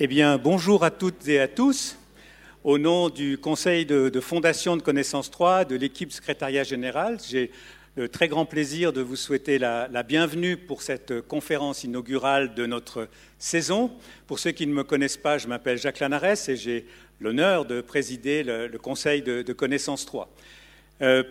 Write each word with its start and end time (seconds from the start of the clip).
Eh 0.00 0.06
bien, 0.06 0.38
bonjour 0.38 0.84
à 0.84 0.92
toutes 0.92 1.26
et 1.26 1.40
à 1.40 1.48
tous. 1.48 1.98
Au 2.62 2.78
nom 2.78 3.08
du 3.08 3.36
Conseil 3.36 3.84
de, 3.84 4.20
Fondation 4.20 4.76
de 4.76 4.82
Connaissance 4.82 5.28
3, 5.28 5.64
de 5.64 5.74
l'équipe 5.74 6.12
secrétariat 6.12 6.62
général, 6.62 7.18
j'ai 7.28 7.50
le 7.96 8.08
très 8.08 8.28
grand 8.28 8.44
plaisir 8.44 8.92
de 8.92 9.00
vous 9.00 9.16
souhaiter 9.16 9.58
la, 9.58 9.88
bienvenue 10.04 10.56
pour 10.56 10.82
cette 10.82 11.20
conférence 11.22 11.82
inaugurale 11.82 12.54
de 12.54 12.64
notre 12.64 13.08
saison. 13.40 13.90
Pour 14.28 14.38
ceux 14.38 14.52
qui 14.52 14.68
ne 14.68 14.72
me 14.72 14.84
connaissent 14.84 15.16
pas, 15.16 15.36
je 15.36 15.48
m'appelle 15.48 15.78
Jacques 15.78 15.98
Lanares 15.98 16.48
et 16.48 16.54
j'ai 16.54 16.86
l'honneur 17.18 17.64
de 17.64 17.80
présider 17.80 18.44
le, 18.44 18.78
Conseil 18.78 19.20
de, 19.20 19.52
Connaissance 19.52 20.06
3. 20.06 20.30
Euh, 21.02 21.24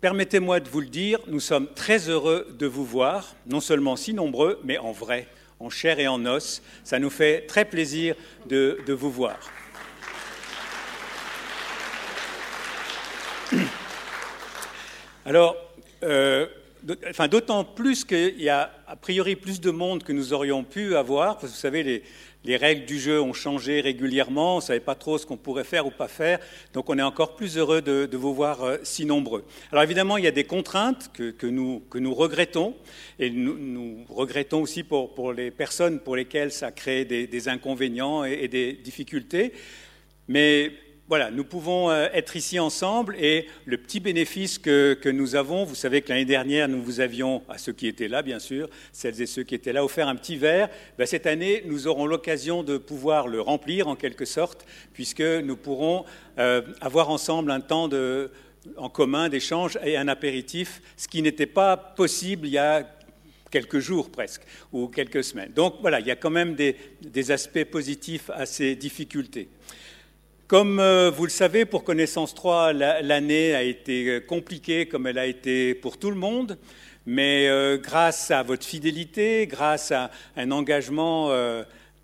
permettez-moi 0.00 0.58
de 0.58 0.68
vous 0.68 0.80
le 0.80 0.88
dire, 0.88 1.20
nous 1.28 1.38
sommes 1.38 1.68
très 1.76 2.08
heureux 2.08 2.48
de 2.58 2.66
vous 2.66 2.84
voir, 2.84 3.36
non 3.46 3.60
seulement 3.60 3.94
si 3.94 4.14
nombreux, 4.14 4.58
mais 4.64 4.78
en 4.78 4.90
vrai 4.90 5.28
en 5.60 5.70
chair 5.70 5.98
et 5.98 6.08
en 6.08 6.24
os. 6.26 6.62
Ça 6.84 6.98
nous 6.98 7.10
fait 7.10 7.46
très 7.46 7.64
plaisir 7.64 8.14
de, 8.46 8.78
vous 8.88 9.10
voir. 9.10 9.38
Alors, 15.26 15.56
euh, 16.02 16.46
d'autant 17.30 17.64
plus 17.64 18.04
qu'il 18.04 18.40
y 18.40 18.48
a 18.48 18.70
a 18.86 18.96
priori 18.96 19.36
plus 19.36 19.60
de 19.60 19.70
monde 19.70 20.02
que 20.04 20.12
nous 20.12 20.32
aurions 20.32 20.62
pu 20.64 20.96
avoir, 20.96 21.38
parce 21.38 21.52
vous 21.52 21.58
savez, 21.58 21.82
les, 21.82 22.02
les 22.44 22.56
règles 22.56 22.84
du 22.84 23.00
jeu 23.00 23.20
ont 23.20 23.32
changé 23.32 23.80
régulièrement, 23.80 24.54
on 24.54 24.58
ne 24.58 24.62
savait 24.62 24.80
pas 24.80 24.94
trop 24.94 25.18
ce 25.18 25.26
qu'on 25.26 25.36
pourrait 25.36 25.64
faire 25.64 25.86
ou 25.86 25.90
pas 25.90 26.08
faire, 26.08 26.38
donc 26.72 26.90
on 26.90 26.98
est 26.98 27.02
encore 27.02 27.36
plus 27.36 27.56
heureux 27.56 27.80
de, 27.80 28.16
vous 28.16 28.34
voir 28.34 28.62
euh, 28.62 28.76
si 28.82 29.06
nombreux. 29.06 29.44
Alors 29.72 29.82
évidemment, 29.82 30.16
il 30.16 30.24
y 30.24 30.28
a 30.28 30.32
des 30.32 30.44
contraintes 30.44 31.10
que, 31.12 31.46
nous, 31.46 31.82
regrettons, 32.14 32.74
et 33.18 33.30
nous, 33.30 34.04
regrettons 34.08 34.62
aussi 34.62 34.82
pour, 34.82 35.32
les 35.32 35.50
personnes 35.50 36.00
pour 36.00 36.16
lesquelles 36.16 36.52
ça 36.52 36.70
crée 36.70 37.04
des, 37.04 37.48
inconvénients 37.48 38.24
et, 38.24 38.40
et 38.42 38.48
des 38.48 38.72
difficultés, 38.72 39.52
mais 40.28 40.72
voilà, 41.06 41.30
nous 41.30 41.44
pouvons 41.44 41.90
euh, 41.90 42.08
être 42.14 42.34
ici 42.34 42.58
ensemble 42.58 43.14
et 43.16 43.46
le 43.66 43.76
petit 43.76 44.00
bénéfice 44.00 44.58
que, 44.58 44.98
nous 45.10 45.36
avons, 45.36 45.64
vous 45.64 45.74
savez 45.74 46.00
que 46.00 46.08
l'année 46.08 46.24
dernière, 46.24 46.66
nous 46.66 46.82
vous 46.82 47.00
avions, 47.00 47.42
à 47.48 47.58
ceux 47.58 47.74
qui 47.74 47.86
étaient 47.86 48.08
là, 48.08 48.22
bien 48.22 48.38
sûr, 48.38 48.70
celles 48.90 49.20
et 49.20 49.26
ceux 49.26 49.42
qui 49.42 49.54
étaient 49.54 49.74
là, 49.74 49.84
offert 49.84 50.08
un 50.08 50.16
petit 50.16 50.36
verre. 50.36 50.70
Ben, 50.96 51.06
cette 51.06 51.26
année, 51.26 51.62
nous 51.66 51.88
aurons 51.88 52.06
l'occasion 52.06 52.62
de 52.62 52.78
pouvoir 52.78 53.28
le 53.28 53.42
remplir 53.42 53.86
en 53.86 53.96
quelque 53.96 54.24
sorte, 54.24 54.64
puisque 54.94 55.20
nous 55.20 55.56
pourrons 55.56 56.06
euh, 56.38 56.62
avoir 56.80 57.10
ensemble 57.10 57.50
un 57.50 57.60
temps 57.60 57.90
en 58.78 58.88
commun 58.88 59.28
d'échange 59.28 59.78
et 59.84 59.98
un 59.98 60.08
apéritif, 60.08 60.80
ce 60.96 61.06
qui 61.06 61.20
n'était 61.20 61.44
pas 61.44 61.76
possible 61.76 62.46
il 62.46 62.54
y 62.54 62.58
a 62.58 62.88
quelques 63.50 63.78
jours 63.78 64.10
presque, 64.10 64.40
ou 64.72 64.88
quelques 64.88 65.22
semaines. 65.22 65.52
Donc 65.54 65.74
voilà, 65.82 66.00
il 66.00 66.06
y 66.06 66.10
a 66.10 66.16
quand 66.16 66.30
même 66.30 66.56
des 66.56 67.30
aspects 67.30 67.64
positifs 67.64 68.30
à 68.30 68.46
ces 68.46 68.74
difficultés. 68.74 69.48
Comme 70.46 70.78
euh, 70.78 71.10
vous 71.10 71.24
le 71.24 71.30
savez, 71.30 71.64
pour 71.64 71.84
Connaissance 71.84 72.34
3, 72.34 72.74
l'année 72.74 73.54
a 73.54 73.62
été 73.62 74.08
euh, 74.08 74.20
compliquée 74.20 74.84
comme 74.84 75.06
elle 75.06 75.16
a 75.16 75.24
été 75.24 75.74
pour 75.74 75.96
tout 75.96 76.10
le 76.10 76.16
monde, 76.16 76.58
mais 77.06 77.48
euh, 77.48 77.78
grâce 77.78 78.30
à 78.30 78.42
votre 78.42 78.66
fidélité, 78.66 79.46
grâce 79.46 79.90
à 79.90 80.10
un 80.36 80.50
engagement 80.50 81.30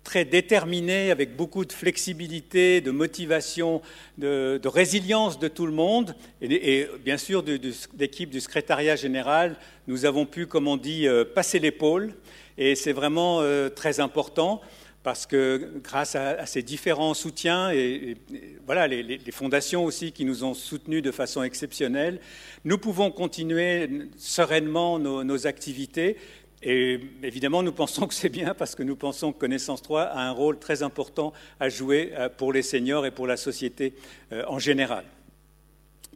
très 0.03 0.25
déterminé, 0.25 1.11
avec 1.11 1.35
beaucoup 1.35 1.65
de 1.65 1.71
flexibilité, 1.71 2.81
de 2.81 2.89
motivation, 2.89 3.83
de, 4.17 4.59
résilience 4.65 5.37
de 5.37 5.47
tout 5.47 5.67
le 5.67 5.71
monde, 5.71 6.15
et, 6.41 6.87
bien 7.05 7.17
sûr 7.17 7.43
d'équipe 7.43 8.31
du 8.31 8.41
secrétariat 8.41 8.95
général, 8.95 9.55
nous 9.87 10.05
avons 10.05 10.25
pu, 10.25 10.47
comme 10.47 10.67
on 10.67 10.77
dit, 10.77 11.05
passer 11.35 11.59
l'épaule, 11.59 12.15
et 12.57 12.73
c'est 12.73 12.93
vraiment 12.93 13.43
très 13.75 13.99
important 13.99 14.61
parce 15.03 15.25
que 15.25 15.79
grâce 15.83 16.15
à, 16.15 16.45
ces 16.45 16.61
différents 16.61 17.13
soutiens 17.13 17.71
et, 17.71 18.17
voilà 18.65 18.87
les, 18.87 19.19
fondations 19.31 19.83
aussi 19.83 20.11
qui 20.11 20.25
nous 20.25 20.43
ont 20.43 20.53
soutenus 20.53 21.01
de 21.01 21.11
façon 21.11 21.43
exceptionnelle, 21.43 22.19
nous 22.65 22.77
pouvons 22.77 23.11
continuer 23.11 23.89
sereinement 24.17 24.99
nos, 24.99 25.47
activités. 25.47 26.17
Et 26.61 26.99
évidemment, 27.23 27.63
nous 27.63 27.71
pensons 27.71 28.05
que 28.05 28.13
c'est 28.13 28.29
bien 28.29 28.53
parce 28.53 28.75
que 28.75 28.83
nous 28.83 28.95
pensons 28.95 29.33
que 29.33 29.39
Connaissance 29.39 29.81
3 29.81 30.03
a 30.03 30.21
un 30.21 30.31
rôle 30.31 30.59
très 30.59 30.83
important 30.83 31.33
à 31.59 31.69
jouer 31.69 32.13
euh, 32.13 32.29
pour 32.29 32.53
les 32.53 32.61
seniors 32.61 33.07
et 33.07 33.11
pour 33.11 33.25
la 33.25 33.37
société 33.37 33.95
euh, 34.31 34.43
en 34.47 34.59
général. 34.59 35.03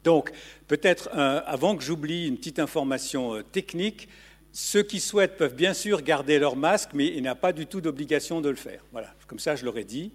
Donc, 0.03 0.31
peut-être, 0.68 1.09
euh, 1.16 1.41
avant 1.47 1.75
que 1.75 1.84
j'oublie 1.84 2.28
une 2.28 2.38
petite 2.38 2.59
information 2.59 3.41
technique, 3.51 4.07
ceux 4.55 4.83
qui 4.83 5.01
souhaitent 5.01 5.35
peuvent 5.35 5.53
bien 5.53 5.73
sûr 5.73 6.01
garder 6.01 6.39
leur 6.39 6.55
masque, 6.55 6.91
mais 6.93 7.07
il 7.07 7.21
n'y 7.21 7.27
a 7.27 7.35
pas 7.35 7.51
du 7.51 7.67
tout 7.67 7.81
d'obligation 7.81 8.39
de 8.39 8.47
le 8.47 8.55
faire. 8.55 8.85
Voilà, 8.93 9.13
comme 9.27 9.38
ça 9.38 9.57
je 9.57 9.66
l'aurais 9.66 9.83
dit. 9.83 10.13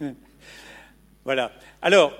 voilà. 1.24 1.50
Alors, 1.82 2.16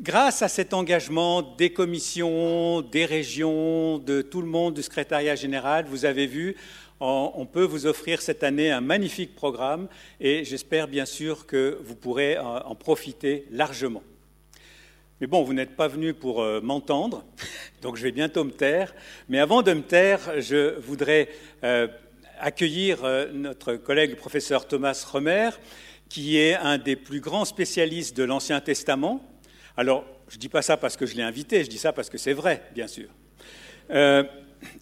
grâce 0.00 0.40
à 0.40 0.48
cet 0.48 0.72
engagement 0.72 1.42
des 1.42 1.70
commissions, 1.70 2.80
des 2.80 3.04
régions, 3.04 3.98
de 3.98 4.22
tout 4.22 4.40
le 4.40 4.46
monde, 4.48 4.72
du 4.72 4.82
secrétariat 4.82 5.36
général, 5.36 5.84
vous 5.84 6.06
avez 6.06 6.26
vu, 6.26 6.56
on 6.98 7.44
peut 7.44 7.64
vous 7.64 7.84
offrir 7.84 8.22
cette 8.22 8.42
année 8.42 8.70
un 8.70 8.80
magnifique 8.80 9.34
programme 9.34 9.86
et 10.18 10.46
j'espère 10.46 10.88
bien 10.88 11.04
sûr 11.04 11.44
que 11.44 11.78
vous 11.82 11.94
pourrez 11.94 12.38
en 12.38 12.74
profiter 12.74 13.46
largement. 13.50 14.02
Mais 15.20 15.26
bon, 15.26 15.42
vous 15.42 15.52
n'êtes 15.52 15.76
pas 15.76 15.86
venu 15.86 16.14
pour 16.14 16.40
euh, 16.40 16.62
m'entendre, 16.62 17.26
donc 17.82 17.96
je 17.96 18.02
vais 18.02 18.10
bientôt 18.10 18.42
me 18.42 18.52
taire. 18.52 18.94
Mais 19.28 19.38
avant 19.38 19.60
de 19.60 19.74
me 19.74 19.82
taire, 19.82 20.40
je 20.40 20.78
voudrais 20.78 21.28
euh, 21.62 21.88
accueillir 22.38 23.04
euh, 23.04 23.26
notre 23.30 23.74
collègue 23.74 24.16
professeur 24.16 24.66
Thomas 24.66 25.04
Romer, 25.12 25.50
qui 26.08 26.38
est 26.38 26.54
un 26.54 26.78
des 26.78 26.96
plus 26.96 27.20
grands 27.20 27.44
spécialistes 27.44 28.16
de 28.16 28.24
l'Ancien 28.24 28.62
Testament. 28.62 29.22
Alors, 29.76 30.06
je 30.28 30.36
ne 30.36 30.40
dis 30.40 30.48
pas 30.48 30.62
ça 30.62 30.78
parce 30.78 30.96
que 30.96 31.04
je 31.04 31.14
l'ai 31.16 31.22
invité, 31.22 31.64
je 31.64 31.68
dis 31.68 31.76
ça 31.76 31.92
parce 31.92 32.08
que 32.08 32.16
c'est 32.16 32.32
vrai, 32.32 32.62
bien 32.74 32.86
sûr. 32.86 33.10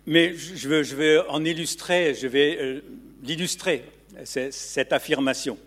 mais 0.07 0.35
je 0.37 0.95
vais, 0.95 1.19
en 1.29 1.45
illustrer, 1.45 2.15
je 2.15 2.29
vais 2.29 2.81
l'illustrer, 3.25 3.85
cette 4.25 4.93
affirmation, 4.93 5.59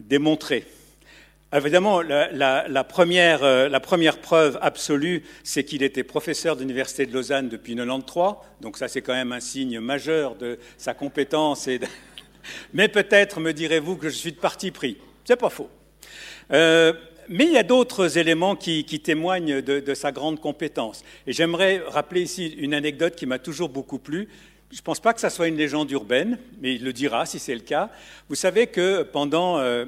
démontrer. 0.00 0.64
Évidemment, 1.50 2.02
la, 2.02 2.84
première, 2.84 3.42
euh, 3.42 3.70
la, 3.70 3.80
première, 3.80 4.18
preuve 4.18 4.58
absolue, 4.60 5.22
c'est 5.42 5.64
qu'il 5.64 5.82
était 5.82 6.04
professeur 6.04 6.56
d'université 6.56 7.06
de 7.06 7.14
Lausanne 7.14 7.48
depuis 7.48 7.74
93, 7.74 8.34
donc 8.60 8.76
ça 8.76 8.86
c'est 8.86 9.00
quand 9.00 9.14
même 9.14 9.32
un 9.32 9.40
signe 9.40 9.80
majeur 9.80 10.34
de 10.34 10.58
sa 10.76 10.92
compétence. 10.92 11.66
Mais 12.74 12.88
peut-être 12.88 13.40
me 13.40 13.52
direz-vous 13.52 13.96
que 13.96 14.10
je 14.10 14.16
suis 14.16 14.32
de 14.32 14.38
parti 14.38 14.70
pris. 14.70 14.98
C'est 15.24 15.36
pas 15.36 15.48
faux. 15.48 15.70
Euh, 16.52 16.92
mais 17.30 17.44
il 17.44 17.52
y 17.52 17.58
a 17.58 17.62
d'autres 17.62 18.16
éléments 18.16 18.56
qui, 18.56 18.84
témoignent 18.84 19.60
de, 19.60 19.94
sa 19.94 20.12
grande 20.12 20.40
compétence. 20.40 21.04
Et 21.26 21.32
j'aimerais 21.34 21.82
rappeler 21.86 22.22
ici 22.22 22.46
une 22.58 22.72
anecdote 22.72 23.16
qui 23.16 23.26
m'a 23.26 23.38
toujours 23.38 23.68
beaucoup 23.68 23.98
plu. 23.98 24.28
Je 24.70 24.76
ne 24.76 24.82
pense 24.82 25.00
pas 25.00 25.14
que 25.14 25.20
ça 25.20 25.30
soit 25.30 25.48
une 25.48 25.56
légende 25.56 25.90
urbaine, 25.90 26.38
mais 26.60 26.74
il 26.74 26.84
le 26.84 26.92
dira 26.92 27.24
si 27.24 27.38
c'est 27.38 27.54
le 27.54 27.60
cas. 27.60 27.88
Vous 28.28 28.34
savez 28.34 28.66
que 28.66 29.02
pendant 29.02 29.58
euh, 29.58 29.86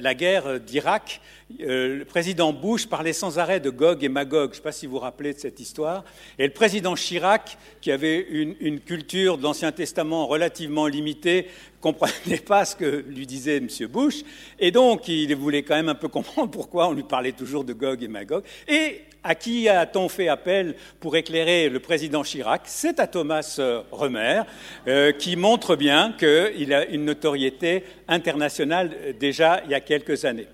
la 0.00 0.14
guerre 0.14 0.60
d'Irak, 0.60 1.20
euh, 1.60 1.98
le 1.98 2.04
président 2.04 2.52
Bush 2.52 2.86
parlait 2.86 3.12
sans 3.12 3.40
arrêt 3.40 3.58
de 3.58 3.70
Gog 3.70 4.04
et 4.04 4.08
Magog. 4.08 4.50
Je 4.50 4.50
ne 4.50 4.54
sais 4.54 4.62
pas 4.62 4.70
si 4.70 4.86
vous 4.86 4.92
vous 4.92 4.98
rappelez 5.00 5.34
de 5.34 5.38
cette 5.40 5.58
histoire. 5.58 6.04
Et 6.38 6.46
le 6.46 6.52
président 6.52 6.94
Chirac, 6.94 7.58
qui 7.80 7.90
avait 7.90 8.20
une 8.20 8.78
culture 8.78 9.36
de 9.36 9.42
l'Ancien 9.42 9.72
Testament 9.72 10.28
relativement 10.28 10.86
limitée, 10.86 11.48
comprenait 11.80 12.38
pas 12.46 12.64
ce 12.64 12.76
que 12.76 13.04
lui 13.08 13.26
disait 13.26 13.56
M. 13.56 13.68
Bush. 13.88 14.22
Et 14.58 14.70
donc, 14.70 15.08
il 15.08 15.34
voulait 15.34 15.62
quand 15.62 15.76
même 15.76 15.88
un 15.88 15.94
peu 15.94 16.08
comprendre 16.08 16.50
pourquoi 16.50 16.88
on 16.88 16.92
lui 16.92 17.02
parlait 17.02 17.32
toujours 17.32 17.64
de 17.64 17.72
Gog 17.72 18.02
et 18.02 18.08
Magog. 18.08 18.44
Et 18.68 19.02
à 19.22 19.34
qui 19.34 19.68
a-t-on 19.68 20.08
fait 20.08 20.28
appel 20.28 20.74
pour 20.98 21.16
éclairer 21.16 21.68
le 21.68 21.80
président 21.80 22.22
Chirac? 22.22 22.62
C'est 22.64 23.00
à 23.00 23.06
Thomas 23.06 23.56
euh, 23.58 23.82
Remer, 23.90 24.42
euh, 24.88 25.12
qui 25.12 25.36
montre 25.36 25.76
bien 25.76 26.14
qu'il 26.18 26.72
a 26.72 26.86
une 26.86 27.04
notoriété 27.04 27.84
internationale 28.08 28.92
euh, 28.94 29.12
déjà 29.12 29.60
il 29.64 29.70
y 29.70 29.74
a 29.74 29.80
quelques 29.80 30.24
années. 30.24 30.48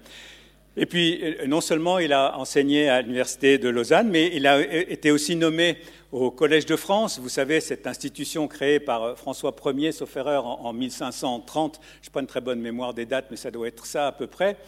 Et 0.78 0.84
puis, 0.84 1.37
non 1.46 1.62
seulement 1.62 1.99
il 1.99 2.12
a 2.12 2.37
enseigné 2.38 2.90
à 2.90 3.00
l'Université 3.00 3.56
de 3.56 3.70
Lausanne, 3.70 4.11
mais 4.11 4.31
il 4.34 4.46
a 4.46 4.61
été 4.61 5.11
aussi 5.11 5.34
nommé 5.34 5.78
au 6.12 6.31
Collège 6.31 6.67
de 6.67 6.76
France. 6.76 7.19
Vous 7.19 7.31
savez, 7.31 7.61
cette 7.61 7.87
institution 7.87 8.46
créée 8.46 8.78
par 8.78 9.17
François 9.17 9.55
Ier, 9.75 9.93
sauf 9.93 10.14
erreur, 10.17 10.46
en 10.46 10.73
1530. 10.75 11.81
Je 12.02 12.08
n'ai 12.08 12.12
pas 12.12 12.20
une 12.20 12.26
très 12.26 12.43
bonne 12.43 12.61
mémoire 12.61 12.93
des 12.93 13.06
dates, 13.06 13.28
mais 13.31 13.38
ça 13.38 13.50
doit 13.50 13.69
être 13.69 13.87
ça 13.87 14.08
à 14.08 14.12
peu 14.12 14.26
près. 14.26 14.58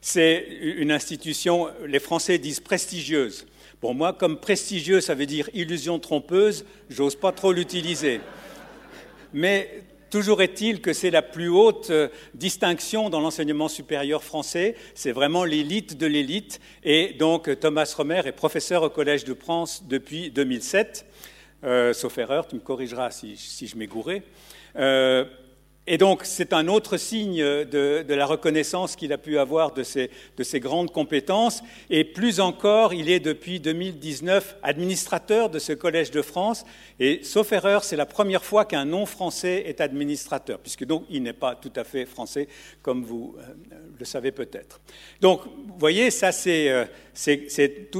C'est 0.00 0.46
une 0.60 0.92
institution, 0.92 1.68
les 1.84 1.98
Français 1.98 2.38
disent 2.38 2.60
prestigieuse. 2.60 3.44
Pour 3.80 3.92
moi, 3.92 4.12
comme 4.12 4.38
prestigieux, 4.38 5.00
ça 5.00 5.14
veut 5.14 5.26
dire 5.26 5.50
illusion 5.52 5.98
trompeuse, 5.98 6.64
j'ose 6.88 7.16
pas 7.16 7.32
trop 7.32 7.52
l'utiliser. 7.52 8.20
Mais 9.34 9.82
toujours 10.10 10.42
est-il 10.42 10.80
que 10.80 10.92
c'est 10.92 11.10
la 11.10 11.22
plus 11.22 11.48
haute 11.48 11.90
euh, 11.90 12.08
distinction 12.34 13.10
dans 13.10 13.20
l'enseignement 13.20 13.68
supérieur 13.68 14.22
français. 14.22 14.76
C'est 14.94 15.12
vraiment 15.12 15.44
l'élite 15.44 15.98
de 15.98 16.06
l'élite. 16.06 16.60
Et 16.84 17.14
donc, 17.14 17.58
Thomas 17.60 17.92
Romer 17.96 18.22
est 18.24 18.32
professeur 18.32 18.82
au 18.82 18.90
Collège 18.90 19.24
de 19.24 19.34
France 19.34 19.84
depuis 19.88 20.30
2007. 20.30 21.06
Euh, 21.64 21.92
sauf 21.92 22.18
erreur, 22.18 22.46
tu 22.46 22.56
me 22.56 22.60
corrigeras 22.60 23.10
si, 23.10 23.36
je 23.36 23.76
m'ai. 23.76 23.88
Euh, 24.76 25.24
Et 25.88 25.98
donc, 25.98 26.22
c'est 26.24 26.52
un 26.52 26.66
autre 26.66 26.96
signe 26.96 27.38
de, 27.38 28.04
la 28.08 28.26
reconnaissance 28.26 28.96
qu'il 28.96 29.12
a 29.12 29.18
pu 29.18 29.38
avoir 29.38 29.72
de 29.72 29.84
ses, 29.84 30.10
de 30.36 30.42
ses, 30.42 30.58
grandes 30.58 30.90
compétences. 30.90 31.62
Et 31.90 32.02
plus 32.02 32.40
encore, 32.40 32.92
il 32.92 33.08
est 33.08 33.20
depuis 33.20 33.60
2019 33.60 34.56
administrateur 34.62 35.48
de 35.48 35.58
ce 35.60 35.72
Collège 35.72 36.10
de 36.10 36.22
France. 36.22 36.64
Et 36.98 37.20
sauf 37.22 37.52
erreur, 37.52 37.84
c'est 37.84 37.96
la 37.96 38.06
première 38.06 38.44
fois 38.44 38.64
qu'un 38.64 38.84
non-français 38.84 39.64
est 39.66 39.80
administrateur, 39.80 40.58
puisque 40.58 40.84
donc 40.84 41.04
il 41.08 41.22
n'est 41.22 41.32
pas 41.32 41.54
tout 41.54 41.72
à 41.76 41.84
fait 41.84 42.04
français, 42.04 42.48
comme 42.82 43.04
vous 43.04 43.36
euh, 43.38 43.42
le 43.98 44.04
savez 44.04 44.32
peut-être. 44.32 44.80
Donc, 45.20 45.42
vous 45.44 45.78
voyez, 45.78 46.10
ça, 46.10 46.32
c'est 46.32 46.68
euh, 46.68 46.84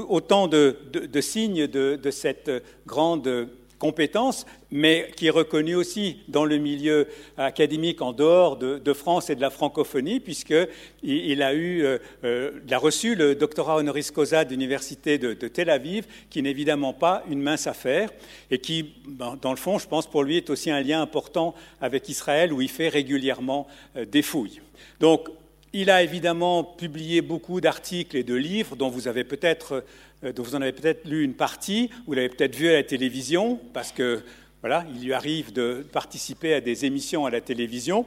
autant 0.08 0.48
de, 0.48 0.76
de 0.92 1.20
signes 1.20 1.66
de, 1.66 2.10
cette 2.10 2.50
grande 2.86 3.48
compétence, 3.78 4.46
mais 4.70 5.10
qui 5.16 5.26
est 5.26 5.30
reconnu 5.30 5.74
aussi 5.74 6.18
dans 6.28 6.44
le 6.44 6.58
milieu 6.58 7.06
académique 7.36 8.02
en 8.02 8.12
dehors 8.12 8.56
de, 8.56 8.92
France 8.92 9.30
et 9.30 9.36
de 9.36 9.40
la 9.40 9.50
francophonie, 9.50 10.20
puisqu'il 10.20 10.68
il 11.02 11.42
a, 11.42 11.54
eu, 11.54 11.84
euh, 11.84 11.98
euh, 12.24 12.50
a 12.70 12.78
reçu 12.78 13.14
le 13.14 13.34
doctorat 13.34 13.76
honoris 13.76 14.10
causa 14.10 14.44
de 14.44 14.50
l'Université 14.50 15.18
de, 15.18 15.34
Tel 15.48 15.70
Aviv, 15.70 16.06
qui 16.30 16.42
n'est 16.42 16.50
évidemment 16.50 16.92
pas 16.92 17.22
une 17.30 17.42
mince 17.42 17.66
affaire, 17.66 18.10
et 18.50 18.58
qui, 18.58 18.94
ben, 19.06 19.38
dans 19.40 19.50
le 19.50 19.56
fond, 19.56 19.78
je 19.78 19.86
pense 19.86 20.06
pour 20.06 20.22
lui, 20.22 20.38
est 20.38 20.50
aussi 20.50 20.70
un 20.70 20.80
lien 20.80 21.02
important 21.02 21.54
avec 21.80 22.08
Israël, 22.08 22.52
où 22.52 22.60
il 22.62 22.70
fait 22.70 22.88
régulièrement 22.88 23.66
euh, 23.96 24.04
des 24.04 24.22
fouilles. 24.22 24.60
Donc, 25.00 25.28
il 25.72 25.90
a 25.90 26.02
évidemment 26.02 26.64
publié 26.64 27.20
beaucoup 27.20 27.60
d'articles 27.60 28.16
et 28.16 28.22
de 28.22 28.34
livres 28.34 28.76
dont 28.76 28.88
vous 28.88 29.08
avez 29.08 29.24
peut-être 29.24 29.84
euh, 30.24 30.32
dont 30.32 30.42
vous 30.42 30.54
en 30.54 30.62
avez 30.62 30.72
peut-être 30.72 31.06
lu 31.06 31.22
une 31.22 31.34
partie, 31.34 31.90
vous 32.06 32.14
l'avez 32.14 32.28
peut-être 32.28 32.54
vu 32.54 32.68
à 32.68 32.72
la 32.72 32.82
télévision, 32.82 33.60
parce 33.72 33.92
que 33.92 34.22
voilà, 34.60 34.86
il 34.94 35.04
lui 35.04 35.12
arrive 35.12 35.52
de 35.52 35.86
participer 35.92 36.54
à 36.54 36.60
des 36.60 36.84
émissions 36.84 37.26
à 37.26 37.30
la 37.30 37.40
télévision. 37.40 38.06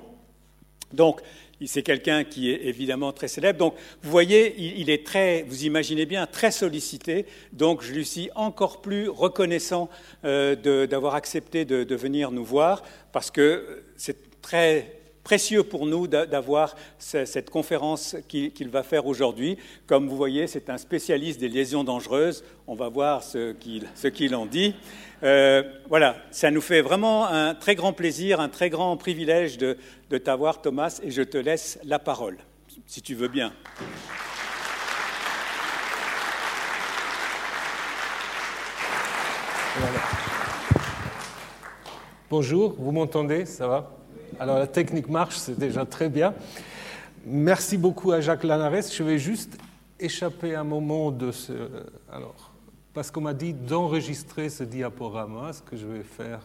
Donc, 0.91 1.21
c'est 1.65 1.83
quelqu'un 1.83 2.23
qui 2.23 2.49
est 2.49 2.65
évidemment 2.65 3.11
très 3.11 3.27
célèbre. 3.27 3.59
Donc, 3.59 3.75
vous 4.01 4.09
voyez, 4.09 4.55
il 4.79 4.89
est 4.89 5.05
très, 5.05 5.43
vous 5.43 5.65
imaginez 5.65 6.05
bien, 6.05 6.25
très 6.25 6.51
sollicité. 6.51 7.25
Donc, 7.53 7.83
je 7.83 7.93
lui 7.93 8.05
suis 8.05 8.29
encore 8.35 8.81
plus 8.81 9.09
reconnaissant 9.09 9.89
euh, 10.25 10.55
d'avoir 10.87 11.15
accepté 11.15 11.65
de, 11.65 11.83
de, 11.83 11.95
venir 11.95 12.31
nous 12.31 12.45
voir, 12.45 12.83
parce 13.11 13.29
que 13.29 13.83
c'est 13.97 14.41
très 14.41 14.98
précieux 15.23 15.63
pour 15.63 15.85
nous 15.85 16.07
d'avoir 16.07 16.75
cette 16.97 17.49
conférence 17.49 18.15
qu'il 18.27 18.69
va 18.69 18.83
faire 18.83 19.05
aujourd'hui. 19.05 19.57
Comme 19.87 20.07
vous 20.07 20.17
voyez, 20.17 20.47
c'est 20.47 20.69
un 20.69 20.77
spécialiste 20.77 21.39
des 21.39 21.49
lésions 21.49 21.83
dangereuses. 21.83 22.43
On 22.67 22.75
va 22.75 22.89
voir 22.89 23.23
ce 23.23 23.53
qu'il 24.09 24.35
en 24.35 24.45
dit. 24.45 24.75
Euh, 25.21 25.63
voilà, 25.89 26.15
ça 26.31 26.49
nous 26.49 26.61
fait 26.61 26.81
vraiment 26.81 27.27
un 27.27 27.53
très 27.53 27.75
grand 27.75 27.93
plaisir, 27.93 28.39
un 28.39 28.49
très 28.49 28.69
grand 28.69 28.95
privilège 28.95 29.57
de, 29.57 29.77
t'avoir, 30.17 30.61
Thomas, 30.61 30.99
et 31.03 31.11
je 31.11 31.21
te 31.21 31.37
laisse 31.37 31.79
la 31.83 31.99
parole, 31.99 32.37
si 32.85 33.01
tu 33.01 33.15
veux 33.15 33.27
bien. 33.27 33.51
Bonjour, 42.29 42.75
vous 42.77 42.91
m'entendez? 42.91 43.45
Ça 43.45 43.67
va? 43.67 43.98
Alors 44.39 44.59
la 44.59 44.67
technique 44.67 45.09
marche, 45.09 45.37
c'est 45.37 45.57
déjà 45.57 45.85
très 45.85 46.09
bien. 46.09 46.33
Merci 47.25 47.77
beaucoup 47.77 48.11
à 48.11 48.21
Jacques 48.21 48.43
Lanares. 48.43 48.89
Je 48.91 49.03
vais 49.03 49.17
juste 49.17 49.57
échapper 49.99 50.55
un 50.55 50.63
moment 50.63 51.11
de 51.11 51.31
ce. 51.31 51.53
Alors, 52.11 52.51
parce 52.93 53.11
qu'on 53.11 53.21
m'a 53.21 53.33
dit 53.33 53.53
d'enregistrer 53.53 54.49
ce 54.49 54.63
diaporama, 54.63 55.53
ce 55.53 55.61
que 55.61 55.77
je 55.77 55.85
vais 55.85 56.03
faire 56.03 56.41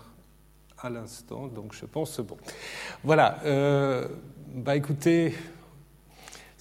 à 0.79 0.91
l'instant, 0.91 1.47
donc 1.47 1.73
je 1.73 1.87
pense 1.87 2.17
c'est 2.17 2.23
bon. 2.23 2.37
Voilà. 3.03 3.39
Euh, 3.45 4.07
bah 4.55 4.77
écoutez, 4.77 5.35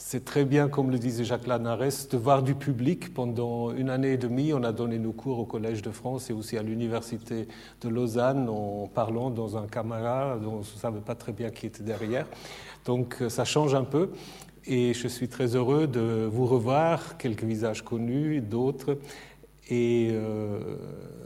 c'est 0.05 0.25
très 0.25 0.43
bien, 0.43 0.67
comme 0.67 0.91
le 0.91 0.99
disait 0.99 1.23
Jacques 1.23 1.47
Lanares, 1.47 2.07
de 2.11 2.17
voir 2.17 2.43
du 2.43 2.55
public. 2.55 3.13
Pendant 3.13 3.71
une 3.71 3.89
année 3.89 4.11
et 4.11 4.17
demie, 4.17 4.51
on 4.53 4.61
a 4.63 4.73
donné 4.73 4.99
nos 4.99 5.13
cours 5.13 5.39
au 5.39 5.45
Collège 5.45 5.81
de 5.81 5.91
France 5.91 6.29
et 6.29 6.33
aussi 6.33 6.57
à 6.57 6.61
l'Université 6.61 7.47
de 7.81 7.89
Lausanne 7.89 8.49
en 8.49 8.87
parlant 8.93 9.29
dans 9.29 9.55
un 9.55 9.65
caméra 9.65 10.37
dont 10.43 10.55
on 10.55 10.57
ne 10.57 10.63
savait 10.63 10.99
pas 10.99 11.15
très 11.15 11.31
bien 11.31 11.51
qui 11.51 11.67
était 11.67 11.83
derrière. 11.83 12.27
Donc 12.83 13.15
euh, 13.21 13.29
ça 13.29 13.45
change 13.45 13.75
un 13.75 13.85
peu. 13.85 14.09
Et 14.65 14.93
je 14.93 15.07
suis 15.07 15.29
très 15.29 15.55
heureux 15.55 15.87
de 15.87 16.29
vous 16.29 16.47
revoir, 16.47 17.17
quelques 17.17 17.45
visages 17.45 17.81
connus, 17.81 18.41
d'autres. 18.41 18.97
Et 19.69 20.09
euh, 20.11 20.59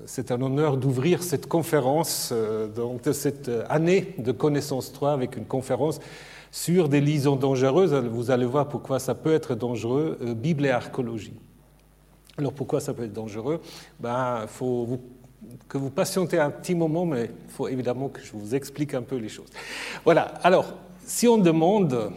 c'est 0.06 0.32
un 0.32 0.40
honneur 0.40 0.78
d'ouvrir 0.78 1.24
cette 1.24 1.48
conférence, 1.48 2.30
euh, 2.32 2.68
cette 3.12 3.50
année 3.70 4.14
de 4.20 4.32
Connaissance 4.32 4.94
3 4.94 5.14
avec 5.14 5.36
une 5.36 5.46
conférence 5.46 6.00
sur 6.58 6.90
des 6.90 7.02
liaisons 7.02 7.36
dangereuses. 7.36 7.94
Vous 7.94 8.32
allez 8.32 8.46
voir 8.46 8.68
pourquoi 8.68 8.98
ça 8.98 9.14
peut 9.14 9.34
être 9.34 9.54
dangereux, 9.54 10.18
euh, 10.22 10.34
Bible 10.34 10.66
et 10.66 10.72
archéologie. 10.72 11.34
Alors 12.36 12.52
pourquoi 12.52 12.80
ça 12.80 12.96
peut 12.96 13.04
être 13.04 13.14
dangereux? 13.14 13.62
Ben, 14.00 14.46
faut 14.48 15.00
que 15.70 15.78
vous 15.78 15.92
patientez 15.92 16.40
un 16.40 16.50
petit 16.50 16.74
moment, 16.74 17.06
mais 17.06 17.26
il 17.26 17.52
faut 17.52 17.68
évidemment 17.68 18.10
que 18.10 18.22
je 18.22 18.32
vous 18.34 18.56
explique 18.56 18.96
un 18.96 19.04
peu 19.04 19.18
les 19.18 19.30
choses. 19.30 19.50
Voilà, 20.04 20.34
alors 20.44 20.74
si 21.06 21.28
on 21.28 21.38
demande 21.38 22.12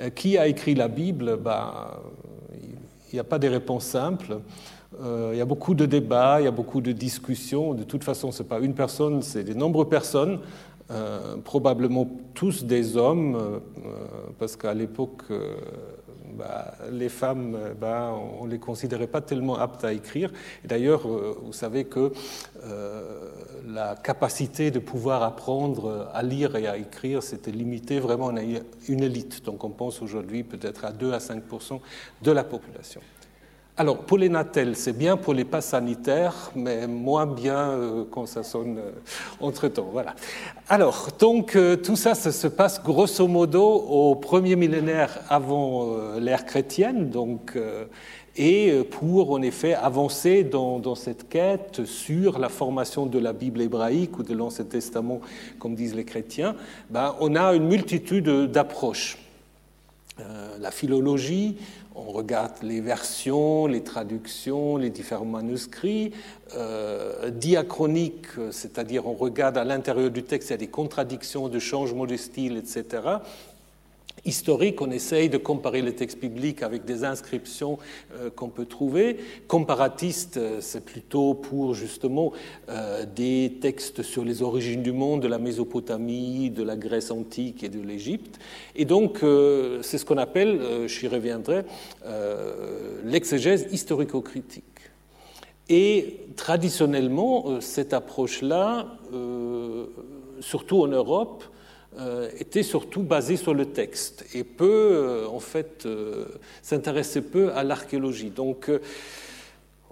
euh, 0.00 0.10
qui 0.10 0.38
a 0.38 0.46
écrit 0.46 0.76
la 0.76 0.86
Bible, 0.86 1.38
ben, 1.38 1.88
il 3.10 3.14
n'y 3.14 3.18
a 3.20 3.24
pas 3.24 3.40
de 3.40 3.48
réponse 3.48 3.84
simple. 3.84 4.38
Euh, 5.02 5.30
il 5.32 5.38
y 5.38 5.42
a 5.42 5.44
beaucoup 5.44 5.74
de 5.74 5.86
débats, 5.86 6.40
il 6.40 6.44
y 6.44 6.48
a 6.48 6.52
beaucoup 6.52 6.80
de 6.80 6.92
discussions. 6.92 7.74
De 7.74 7.82
toute 7.82 8.04
façon, 8.04 8.30
ce 8.30 8.42
n'est 8.42 8.48
pas 8.48 8.60
une 8.60 8.74
personne, 8.74 9.22
c'est 9.22 9.44
de 9.44 9.54
nombreuses 9.54 9.88
personnes. 9.88 10.40
Euh, 10.90 11.36
probablement 11.44 12.08
tous 12.32 12.64
des 12.64 12.96
hommes, 12.96 13.36
euh, 13.36 13.58
parce 14.38 14.56
qu'à 14.56 14.72
l'époque, 14.72 15.24
euh, 15.30 15.54
bah, 16.32 16.72
les 16.90 17.10
femmes, 17.10 17.58
bah, 17.78 18.14
on 18.40 18.46
ne 18.46 18.50
les 18.52 18.58
considérait 18.58 19.06
pas 19.06 19.20
tellement 19.20 19.58
aptes 19.58 19.84
à 19.84 19.92
écrire. 19.92 20.32
D'ailleurs, 20.64 21.06
vous 21.06 21.52
savez 21.52 21.84
que 21.84 22.12
la 23.66 23.96
capacité 23.96 24.70
de 24.70 24.78
pouvoir 24.78 25.22
apprendre 25.22 26.08
à 26.14 26.22
lire 26.22 26.56
et 26.56 26.66
à 26.66 26.76
écrire, 26.76 27.22
c'était 27.22 27.50
limité 27.50 27.98
vraiment 27.98 28.28
à 28.28 28.40
une 28.88 29.02
élite. 29.02 29.44
Donc 29.44 29.64
on 29.64 29.70
pense 29.70 30.00
aujourd'hui 30.00 30.42
peut-être 30.44 30.84
à 30.84 30.92
2 30.92 31.12
à 31.12 31.18
5% 31.18 31.80
de 32.22 32.30
la 32.30 32.44
population. 32.44 33.00
Alors, 33.80 33.98
pour 33.98 34.18
les 34.18 34.28
natels, 34.28 34.74
c'est 34.74 34.92
bien 34.92 35.16
pour 35.16 35.34
les 35.34 35.44
passes 35.44 35.66
sanitaires, 35.66 36.50
mais 36.56 36.88
moins 36.88 37.26
bien 37.26 37.70
euh, 37.70 38.04
quand 38.10 38.26
ça 38.26 38.42
sonne 38.42 38.78
euh, 38.78 38.90
entre-temps. 39.40 39.90
Voilà. 39.92 40.16
Alors, 40.68 41.10
donc, 41.16 41.54
euh, 41.54 41.76
tout 41.76 41.94
ça, 41.94 42.16
ça 42.16 42.32
se 42.32 42.48
passe 42.48 42.82
grosso 42.82 43.28
modo 43.28 43.62
au 43.64 44.16
premier 44.16 44.56
millénaire 44.56 45.20
avant 45.28 45.94
l'ère 46.18 46.44
chrétienne, 46.44 47.08
donc, 47.08 47.56
et 48.36 48.82
pour, 48.90 49.30
en 49.30 49.42
effet, 49.42 49.74
avancer 49.74 50.42
dans, 50.42 50.80
dans, 50.80 50.96
cette 50.96 51.28
quête 51.28 51.84
sur 51.84 52.40
la 52.40 52.48
formation 52.48 53.06
de 53.06 53.20
la 53.20 53.32
Bible 53.32 53.60
hébraïque 53.60 54.18
ou 54.18 54.24
de 54.24 54.34
l'Ancien 54.34 54.64
Testament, 54.64 55.20
comme 55.60 55.76
disent 55.76 55.94
les 55.94 56.04
chrétiens, 56.04 56.56
ben, 56.90 57.14
on 57.20 57.36
a 57.36 57.54
une 57.54 57.68
multitude 57.68 58.28
d'approches. 58.50 59.18
la 60.60 60.72
philologie, 60.72 61.56
on 61.98 62.12
regarde 62.12 62.52
les 62.62 62.80
versions, 62.80 63.66
les 63.66 63.82
traductions, 63.82 64.76
les 64.76 64.90
différents 64.90 65.24
manuscrits. 65.24 66.12
Euh, 66.56 67.30
diachronique, 67.30 68.26
c'est-à-dire 68.52 69.06
on 69.06 69.14
regarde 69.14 69.58
à 69.58 69.64
l'intérieur 69.64 70.10
du 70.10 70.22
texte, 70.22 70.50
il 70.50 70.52
y 70.52 70.54
a 70.54 70.58
des 70.58 70.68
contradictions, 70.68 71.48
de 71.48 71.58
changements 71.58 72.06
de 72.06 72.16
style, 72.16 72.56
etc 72.56 73.18
historique, 74.24 74.80
on 74.80 74.90
essaye 74.90 75.28
de 75.28 75.38
comparer 75.38 75.82
les 75.82 75.94
textes 75.94 76.20
bibliques 76.20 76.62
avec 76.62 76.84
des 76.84 77.04
inscriptions 77.04 77.78
euh, 78.14 78.30
qu'on 78.30 78.48
peut 78.48 78.66
trouver. 78.66 79.18
Comparatiste, 79.46 80.36
euh, 80.36 80.58
c'est 80.60 80.84
plutôt 80.84 81.34
pour 81.34 81.74
justement 81.74 82.32
euh, 82.68 83.04
des 83.04 83.58
textes 83.60 84.02
sur 84.02 84.24
les 84.24 84.42
origines 84.42 84.82
du 84.82 84.92
monde, 84.92 85.22
de 85.22 85.28
la 85.28 85.38
Mésopotamie, 85.38 86.50
de 86.50 86.62
la 86.62 86.76
Grèce 86.76 87.10
antique 87.10 87.62
et 87.62 87.68
de 87.68 87.80
l'Égypte. 87.80 88.38
Et 88.76 88.84
donc, 88.84 89.18
c'est 89.82 89.98
ce 89.98 90.04
qu'on 90.04 90.18
appelle, 90.18 90.86
j'y 90.86 91.08
reviendrai, 91.08 91.64
l'exégèse 93.04 93.66
historico-critique. 93.72 94.64
Et 95.68 96.20
traditionnellement, 96.36 97.60
cette 97.60 97.92
approche-là, 97.92 98.98
surtout 100.40 100.82
en 100.82 100.86
Europe, 100.86 101.44
était 102.38 102.62
surtout 102.62 103.02
basé 103.02 103.36
sur 103.36 103.54
le 103.54 103.66
texte 103.66 104.24
et 104.34 104.44
peu, 104.44 104.66
euh, 104.66 105.26
en 105.28 105.40
fait, 105.40 105.84
euh, 105.86 106.26
s'intéressait 106.62 107.22
peu 107.22 107.52
à 107.52 107.64
l'archéologie. 107.64 108.30
Donc, 108.30 108.70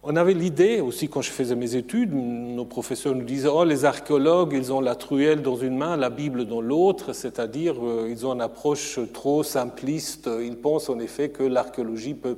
on 0.02 0.14
avait 0.14 0.34
l'idée, 0.34 0.80
aussi 0.80 1.08
quand 1.08 1.22
je 1.22 1.30
faisais 1.30 1.56
mes 1.56 1.74
études, 1.74 2.14
nos 2.14 2.64
professeurs 2.64 3.16
nous 3.16 3.24
disaient 3.24 3.48
Oh, 3.52 3.64
les 3.64 3.84
archéologues, 3.84 4.52
ils 4.52 4.72
ont 4.72 4.80
la 4.80 4.94
truelle 4.94 5.42
dans 5.42 5.56
une 5.56 5.76
main, 5.76 5.96
la 5.96 6.10
Bible 6.10 6.44
dans 6.44 6.60
l'autre, 6.60 7.12
c'est-à-dire 7.12 7.74
ils 8.08 8.24
ont 8.24 8.34
une 8.34 8.40
approche 8.40 9.00
trop 9.12 9.42
simpliste. 9.42 10.30
Ils 10.40 10.56
pensent 10.56 10.88
en 10.88 11.00
effet 11.00 11.30
que 11.30 11.42
l'archéologie 11.42 12.14
peut 12.14 12.36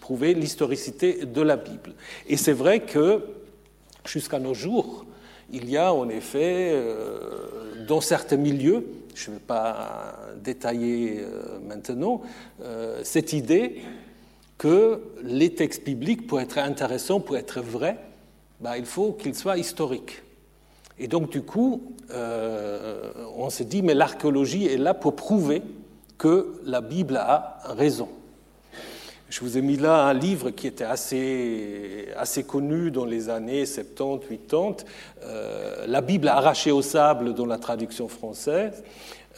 prouver 0.00 0.34
l'historicité 0.34 1.24
de 1.24 1.40
la 1.40 1.56
Bible. 1.56 1.94
Et 2.26 2.36
c'est 2.36 2.52
vrai 2.52 2.80
que 2.80 3.22
jusqu'à 4.04 4.38
nos 4.38 4.52
jours, 4.52 5.06
il 5.50 5.70
y 5.70 5.78
a 5.78 5.94
en 5.94 6.10
effet 6.10 6.74
dans 7.86 8.00
certains 8.00 8.36
milieux, 8.36 8.86
je 9.14 9.30
ne 9.30 9.36
vais 9.36 9.42
pas 9.42 10.18
détailler 10.42 11.20
euh, 11.20 11.58
maintenant, 11.66 12.22
euh, 12.62 13.00
cette 13.04 13.32
idée 13.32 13.82
que 14.58 15.00
les 15.22 15.54
textes 15.54 15.84
bibliques, 15.84 16.26
pour 16.26 16.40
être 16.40 16.58
intéressants, 16.58 17.20
pour 17.20 17.36
être 17.36 17.60
vrais, 17.60 17.98
bah, 18.60 18.78
il 18.78 18.86
faut 18.86 19.12
qu'ils 19.12 19.34
soient 19.34 19.58
historiques. 19.58 20.22
Et 20.98 21.08
donc, 21.08 21.30
du 21.30 21.42
coup, 21.42 21.94
on 23.36 23.50
s'est 23.50 23.64
dit, 23.64 23.82
mais 23.82 23.94
l'archéologie 23.94 24.66
est 24.66 24.76
là 24.76 24.94
pour 24.94 25.16
prouver 25.16 25.62
que 26.16 26.60
la 26.64 26.80
Bible 26.80 27.16
a 27.16 27.58
raison. 27.64 28.08
Je 29.32 29.40
vous 29.40 29.56
ai 29.56 29.62
mis 29.62 29.78
là 29.78 30.04
un 30.04 30.12
livre 30.12 30.50
qui 30.50 30.66
était 30.66 30.84
assez, 30.84 32.08
assez 32.18 32.44
connu 32.44 32.90
dans 32.90 33.06
les 33.06 33.30
années 33.30 33.64
70, 33.64 34.26
80, 34.46 34.76
euh, 35.24 35.86
La 35.86 36.02
Bible 36.02 36.28
arrachée 36.28 36.70
au 36.70 36.82
sable 36.82 37.32
dans 37.32 37.46
la 37.46 37.56
traduction 37.56 38.08
française. 38.08 38.84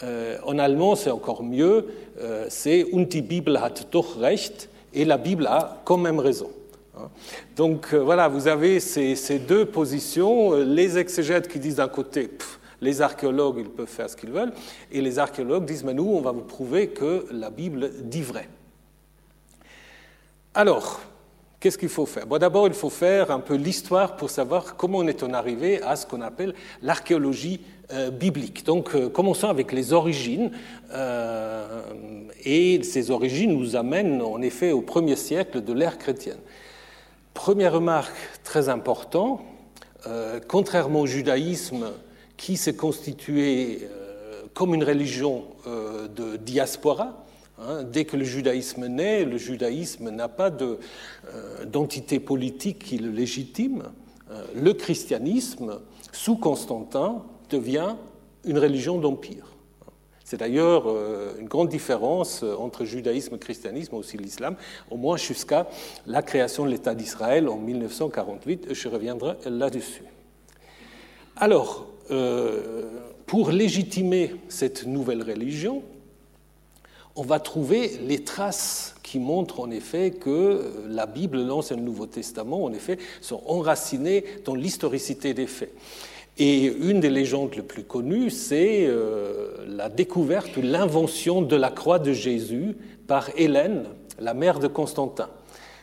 Euh, 0.02 0.36
en 0.44 0.58
allemand, 0.58 0.96
c'est 0.96 1.12
encore 1.12 1.44
mieux, 1.44 1.86
euh, 2.20 2.46
c'est 2.48 2.86
Und 2.92 3.06
die 3.06 3.22
Bibel 3.22 3.56
hat 3.56 3.74
doch 3.92 4.18
recht, 4.20 4.68
et 4.92 5.04
la 5.04 5.16
Bible 5.16 5.46
a 5.46 5.80
quand 5.84 5.98
même 5.98 6.18
raison. 6.18 6.50
Hein. 6.98 7.08
Donc 7.54 7.94
voilà, 7.94 8.26
vous 8.26 8.48
avez 8.48 8.80
ces, 8.80 9.14
ces, 9.14 9.38
deux 9.38 9.64
positions, 9.64 10.54
les 10.54 10.98
exégètes 10.98 11.46
qui 11.46 11.60
disent 11.60 11.76
d'un 11.76 11.86
côté, 11.86 12.30
les 12.80 13.00
archéologues, 13.00 13.58
ils 13.60 13.70
peuvent 13.70 13.86
faire 13.86 14.10
ce 14.10 14.16
qu'ils 14.16 14.32
veulent, 14.32 14.54
et 14.90 15.00
les 15.00 15.20
archéologues 15.20 15.66
disent, 15.66 15.84
mais 15.84 15.94
nous, 15.94 16.08
on 16.08 16.20
va 16.20 16.32
vous 16.32 16.42
prouver 16.42 16.88
que 16.88 17.26
la 17.30 17.50
Bible 17.50 17.92
dit 18.02 18.22
vrai. 18.22 18.48
Alors, 20.56 21.00
qu'est-ce 21.58 21.76
qu'il 21.76 21.88
faut 21.88 22.06
faire? 22.06 22.28
Bon, 22.28 22.38
D'abord, 22.38 22.68
il 22.68 22.74
faut 22.74 22.88
faire 22.88 23.32
un 23.32 23.40
peu 23.40 23.56
l'histoire 23.56 24.14
pour 24.14 24.30
savoir 24.30 24.76
comment 24.76 24.98
on 24.98 25.08
est 25.08 25.20
arrivé 25.24 25.82
à 25.82 25.96
ce 25.96 26.06
qu'on 26.06 26.20
appelle 26.20 26.54
l'archéologie 26.80 27.60
euh, 27.92 28.12
biblique. 28.12 28.64
Donc, 28.64 28.94
euh, 28.94 29.08
commençons 29.08 29.48
avec 29.48 29.72
les 29.72 29.92
origines. 29.92 30.52
Euh, 30.92 31.82
et 32.44 32.80
ces 32.84 33.10
origines 33.10 33.58
nous 33.58 33.74
amènent 33.74 34.22
en 34.22 34.40
effet 34.42 34.70
au 34.70 34.80
premier 34.80 35.16
siècle 35.16 35.60
de 35.60 35.72
l'ère 35.72 35.98
chrétienne. 35.98 36.38
Première 37.32 37.72
remarque 37.72 38.14
très 38.44 38.68
importante, 38.68 39.40
contrairement 40.46 41.00
au 41.00 41.06
judaïsme 41.06 41.86
qui 42.36 42.56
s'est 42.56 42.76
constitué 42.76 43.88
comme 44.52 44.72
une 44.72 44.84
religion 44.84 45.44
de 45.66 46.36
diaspora, 46.36 47.24
Hein, 47.58 47.84
dès 47.84 48.04
que 48.04 48.16
le 48.16 48.24
judaïsme 48.24 48.86
naît, 48.86 49.24
le 49.24 49.38
judaïsme 49.38 50.10
n'a 50.10 50.28
pas 50.28 50.50
euh, 50.50 50.76
d'entité 51.64 52.18
politique 52.18 52.80
qui 52.80 52.98
le 52.98 53.10
légitime. 53.10 53.84
Euh, 54.30 54.42
le 54.56 54.72
christianisme, 54.72 55.80
sous 56.10 56.36
Constantin, 56.36 57.22
devient 57.50 57.94
une 58.44 58.58
religion 58.58 58.98
d'empire. 58.98 59.46
C'est 60.24 60.38
d'ailleurs 60.38 60.84
euh, 60.88 61.34
une 61.38 61.46
grande 61.46 61.68
différence 61.68 62.42
entre 62.42 62.84
judaïsme 62.84 63.38
christianisme, 63.38 63.94
aussi 63.94 64.16
l'islam, 64.16 64.56
au 64.90 64.96
moins 64.96 65.16
jusqu'à 65.16 65.68
la 66.06 66.22
création 66.22 66.64
de 66.64 66.70
l'État 66.70 66.96
d'Israël 66.96 67.48
en 67.48 67.58
1948. 67.58 68.74
Je 68.74 68.88
reviendrai 68.88 69.36
là-dessus. 69.46 70.04
Alors, 71.36 71.86
pour 73.26 73.50
légitimer 73.50 74.36
cette 74.48 74.86
nouvelle 74.86 75.22
religion, 75.22 75.82
on 77.16 77.22
va 77.22 77.38
trouver 77.38 77.98
les 78.06 78.24
traces 78.24 78.94
qui 79.02 79.18
montrent 79.18 79.60
en 79.60 79.70
effet 79.70 80.10
que 80.10 80.72
la 80.88 81.06
Bible, 81.06 81.40
l'Ancien 81.42 81.76
et 81.76 81.78
le 81.78 81.84
Nouveau 81.84 82.06
Testament, 82.06 82.64
en 82.64 82.72
effet, 82.72 82.98
sont 83.20 83.42
enracinés 83.46 84.24
dans 84.44 84.54
l'historicité 84.54 85.34
des 85.34 85.46
faits. 85.46 85.72
Et 86.36 86.64
une 86.64 86.98
des 86.98 87.10
légendes 87.10 87.54
les 87.54 87.62
plus 87.62 87.84
connues, 87.84 88.30
c'est 88.30 88.86
euh, 88.86 89.64
la 89.68 89.88
découverte 89.88 90.56
ou 90.56 90.62
l'invention 90.62 91.42
de 91.42 91.54
la 91.54 91.70
croix 91.70 92.00
de 92.00 92.12
Jésus 92.12 92.76
par 93.06 93.30
Hélène, 93.36 93.84
la 94.18 94.34
mère 94.34 94.58
de 94.58 94.66
Constantin. 94.66 95.28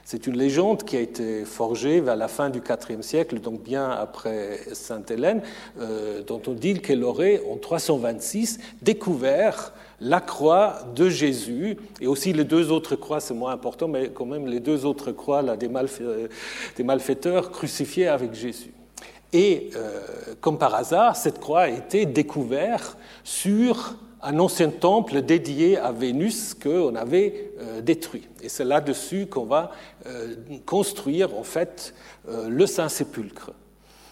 C'est 0.04 0.28
une 0.28 0.38
légende 0.38 0.84
qui 0.84 0.98
a 0.98 1.00
été 1.00 1.46
forgée 1.46 2.02
vers 2.02 2.16
la 2.16 2.28
fin 2.28 2.50
du 2.50 2.60
IVe 2.60 3.02
siècle, 3.02 3.40
donc 3.40 3.64
bien 3.64 3.90
après 3.90 4.60
Sainte 4.74 5.12
Hélène, 5.12 5.42
euh, 5.80 6.22
dont 6.24 6.42
on 6.48 6.54
dit 6.54 6.80
qu'elle 6.80 7.04
aurait, 7.04 7.42
en 7.52 7.58
326, 7.58 8.60
découvert 8.82 9.74
la 10.00 10.20
croix 10.20 10.80
de 10.96 11.10
Jésus, 11.10 11.78
et 12.00 12.08
aussi 12.08 12.34
les 12.34 12.44
deux 12.44 12.72
autres 12.72 12.96
croix, 12.96 13.20
c'est 13.20 13.36
moins 13.36 13.52
important, 13.54 13.88
mais 13.88 14.10
quand 14.10 14.26
même 14.26 14.48
les 14.48 14.60
deux 14.60 14.86
autres 14.86 15.12
croix 15.12 15.44
là, 15.44 15.56
des, 15.56 15.70
malfaiteurs 16.84 17.52
crucifiés 17.52 18.08
avec 18.08 18.34
Jésus. 18.34 18.74
Et 19.34 19.70
euh, 19.76 20.02
comme 20.42 20.58
par 20.58 20.76
hasard, 20.76 21.16
cette 21.16 21.40
croix 21.40 21.62
a 21.62 21.70
été 21.70 22.06
découverte 22.06 22.98
sur 23.24 23.96
un 24.24 24.40
ancien 24.40 24.70
temple 24.70 25.22
dédié 25.22 25.78
à 25.78 25.92
Vénus 25.92 26.54
qu'on 26.54 26.96
avait 26.96 27.54
euh, 27.60 27.82
détruit. 27.82 28.28
Et 28.42 28.50
c'est 28.50 28.66
là-dessus 28.66 29.28
qu'on 29.28 29.46
va 29.46 29.72
euh, 30.06 30.36
construire 30.66 31.38
en 31.38 31.44
fait 31.44 31.94
le 32.28 32.68
Saint-Sépulcre, 32.68 33.52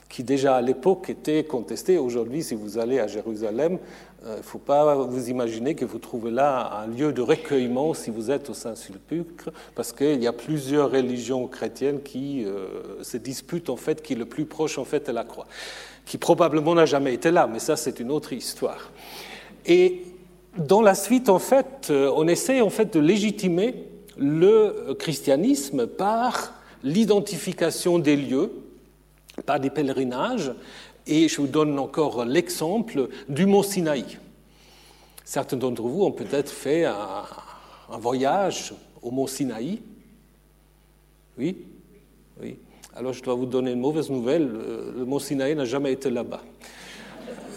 qui 0.10 0.24
déjà 0.24 0.56
à 0.56 0.62
l'époque 0.62 1.10
était 1.10 1.44
contesté. 1.44 2.00
Aujourd'hui, 2.00 2.42
si 2.42 2.56
vous 2.56 2.80
allez 2.80 3.00
à 3.00 3.06
Jérusalem, 3.06 3.78
il 4.22 4.28
euh, 4.28 4.38
ne 4.38 4.42
faut 4.42 4.60
pas 4.60 4.96
vous 4.96 5.30
imaginer 5.30 5.76
que 5.76 5.86
vous 5.86 5.98
trouvez 5.98 6.32
là 6.32 6.82
un 6.82 6.88
lieu 6.88 7.14
de 7.14 7.22
recueillement 7.22 7.94
si 7.94 8.10
vous 8.10 8.32
êtes 8.32 8.50
au 8.50 8.54
Saint-Sulpice, 8.54 9.24
parce 9.76 9.94
qu'il 9.94 10.22
y 10.22 10.28
a 10.28 10.34
plusieurs 10.34 10.92
religions 10.92 11.48
chrétiennes 11.48 12.02
qui 12.02 12.44
euh, 12.44 13.02
se 13.02 13.16
disputent 13.16 13.70
en 13.70 13.78
fait 13.78 14.02
qui 14.02 14.14
est 14.14 14.18
le 14.18 14.26
plus 14.26 14.46
proche 14.46 14.78
en 14.78 14.84
fait 14.84 15.08
de 15.08 15.14
la 15.14 15.24
croix, 15.24 15.48
qui 16.06 16.18
probablement 16.18 16.76
n'a 16.76 16.86
jamais 16.86 17.14
été 17.14 17.32
là, 17.32 17.48
mais 17.48 17.60
ça 17.60 17.78
c'est 17.78 18.00
une 18.02 18.12
autre 18.12 18.34
histoire. 18.34 18.92
Et 19.70 20.02
dans 20.58 20.82
la 20.82 20.96
suite 20.96 21.30
en 21.30 21.40
fait, 21.40 21.88
euh, 21.92 22.12
on 22.16 22.28
essaie 22.28 22.60
en 22.60 22.72
fait 22.72 22.92
de 22.92 23.00
légitimer 23.00 23.76
le 24.18 24.96
christianisme 24.98 25.86
par 25.88 26.54
l'identification 26.84 28.00
des 28.00 28.18
lieux, 28.18 28.52
par 29.46 29.60
des 29.60 29.70
pèlerinages, 29.70 30.52
et 31.08 31.28
je 31.28 31.40
vous 31.40 31.48
donne 31.48 31.78
encore 31.80 32.26
l'exemple 32.26 33.10
du 33.30 33.46
mont 33.46 33.64
Sinaï. 33.64 34.18
Certains 35.24 35.58
d'entre 35.58 35.84
vous 35.84 36.04
ont 36.04 36.12
peut-être 36.12 36.50
fait 36.50 36.86
un, 36.86 37.24
voyage 38.00 38.74
au 39.02 39.12
mont 39.12 39.28
Sinaï. 39.28 39.80
Oui? 41.38 41.58
Oui. 42.42 42.58
Alors 42.96 43.14
je 43.14 43.24
dois 43.24 43.36
vous 43.36 43.46
donner 43.46 43.72
une 43.72 43.80
mauvaise 43.80 44.10
nouvelle. 44.10 44.50
Le 44.98 45.06
mont 45.06 45.20
Sinaï 45.20 45.56
n'a 45.56 45.66
jamais 45.66 45.94
été 45.94 46.10
là-bas 46.10 46.42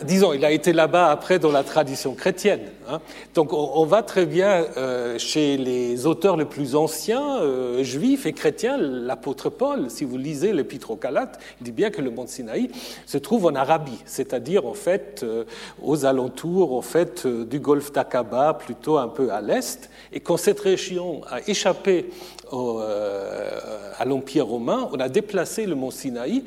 disons, 0.05 0.33
il 0.33 0.45
a 0.45 0.51
été 0.51 0.73
là-bas 0.73 1.11
après 1.11 1.39
dans 1.39 1.53
la 1.53 1.63
tradition 1.63 2.15
chrétienne. 2.15 2.61
Hein. 2.89 3.01
Donc 3.35 3.53
on, 3.53 3.85
va 3.85 4.03
très 4.03 4.27
bien 4.27 4.67
euh, 4.77 5.19
chez 5.19 5.57
les 5.57 6.07
auteurs 6.07 6.37
les 6.37 6.45
plus 6.45 6.75
anciens, 6.75 7.41
euh, 7.41 7.83
juifs 7.83 8.27
et 8.27 8.33
chrétiens, 8.33 8.77
l'apôtre 8.77 9.51
Paul, 9.51 9.91
si 9.91 10.05
vous 10.05 10.17
lisez 10.17 10.53
l'épître 10.53 10.91
aux 10.91 10.97
Galates, 10.97 11.39
il 11.61 11.65
dit 11.65 11.73
bien 11.73 11.91
que 11.91 12.03
le 12.03 12.11
mont 12.11 12.27
Sinaï 12.27 12.71
se 13.07 13.19
trouve 13.19 13.47
en 13.47 13.55
Arabie, 13.55 13.99
c'est-à-dire 14.05 14.67
en 14.67 14.75
fait 14.75 15.21
euh, 15.23 15.45
aux 15.83 16.05
alentours 16.05 16.77
en 16.77 16.83
fait 16.83 17.27
du 17.27 17.61
golfe 17.61 17.93
d'Aqaba, 17.93 18.55
plutôt 18.55 18.99
un 18.99 19.09
peu 19.09 19.31
à 19.31 19.41
l'est, 19.41 19.91
et 20.13 20.21
quand 20.21 20.37
cette 20.37 20.61
région 20.61 21.23
a 21.31 21.41
échappé 21.49 22.07
à 22.53 24.05
l'Empire 24.05 24.47
romain, 24.47 24.89
on 24.93 25.01
a 25.01 25.09
déplacé 25.09 25.67
le 25.67 25.75
mont 25.75 25.91
Sinaï 25.91 26.45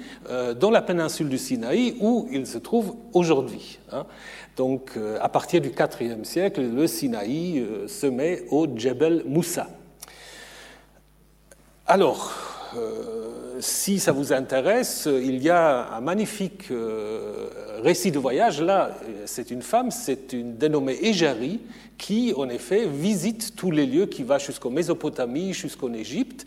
dans 0.59 0.71
la 0.71 0.81
péninsule 0.81 1.29
du 1.29 1.37
Sinaï 1.37 1.95
où 1.99 2.27
il 2.31 2.45
se 2.45 2.57
trouve 2.57 2.95
aujourd'hui 3.13 3.79
Hein. 3.91 4.05
Donc, 4.57 4.91
euh, 4.97 5.17
à 5.21 5.29
partir 5.29 5.61
du 5.61 5.69
IVe 5.69 6.23
siècle, 6.23 6.61
le 6.61 6.87
Sinaï 6.87 7.59
euh, 7.59 7.87
se 7.87 8.07
met 8.07 8.45
au 8.49 8.67
Djebel 8.67 9.23
Moussa. 9.25 9.67
Alors, 11.87 12.31
euh, 12.31 12.54
si 13.59 13.99
ça 13.99 14.11
vous 14.11 14.33
intéresse, 14.33 15.07
il 15.07 15.41
y 15.41 15.49
a 15.49 15.93
un 15.95 16.01
magnifique 16.01 16.69
récit 17.81 18.11
de 18.11 18.19
voyage. 18.19 18.61
Là, 18.61 18.91
c'est 19.25 19.51
une 19.51 19.61
femme, 19.61 19.91
c'est 19.91 20.33
une 20.33 20.57
dénommée 20.57 20.97
Égérie, 21.01 21.61
qui, 21.97 22.33
en 22.35 22.49
effet, 22.49 22.85
visite 22.85 23.55
tous 23.55 23.71
les 23.71 23.85
lieux 23.85 24.05
qui 24.05 24.23
vont 24.23 24.37
jusqu'en 24.37 24.69
Mésopotamie, 24.69 25.53
jusqu'en 25.53 25.93
Égypte, 25.93 26.45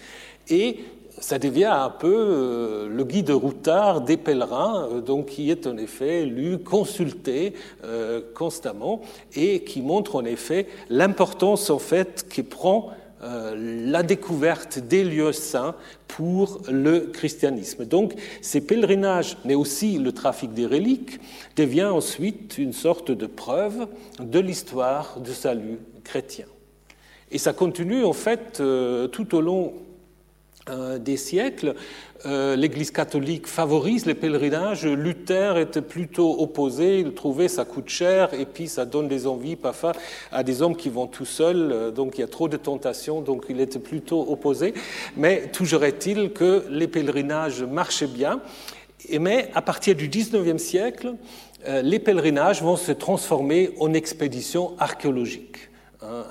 et 0.48 0.80
ça 1.20 1.38
devient 1.38 1.64
un 1.64 1.90
peu 1.90 2.14
euh, 2.14 2.88
le 2.88 3.04
guide 3.04 3.30
routard 3.30 4.02
des 4.02 4.16
pèlerins, 4.16 4.88
euh, 4.92 5.00
donc 5.00 5.26
qui 5.26 5.50
est 5.50 5.66
en 5.66 5.76
effet 5.76 6.24
lu, 6.24 6.58
consulté 6.58 7.54
euh, 7.84 8.20
constamment 8.34 9.02
et 9.34 9.64
qui 9.64 9.82
montre 9.82 10.16
en 10.16 10.24
effet 10.24 10.68
l'importance 10.90 11.70
en 11.70 11.78
fait 11.78 12.26
que 12.28 12.42
prend 12.42 12.90
la 13.20 14.02
découverte 14.02 14.78
des 14.78 15.04
lieux 15.04 15.32
saints 15.32 15.74
pour 16.06 16.60
le 16.70 17.00
christianisme. 17.00 17.84
Donc 17.84 18.14
ces 18.40 18.60
pèlerinages, 18.60 19.36
mais 19.44 19.54
aussi 19.54 19.98
le 19.98 20.12
trafic 20.12 20.54
des 20.54 20.66
reliques, 20.66 21.18
devient 21.56 21.86
ensuite 21.86 22.58
une 22.58 22.72
sorte 22.72 23.10
de 23.10 23.26
preuve 23.26 23.88
de 24.20 24.38
l'histoire 24.38 25.20
du 25.20 25.32
salut 25.32 25.78
chrétien. 26.04 26.46
Et 27.30 27.38
ça 27.38 27.52
continue 27.52 28.04
en 28.04 28.12
fait 28.12 28.62
tout 29.12 29.34
au 29.34 29.40
long 29.40 29.72
euh, 29.74 29.87
des 30.98 31.16
siècles, 31.16 31.74
euh, 32.26 32.56
l'Église 32.56 32.90
catholique 32.90 33.46
favorise 33.46 34.04
les 34.04 34.14
pèlerinages. 34.14 34.84
Luther 34.84 35.56
était 35.56 35.82
plutôt 35.82 36.40
opposé, 36.40 36.98
il 36.98 37.14
trouvait 37.14 37.46
ça 37.46 37.64
coûte 37.64 37.88
cher 37.88 38.34
et 38.34 38.44
puis 38.44 38.66
ça 38.66 38.84
donne 38.84 39.06
des 39.06 39.28
envies 39.28 39.54
parfois 39.54 39.92
à 40.32 40.42
des 40.42 40.60
hommes 40.60 40.74
qui 40.74 40.88
vont 40.88 41.06
tout 41.06 41.24
seuls, 41.24 41.70
euh, 41.70 41.90
donc 41.92 42.18
il 42.18 42.22
y 42.22 42.24
a 42.24 42.28
trop 42.28 42.48
de 42.48 42.56
tentations, 42.56 43.20
donc 43.20 43.44
il 43.48 43.60
était 43.60 43.78
plutôt 43.78 44.26
opposé. 44.32 44.74
Mais 45.16 45.48
toujours 45.52 45.84
est-il 45.84 46.32
que 46.32 46.64
les 46.70 46.88
pèlerinages 46.88 47.62
marchaient 47.62 48.08
bien. 48.08 48.40
Mais 49.20 49.50
à 49.54 49.62
partir 49.62 49.94
du 49.94 50.08
19e 50.08 50.58
siècle, 50.58 51.14
les 51.82 52.00
pèlerinages 52.00 52.62
vont 52.62 52.76
se 52.76 52.90
transformer 52.90 53.70
en 53.78 53.94
expéditions 53.94 54.72
archéologiques. 54.78 55.67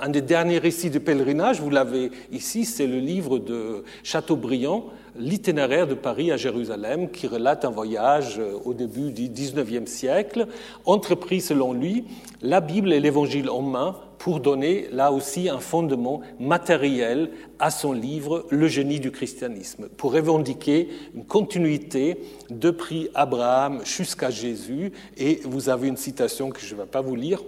Un 0.02 0.10
des 0.10 0.22
derniers 0.22 0.58
récits 0.58 0.90
de 0.90 0.98
pèlerinage, 0.98 1.62
vous 1.62 1.70
l'avez 1.70 2.10
ici, 2.32 2.66
c'est 2.66 2.88
le 2.88 2.98
livre 2.98 3.38
de 3.38 3.84
Chateaubriand, 4.02 4.86
L'itinéraire 5.20 5.88
de 5.88 5.94
Paris 5.94 6.32
à 6.32 6.38
Jérusalem, 6.38 7.10
qui 7.10 7.28
relate 7.28 7.66
un 7.66 7.72
voyage 7.72 8.38
euh, 8.38 8.54
au 8.66 8.76
début 8.76 9.12
du 9.12 9.30
XIXe 9.30 9.90
siècle, 9.90 10.48
entrepris 10.86 11.42
selon 11.42 11.74
lui, 11.74 12.06
la 12.44 12.62
Bible 12.62 12.94
et 12.94 13.00
l'Évangile 13.00 13.50
en 13.50 13.64
main, 13.64 13.96
pour 14.20 14.40
donner 14.40 14.88
là 14.92 15.12
aussi 15.12 15.50
un 15.50 15.60
fondement 15.60 16.22
matériel 16.40 17.32
à 17.58 17.72
son 17.72 17.94
livre 17.94 18.46
Le 18.50 18.68
génie 18.68 19.00
du 19.00 19.12
christianisme, 19.12 19.88
pour 19.90 20.14
revendiquer 20.14 20.90
une 21.16 21.26
continuité 21.26 22.20
depuis 22.52 23.10
Abraham 23.16 23.82
jusqu'à 23.86 24.30
Jésus. 24.30 24.92
Et 25.18 25.42
vous 25.46 25.70
avez 25.70 25.88
une 25.88 25.98
citation 25.98 26.50
que 26.50 26.60
je 26.60 26.76
ne 26.76 26.82
vais 26.82 26.88
pas 26.88 27.02
vous 27.02 27.16
lire, 27.16 27.42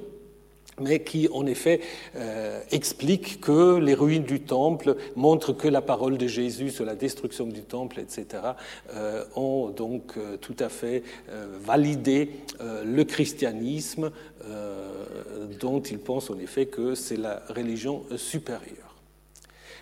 mais 0.79 0.99
qui 0.99 1.27
en 1.31 1.45
effet 1.45 1.81
euh, 2.15 2.61
explique 2.71 3.41
que 3.41 3.77
les 3.77 3.93
ruines 3.93 4.23
du 4.23 4.41
temple 4.41 4.95
montrent 5.15 5.53
que 5.53 5.67
la 5.67 5.81
parole 5.81 6.17
de 6.17 6.27
Jésus 6.27 6.69
sur 6.69 6.85
la 6.85 6.95
destruction 6.95 7.45
du 7.45 7.61
temple, 7.61 7.99
etc., 7.99 8.43
euh, 8.93 9.23
ont 9.35 9.69
donc 9.69 10.13
euh, 10.17 10.37
tout 10.37 10.55
à 10.59 10.69
fait 10.69 11.03
validé 11.63 12.29
le 12.59 13.03
christianisme 13.03 14.11
dont 15.59 15.79
il 15.81 15.99
pense 15.99 16.29
en 16.29 16.39
effet 16.39 16.65
que 16.65 16.95
c'est 16.95 17.17
la 17.17 17.41
religion 17.49 18.03
supérieure. 18.15 18.95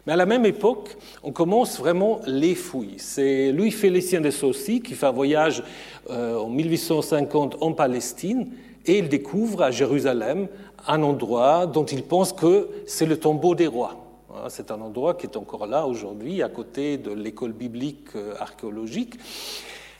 Mais 0.05 0.13
à 0.13 0.15
la 0.15 0.25
même 0.25 0.45
époque, 0.45 0.97
on 1.23 1.31
commence 1.31 1.77
vraiment 1.79 2.21
les 2.25 2.55
fouilles. 2.55 2.95
C'est 2.97 3.51
Louis 3.51 3.71
Félicien 3.71 4.21
de 4.21 4.31
Saucy 4.31 4.81
qui 4.81 4.93
fait 4.93 5.05
un 5.05 5.11
voyage 5.11 5.63
en 6.09 6.49
1850 6.49 7.57
en 7.61 7.73
Palestine 7.73 8.51
et 8.87 8.99
il 8.99 9.09
découvre 9.09 9.61
à 9.63 9.71
Jérusalem 9.71 10.47
un 10.87 11.03
endroit 11.03 11.67
dont 11.67 11.85
il 11.85 12.03
pense 12.03 12.33
que 12.33 12.69
c'est 12.85 13.05
le 13.05 13.19
tombeau 13.19 13.55
des 13.55 13.67
rois. 13.67 14.07
C'est 14.49 14.71
un 14.71 14.81
endroit 14.81 15.15
qui 15.15 15.25
est 15.25 15.37
encore 15.37 15.67
là 15.67 15.85
aujourd'hui, 15.85 16.41
à 16.41 16.49
côté 16.49 16.97
de 16.97 17.11
l'école 17.11 17.53
biblique 17.53 18.09
euh, 18.15 18.35
archéologique. 18.39 19.15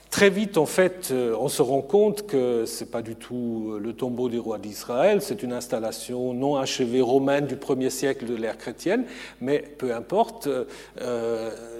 Très 0.09 0.29
vite, 0.29 0.57
en 0.57 0.65
fait, 0.65 1.09
euh, 1.11 1.35
on 1.39 1.49
se 1.49 1.61
rend 1.61 1.81
compte 1.81 2.27
que 2.27 2.65
ce 2.65 2.83
n'est 2.83 2.89
pas 2.89 3.01
du 3.01 3.15
tout 3.15 3.71
euh, 3.71 3.79
le 3.79 3.93
tombeau 3.93 4.29
des 4.29 4.37
rois 4.37 4.57
d'Israël, 4.57 5.21
c'est 5.21 5.43
une 5.43 5.53
installation 5.53 6.33
non 6.33 6.55
achevée 6.55 7.01
romaine 7.01 7.45
du 7.45 7.57
premier 7.57 7.89
siècle 7.89 8.25
de 8.25 8.35
l'ère 8.35 8.57
chrétienne, 8.57 9.05
mais 9.41 9.59
peu 9.59 9.93
importe, 9.93 10.47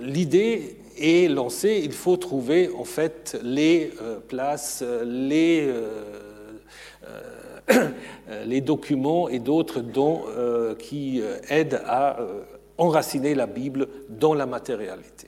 l'idée 0.01 0.77
est 0.97 1.29
lancée, 1.29 1.79
il 1.83 1.93
faut 1.93 2.17
trouver 2.17 2.69
en 2.77 2.83
fait 2.83 3.39
les 3.43 3.91
places, 4.27 4.83
les 5.05 5.71
les 8.45 8.61
documents 8.61 9.29
et 9.29 9.39
d'autres 9.39 9.81
dons 9.81 10.23
euh, 10.27 10.75
qui 10.75 11.21
euh, 11.21 11.37
aident 11.49 11.81
à 11.85 12.17
enraciner 12.77 13.35
la 13.35 13.47
Bible 13.47 13.87
dans 14.09 14.33
la 14.33 14.45
matérialité. 14.45 15.27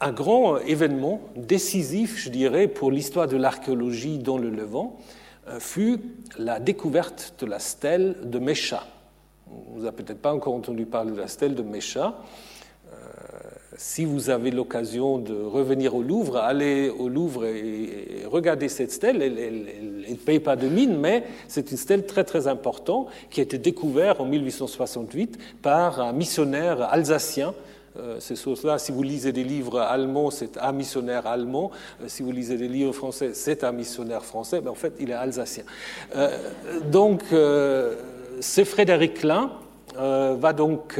Un 0.00 0.12
grand 0.12 0.58
événement 0.58 1.20
décisif, 1.34 2.16
je 2.18 2.30
dirais, 2.30 2.68
pour 2.68 2.92
l'histoire 2.92 3.26
de 3.26 3.36
l'archéologie 3.36 4.18
dans 4.18 4.38
le 4.38 4.50
Levant 4.50 4.96
fut 5.58 5.98
la 6.38 6.60
découverte 6.60 7.34
de 7.40 7.46
la 7.46 7.58
stèle 7.58 8.16
de 8.22 8.38
Mécha. 8.38 8.86
Vous 9.48 9.82
n'avez 9.82 9.96
peut-être 9.96 10.20
pas 10.20 10.32
encore 10.32 10.54
entendu 10.54 10.86
parler 10.86 11.10
de 11.10 11.16
la 11.16 11.26
stèle 11.26 11.56
de 11.56 11.62
Mécha 11.62 12.14
si 13.78 14.04
vous 14.04 14.28
avez 14.28 14.50
l'occasion 14.50 15.18
de 15.18 15.34
revenir 15.34 15.94
au 15.94 16.02
Louvre, 16.02 16.36
allez 16.38 16.90
au 16.90 17.08
Louvre 17.08 17.46
et, 17.46 18.24
regardez 18.26 18.68
cette 18.68 18.90
stèle. 18.90 19.22
Elle 19.22 20.10
ne 20.10 20.16
paye 20.16 20.40
pas 20.40 20.56
de 20.56 20.66
mine, 20.66 20.98
mais 20.98 21.22
c'est 21.46 21.70
une 21.70 21.76
stèle 21.76 22.04
très 22.04 22.24
très 22.24 22.48
importante 22.48 23.06
qui 23.30 23.38
a 23.38 23.44
été 23.44 23.56
découverte 23.56 24.20
en 24.20 24.24
1868 24.24 25.38
par 25.62 26.00
un 26.00 26.12
missionnaire 26.12 26.82
alsacien. 26.92 27.54
Euh, 27.96 28.16
c'est 28.18 28.34
là 28.64 28.78
si 28.78 28.90
vous 28.90 29.02
lisez 29.04 29.30
des 29.32 29.44
livres 29.44 29.78
allemands, 29.78 30.30
c'est 30.30 30.58
un 30.58 30.72
missionnaire 30.72 31.28
allemand. 31.28 31.70
Euh, 32.02 32.04
si 32.08 32.24
vous 32.24 32.32
lisez 32.32 32.56
des 32.56 32.68
livres 32.68 32.92
français, 32.92 33.30
c'est 33.32 33.62
un 33.62 33.72
missionnaire 33.72 34.24
français. 34.24 34.60
Mais 34.60 34.70
en 34.70 34.74
fait, 34.74 34.94
il 34.98 35.10
est 35.10 35.14
alsacien. 35.14 35.62
Euh, 36.16 36.36
donc, 36.90 37.22
c'est 38.40 38.64
Frédéric 38.64 39.14
Klein 39.14 39.52
va 39.94 40.52
donc 40.52 40.98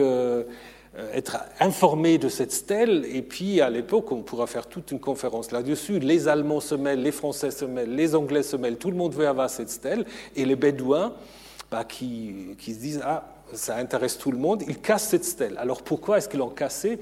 être 1.13 1.39
informé 1.61 2.19
de 2.19 2.29
cette 2.29 2.53
stèle. 2.53 3.07
Et 3.13 3.23
puis, 3.23 3.61
à 3.61 3.71
l'époque, 3.71 4.13
on 4.13 4.23
pourra 4.23 4.47
faire 4.47 4.67
toute 4.67 4.91
une 4.91 5.01
conférence 5.01 5.51
là-dessus. 5.51 5.99
Les 5.99 6.29
Allemands 6.29 6.61
se 6.61 6.75
mêlent, 6.75 7.03
les 7.03 7.13
Français 7.13 7.51
se 7.51 7.65
mêlent, 7.65 7.95
les 7.95 8.15
Anglais 8.15 8.43
se 8.43 8.57
mêlent. 8.57 8.77
Tout 8.77 8.91
le 8.91 8.97
monde 8.97 9.15
veut 9.15 9.29
avoir 9.29 9.51
cette 9.51 9.71
stèle. 9.71 10.05
Et 10.37 10.45
les 10.45 10.57
Bédouins, 10.57 11.15
bah, 11.71 11.85
qui, 11.85 12.57
qui 12.59 12.75
se 12.75 12.79
disent 12.79 13.01
Ah, 13.05 13.25
ça 13.53 13.77
intéresse 13.77 14.19
tout 14.19 14.31
le 14.31 14.39
monde, 14.39 14.63
ils 14.69 14.79
cassent 14.79 15.09
cette 15.09 15.25
stèle. 15.25 15.57
Alors 15.59 15.83
pourquoi 15.83 16.19
est-ce 16.19 16.29
qu'ils 16.29 16.41
l'ont 16.41 16.49
cassée? 16.49 16.99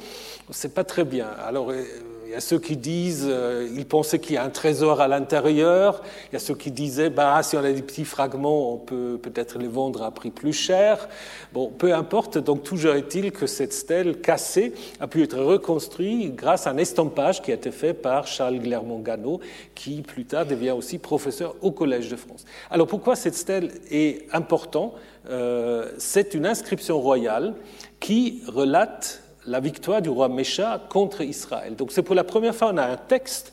Sait 0.50 0.68
pas 0.68 0.84
très 0.84 1.04
bien. 1.04 1.28
Alors 1.44 1.70
euh, 1.70 1.82
il 2.26 2.32
y 2.32 2.34
a 2.34 2.40
ceux 2.40 2.58
qui 2.58 2.76
disent 2.76 3.26
euh, 3.28 3.68
ils 3.76 3.86
pensaient 3.86 4.18
qu'il 4.18 4.34
y 4.34 4.38
a 4.38 4.42
un 4.42 4.50
trésor 4.50 5.00
à 5.00 5.08
l'intérieur. 5.08 6.02
Il 6.30 6.34
y 6.34 6.36
a 6.36 6.40
ceux 6.40 6.54
qui 6.54 6.70
disaient 6.70 7.10
bah, 7.10 7.40
si 7.42 7.56
on 7.56 7.60
a 7.60 7.72
des 7.72 7.82
petits 7.82 8.04
fragments, 8.04 8.72
on 8.72 8.78
peut 8.78 9.18
peut-être 9.22 9.58
les 9.58 9.68
vendre 9.68 10.02
à 10.02 10.10
prix 10.10 10.30
plus 10.30 10.52
cher. 10.52 11.08
Bon, 11.52 11.68
peu 11.70 11.94
importe. 11.94 12.38
Donc 12.38 12.64
toujours 12.64 12.94
est-il 12.94 13.30
que 13.30 13.46
cette 13.46 13.72
stèle 13.72 14.20
cassée 14.20 14.74
a 15.00 15.06
pu 15.06 15.22
être 15.22 15.38
reconstruite 15.38 16.34
grâce 16.34 16.66
à 16.66 16.70
un 16.70 16.78
estampage 16.78 17.42
qui 17.42 17.52
a 17.52 17.54
été 17.54 17.70
fait 17.70 17.94
par 17.94 18.26
Charles 18.26 18.60
Clermont 18.60 19.00
Gano, 19.00 19.40
qui 19.74 20.02
plus 20.02 20.24
tard 20.24 20.46
devient 20.46 20.72
aussi 20.72 20.98
professeur 20.98 21.54
au 21.62 21.70
Collège 21.70 22.08
de 22.08 22.16
France. 22.16 22.44
Alors 22.70 22.88
pourquoi 22.88 23.14
cette 23.14 23.36
stèle 23.36 23.70
est 23.90 24.26
importante? 24.34 24.94
Euh, 25.30 25.90
C'est 25.98 26.34
une 26.34 26.46
inscription 26.46 27.00
royale 27.00 27.54
qui 28.00 28.42
relate 28.46 29.22
la 29.46 29.60
victoire 29.60 30.02
du 30.02 30.08
roi 30.08 30.28
Mécha 30.28 30.80
contre 30.88 31.22
Israël. 31.22 31.76
Donc 31.76 31.92
c'est 31.92 32.02
pour 32.02 32.14
la 32.14 32.24
première 32.24 32.54
fois 32.54 32.70
on 32.72 32.76
a 32.76 32.84
un 32.84 32.96
texte, 32.96 33.52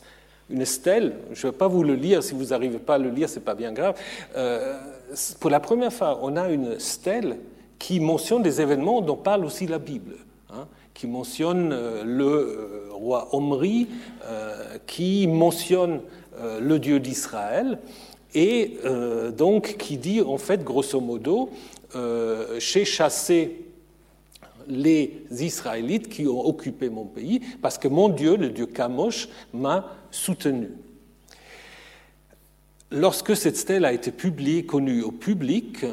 une 0.50 0.64
stèle. 0.64 1.14
Je 1.32 1.46
ne 1.46 1.52
vais 1.52 1.56
pas 1.56 1.68
vous 1.68 1.82
le 1.82 1.94
lire. 1.94 2.22
Si 2.22 2.34
vous 2.34 2.46
n'arrivez 2.46 2.78
pas 2.78 2.94
à 2.94 2.98
le 2.98 3.10
lire, 3.10 3.28
c'est 3.28 3.44
pas 3.44 3.54
bien 3.54 3.72
grave. 3.72 3.96
Euh, 4.36 4.78
pour 5.40 5.50
la 5.50 5.60
première 5.60 5.92
fois, 5.92 6.18
on 6.22 6.36
a 6.36 6.48
une 6.50 6.78
stèle 6.78 7.38
qui 7.78 8.00
mentionne 8.00 8.42
des 8.42 8.60
événements 8.60 9.00
dont 9.00 9.16
parle 9.16 9.44
aussi 9.44 9.66
la 9.66 9.78
Bible. 9.78 10.16
Hein, 10.50 10.66
qui 10.92 11.06
mentionne 11.06 11.72
euh, 11.72 12.04
le 12.04 12.24
euh, 12.24 12.88
roi 12.92 13.28
Omri, 13.32 13.88
qui 14.86 15.26
mentionne 15.26 16.00
le 16.60 16.78
Dieu 16.78 16.98
d'Israël, 16.98 17.78
et 18.34 18.78
donc 19.36 19.76
qui 19.78 19.98
dit 19.98 20.20
en 20.20 20.38
fait 20.38 20.64
grosso 20.64 21.00
modo, 21.00 21.50
j'ai 22.58 22.84
chassé 22.84 23.63
les 24.68 25.26
Israélites 25.30 26.08
qui 26.08 26.26
ont 26.26 26.44
occupé 26.44 26.88
mon 26.88 27.04
pays, 27.04 27.40
parce 27.62 27.78
que 27.78 27.88
mon 27.88 28.08
Dieu, 28.08 28.36
le 28.36 28.50
Dieu 28.50 28.66
Kamosh, 28.66 29.28
m'a 29.52 29.96
soutenu. 30.10 30.70
Lorsque 32.90 33.36
cette 33.36 33.56
stèle 33.56 33.84
a 33.84 33.92
été 33.92 34.12
publiée, 34.12 34.64
connue 34.64 35.02
au 35.02 35.10
public, 35.10 35.84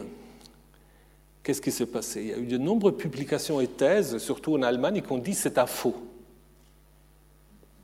qu'est-ce 1.43 1.61
qui 1.61 1.71
s'est 1.71 1.85
passé? 1.85 2.21
Il 2.21 2.27
y 2.27 2.33
a 2.33 2.37
eu 2.37 2.45
de 2.45 2.57
nombreuses 2.57 2.97
publications 2.97 3.59
et 3.59 3.67
thèses, 3.67 4.17
surtout 4.19 4.53
en 4.53 4.61
Allemagne, 4.61 5.01
qui 5.01 5.11
ont 5.11 5.17
dit 5.17 5.33
c'est 5.33 5.57
un 5.57 5.65
faux. 5.65 5.95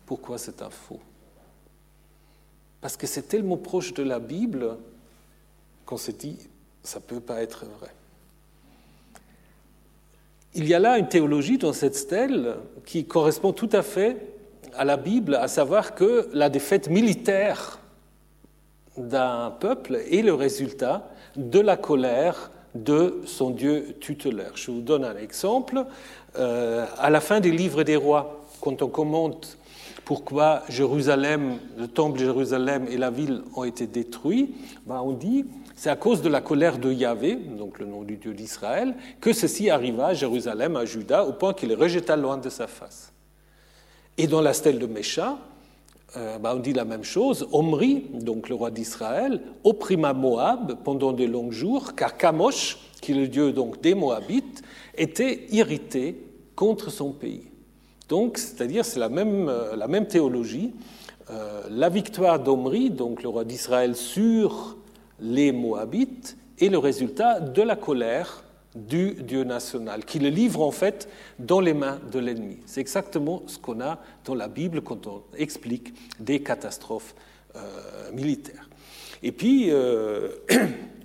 Pourquoi 0.05 0.37
c'est 0.37 0.61
un 0.61 0.69
faux? 0.69 0.99
Parce 2.79 2.95
que 2.95 3.07
c'est 3.07 3.23
tellement 3.23 3.57
proche 3.57 3.93
de 3.93 4.03
la 4.03 4.19
Bible 4.19 4.77
qu'on 5.85 5.97
s'est 5.97 6.13
dit 6.13 6.37
ça 6.83 6.99
ne 6.99 7.03
peut 7.03 7.19
pas 7.19 7.41
être 7.41 7.65
vrai. 7.65 7.89
Il 10.59 10.67
y 10.67 10.73
a 10.73 10.79
là 10.79 10.97
une 10.97 11.07
théologie 11.07 11.59
dans 11.59 11.71
cette 11.71 11.93
stèle 11.93 12.55
qui 12.83 13.05
correspond 13.05 13.53
tout 13.53 13.69
à 13.73 13.83
fait 13.83 14.17
à 14.75 14.85
la 14.85 14.97
Bible, 14.97 15.35
à 15.35 15.47
savoir 15.47 15.93
que 15.93 16.29
la 16.33 16.49
défaite 16.49 16.89
militaire 16.89 17.79
d'un 18.97 19.51
peuple 19.51 19.99
est 20.09 20.23
le 20.23 20.33
résultat 20.33 21.11
de 21.35 21.59
la 21.59 21.77
colère 21.77 22.49
de 22.73 23.21
son 23.25 23.51
Dieu 23.51 23.97
tutélaire. 23.99 24.53
Je 24.55 24.71
vous 24.71 24.81
donne 24.81 25.05
un 25.05 25.15
exemple. 25.15 25.85
Euh, 26.39 26.87
à 26.97 27.11
la 27.11 27.21
fin 27.21 27.39
des 27.39 27.51
livres 27.51 27.83
des 27.83 27.95
rois, 27.95 28.43
quand 28.59 28.81
on 28.81 28.87
commente 28.87 29.59
pourquoi 30.05 30.63
Jérusalem, 30.69 31.59
le 31.77 31.87
temple 31.87 32.17
de 32.17 32.25
Jérusalem 32.25 32.87
et 32.89 32.97
la 32.97 33.11
ville 33.11 33.43
ont 33.55 33.63
été 33.63 33.85
détruits, 33.85 34.55
ben 34.87 35.01
on 35.05 35.11
dit 35.11 35.45
c'est 35.77 35.91
à 35.91 35.95
cause 35.95 36.23
de 36.23 36.27
la 36.27 36.41
colère 36.41 36.79
de 36.79 36.91
Yahvé, 36.91 37.35
donc 37.35 37.77
le 37.77 37.85
nom 37.85 38.01
du 38.01 38.17
Dieu 38.17 38.33
d'Israël, 38.33 38.95
que 39.21 39.31
ceci 39.31 39.69
arriva 39.69 40.07
à 40.07 40.13
Jérusalem, 40.15 40.75
à 40.75 40.85
Juda, 40.85 41.23
au 41.23 41.33
point 41.33 41.53
qu'il 41.53 41.69
les 41.69 41.75
rejeta 41.75 42.15
loin 42.15 42.37
de 42.37 42.49
sa 42.49 42.65
face. 42.65 43.13
Et 44.17 44.25
dans 44.25 44.41
la 44.41 44.53
stèle 44.53 44.79
de 44.79 44.87
Mécha, 44.87 45.37
euh, 46.15 46.39
ben, 46.39 46.55
on 46.55 46.59
dit 46.59 46.73
la 46.73 46.83
même 46.83 47.03
chose. 47.03 47.47
Omri, 47.51 48.07
donc 48.11 48.49
le 48.49 48.55
roi 48.55 48.71
d'Israël, 48.71 49.39
opprima 49.63 50.13
Moab 50.13 50.79
pendant 50.83 51.13
de 51.13 51.25
longs 51.25 51.51
jours, 51.51 51.93
car 51.93 52.17
Kamosh, 52.17 52.79
qui 52.99 53.11
est 53.11 53.15
le 53.15 53.27
dieu 53.27 53.51
donc 53.51 53.79
des 53.79 53.93
Moabites, 53.93 54.63
était 54.97 55.45
irrité 55.51 56.19
contre 56.55 56.89
son 56.89 57.11
pays. 57.11 57.43
Donc, 58.09 58.39
c'est-à-dire, 58.39 58.83
c'est 58.83 58.99
la 58.99 59.09
même, 59.09 59.47
euh, 59.47 59.75
la 59.75 59.87
même 59.87 60.07
théologie. 60.07 60.73
Euh, 61.29 61.61
la 61.69 61.89
victoire 61.89 62.39
d'Omri, 62.39 62.89
donc 62.89 63.21
le 63.21 63.29
roi 63.29 63.43
d'Israël, 63.43 63.95
sur 63.95 64.77
les 65.19 65.51
Moabites, 65.51 66.37
est 66.59 66.69
le 66.69 66.77
résultat 66.77 67.39
de 67.39 67.61
la 67.61 67.75
colère 67.75 68.43
du 68.75 69.13
Dieu 69.13 69.43
national, 69.43 70.05
qui 70.05 70.19
le 70.19 70.29
livre 70.29 70.61
en 70.61 70.71
fait 70.71 71.09
dans 71.39 71.59
les 71.59 71.73
mains 71.73 71.99
de 72.11 72.19
l'ennemi. 72.19 72.57
C'est 72.65 72.81
exactement 72.81 73.43
ce 73.47 73.57
qu'on 73.57 73.81
a 73.81 73.99
dans 74.25 74.35
la 74.35 74.47
Bible 74.47 74.81
quand 74.81 75.07
on 75.07 75.23
explique 75.35 75.93
des 76.19 76.41
catastrophes 76.41 77.15
euh, 77.55 78.11
militaires. 78.13 78.69
Et 79.23 79.31
puis, 79.31 79.71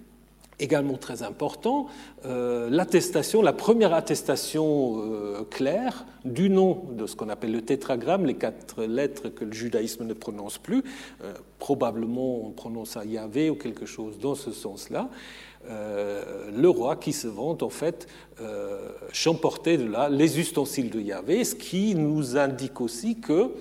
également 0.62 0.96
très 0.96 1.22
important, 1.22 1.86
euh, 2.24 2.70
l'attestation, 2.70 3.42
la 3.42 3.52
première 3.52 3.92
attestation 3.92 5.02
euh, 5.02 5.42
claire 5.50 6.06
du 6.24 6.48
nom 6.48 6.84
de 6.92 7.06
ce 7.06 7.16
qu'on 7.16 7.28
appelle 7.28 7.52
le 7.52 7.62
tétragramme, 7.62 8.26
les 8.26 8.34
quatre 8.34 8.84
lettres 8.84 9.28
que 9.28 9.44
le 9.44 9.52
judaïsme 9.52 10.04
ne 10.04 10.14
prononce 10.14 10.58
plus, 10.58 10.84
euh, 11.22 11.34
probablement 11.58 12.46
on 12.46 12.50
prononce 12.50 12.96
à 12.96 13.04
Yahvé 13.04 13.50
ou 13.50 13.56
quelque 13.56 13.86
chose 13.86 14.18
dans 14.18 14.36
ce 14.36 14.52
sens-là, 14.52 15.08
le 15.68 16.66
roi 16.66 16.96
qui 16.96 17.12
se 17.12 17.28
vante 17.28 17.62
en 17.62 17.70
fait 17.70 18.08
j'emportais 19.12 19.76
de 19.76 19.84
là 19.84 20.08
les 20.08 20.40
ustensiles 20.40 20.90
de 20.90 20.98
Yahvé, 20.98 21.44
ce 21.44 21.54
qui 21.54 21.94
nous 21.94 22.36
indique 22.36 22.80
aussi 22.80 23.20
que 23.20 23.52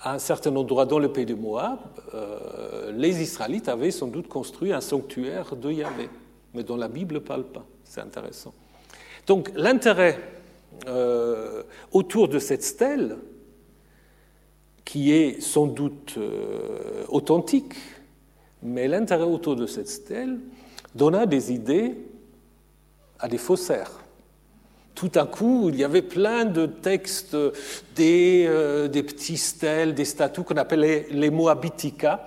à 0.00 0.14
un 0.14 0.18
certain 0.18 0.54
endroit 0.54 0.86
dans 0.86 0.98
le 0.98 1.12
pays 1.12 1.26
de 1.26 1.34
Moab, 1.34 1.78
euh, 2.14 2.92
les 2.92 3.20
Israélites 3.20 3.68
avaient 3.68 3.90
sans 3.90 4.06
doute 4.06 4.28
construit 4.28 4.72
un 4.72 4.80
sanctuaire 4.80 5.56
de 5.56 5.70
Yahvé, 5.70 6.08
mais 6.54 6.62
dont 6.62 6.76
la 6.76 6.88
Bible 6.88 7.16
ne 7.16 7.20
parle 7.20 7.44
pas. 7.44 7.64
C'est 7.84 8.00
intéressant. 8.00 8.54
Donc 9.26 9.50
l'intérêt 9.54 10.18
euh, 10.86 11.62
autour 11.92 12.28
de 12.28 12.38
cette 12.38 12.62
stèle, 12.62 13.16
qui 14.84 15.12
est 15.12 15.40
sans 15.40 15.66
doute 15.66 16.14
euh, 16.16 17.04
authentique, 17.08 17.74
mais 18.62 18.88
l'intérêt 18.88 19.24
autour 19.24 19.56
de 19.56 19.66
cette 19.66 19.88
stèle 19.88 20.38
donna 20.94 21.26
des 21.26 21.52
idées 21.52 21.98
à 23.18 23.28
des 23.28 23.38
faussaires 23.38 24.00
tout 24.98 25.12
à 25.14 25.26
coup, 25.26 25.68
il 25.68 25.76
y 25.76 25.84
avait 25.84 26.02
plein 26.02 26.44
de 26.44 26.66
textes, 26.66 27.36
des, 27.94 28.46
euh, 28.48 28.88
des 28.88 29.04
petits 29.04 29.36
stèles, 29.36 29.94
des 29.94 30.04
statues 30.04 30.42
qu'on 30.42 30.56
appelait 30.56 31.06
les 31.12 31.30
Moabitica, 31.30 32.26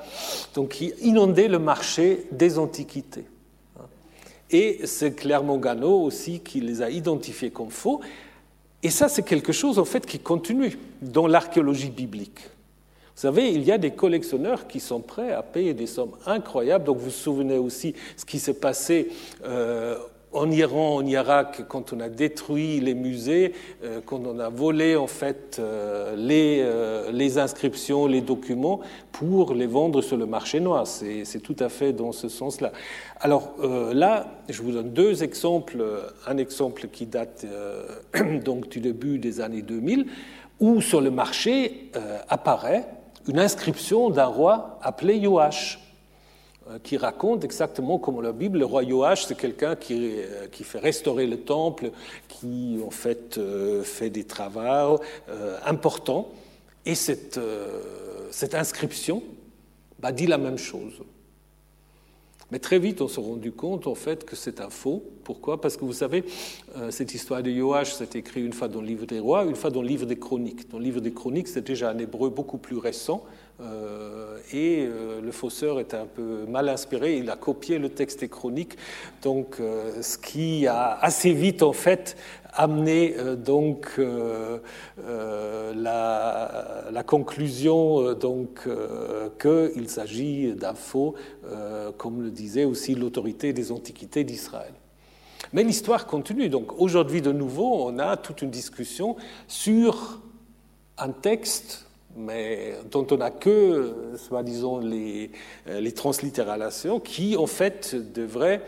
donc 0.54 0.70
qui 0.70 0.94
inondaient 1.02 1.50
le 1.50 1.60
marché 1.60 2.28
des 2.32 2.58
antiquités. 2.58 3.26
Et 4.50 4.80
c'est 4.86 5.18
Clermont 5.18 5.58
Ganneau 5.58 6.02
aussi 6.02 6.40
qui 6.40 6.62
les 6.62 6.82
a 6.82 6.90
identifiés 6.90 7.52
comme 7.52 7.72
faux. 7.72 8.00
Et 8.82 8.90
ça, 8.90 9.10
c'est 9.10 9.24
quelque 9.24 9.52
chose 9.52 9.78
en 9.78 9.86
fait 9.86 10.06
qui 10.06 10.20
continue 10.20 10.78
dans 11.02 11.28
l'archéologie 11.28 11.90
biblique. 11.90 12.40
Vous 12.40 13.28
savez, 13.28 13.52
il 13.52 13.64
y 13.64 13.74
a 13.74 13.78
des 13.78 13.92
collectionneurs 13.92 14.68
qui 14.68 14.80
sont 14.80 15.02
prêts 15.02 15.34
à 15.34 15.44
payer 15.44 15.74
des 15.74 15.88
sommes 15.88 16.14
incroyables. 16.26 16.86
Donc 16.86 17.00
vous 17.00 17.06
vous 17.06 17.12
souvenez 17.12 17.58
aussi 17.58 17.96
ce 18.16 18.24
qui 18.24 18.40
s'est 18.40 18.54
passé 18.54 19.10
euh, 19.44 19.98
en 20.34 20.50
Iran, 20.50 20.96
en 20.96 21.06
Irak, 21.06 21.64
quand 21.68 21.94
on 21.94 22.00
a 22.00 22.10
détruit 22.10 22.80
les 22.80 22.94
musées, 22.94 23.54
euh, 23.84 24.00
quand 24.06 24.22
on 24.26 24.40
a 24.40 24.50
volé 24.50 24.96
en 24.96 25.08
fait 25.08 25.58
euh, 25.60 26.16
les, 26.16 26.62
euh, 26.62 27.12
les, 27.12 27.38
inscriptions, 27.38 28.08
les 28.08 28.22
documents 28.22 28.80
pour 29.12 29.54
les 29.54 29.68
vendre 29.68 30.02
sur 30.02 30.18
le 30.18 30.26
marché 30.26 30.60
noir. 30.60 30.88
C'est 30.88 31.42
tout 31.44 31.56
à 31.60 31.70
fait 31.70 31.92
dans 31.92 32.12
ce 32.12 32.30
sens-là. 32.30 32.72
Alors 33.20 33.54
là, 33.94 34.28
je 34.50 34.62
vous 34.62 34.72
donne 34.72 34.92
deux 34.92 35.24
exemples. 35.24 35.84
Un 36.26 36.38
exemple 36.38 36.88
qui 36.88 37.06
date 37.06 37.46
donc 38.46 38.70
du 38.70 38.80
début 38.80 39.20
des 39.20 39.42
années 39.42 39.62
2000, 39.62 40.08
où 40.60 40.82
sur 40.82 41.02
le 41.02 41.12
marché 41.12 41.92
apparaît 42.30 42.88
une 43.28 43.40
inscription 43.40 44.10
d'un 44.10 44.26
roi 44.26 44.80
appelé 44.82 45.18
Yoash. 45.18 45.80
Euh, 46.70 46.78
qui 46.78 46.96
raconte 46.96 47.44
exactement 47.44 47.98
comme 47.98 48.22
la 48.22 48.34
Bible, 48.34 48.60
le 48.60 48.66
roi 48.66 48.88
Joach, 48.88 49.26
c'est 49.26 49.36
quelqu'un 49.36 49.76
qui, 49.76 50.14
euh, 50.18 50.46
qui, 50.52 50.64
fait 50.64 50.78
restaurer 50.78 51.26
le 51.26 51.38
temple, 51.38 51.90
qui 52.28 52.80
en 52.86 52.92
fait 52.92 53.40
euh, 53.40 53.82
fait 53.82 54.12
des 54.12 54.26
travaux 54.26 55.00
importants. 55.66 56.30
Et 56.86 56.94
cette, 56.94 57.40
cette 58.30 58.54
inscription 58.54 59.24
bah, 60.00 60.12
dit 60.12 60.28
la 60.28 60.38
même 60.38 60.60
chose. 60.60 60.94
Mais 62.52 62.60
très 62.60 62.78
vite, 62.78 63.02
on 63.02 63.08
s'est 63.08 63.22
rendu 63.22 63.52
compte 63.52 63.88
en 63.88 63.96
fait 63.96 64.24
que 64.24 64.36
c'est 64.36 64.62
un 64.62 64.70
faux. 64.70 65.04
Pourquoi? 65.24 65.62
Parce 65.62 65.78
que 65.78 65.86
vous 65.86 65.94
savez, 65.94 66.26
cette 66.90 67.14
histoire 67.14 67.42
de 67.42 67.52
Joach, 67.52 67.94
c'est 67.94 68.16
écrit 68.16 68.44
une 68.44 68.54
fois 68.54 68.68
dans 68.68 68.82
le 68.82 68.88
livre 68.88 69.06
des 69.06 69.20
rois, 69.20 69.46
une 69.46 69.56
fois 69.56 69.70
dans 69.70 69.82
le 69.82 69.88
livre 69.88 70.06
des 70.06 70.18
chroniques. 70.18 70.70
Dans 70.70 70.78
le 70.78 70.84
livre 70.84 71.02
des 71.02 71.14
chroniques, 71.14 71.48
c'est 71.48 71.66
déjà 71.66 71.92
un 71.92 71.98
hébreu 71.98 72.30
beaucoup 72.30 72.58
plus 72.58 72.78
récent, 72.78 73.24
et 74.54 74.86
euh, 74.86 75.22
le 75.22 75.32
fausseur 75.32 75.80
était 75.80 75.98
un 75.98 76.06
peu 76.06 76.46
mal 76.48 76.70
inspiré, 76.70 77.18
il 77.18 77.30
a 77.30 77.36
copié 77.36 77.78
le 77.80 77.90
texte 77.90 78.22
des 78.22 78.30
chroniques, 78.30 78.78
donc 79.22 79.58
euh, 79.60 80.02
ce 80.02 80.18
qui 80.18 80.68
a 80.68 80.98
assez 81.00 81.34
vite 81.34 81.64
en 81.64 81.74
fait 81.74 82.18
amené 82.54 83.16
donc 83.38 83.98
la, 85.78 87.04
conclusion 87.08 88.14
donc 88.14 88.68
qu'il 89.40 89.90
s'agit 89.90 90.52
d'un 90.52 90.74
faux, 90.74 91.16
comme 91.98 92.22
le 92.22 92.30
disait 92.30 92.66
aussi 92.66 92.94
l'autorité 92.94 93.54
des 93.54 93.72
antiquités 93.72 94.26
d'Israël. 94.26 94.74
Mais 95.54 95.64
l'histoire 95.64 96.08
continue. 96.08 96.50
Donc 96.50 96.74
aujourd'hui, 96.78 97.22
de 97.22 97.32
nouveau, 97.32 97.86
on 97.86 98.00
a 98.00 98.18
toute 98.18 98.42
une 98.42 98.50
discussion 98.50 99.16
sur 99.48 100.20
un 100.98 101.12
texte 101.12 101.88
mais 102.16 102.76
dont 102.92 103.06
on 103.12 103.18
n'a 103.18 103.32
que, 103.32 103.94
soi-disant, 104.18 104.80
les, 104.80 105.32
euh, 105.68 105.92
translittérations, 105.92 107.00
qui 107.00 107.38
en 107.38 107.48
fait 107.48 107.96
devraient 108.14 108.62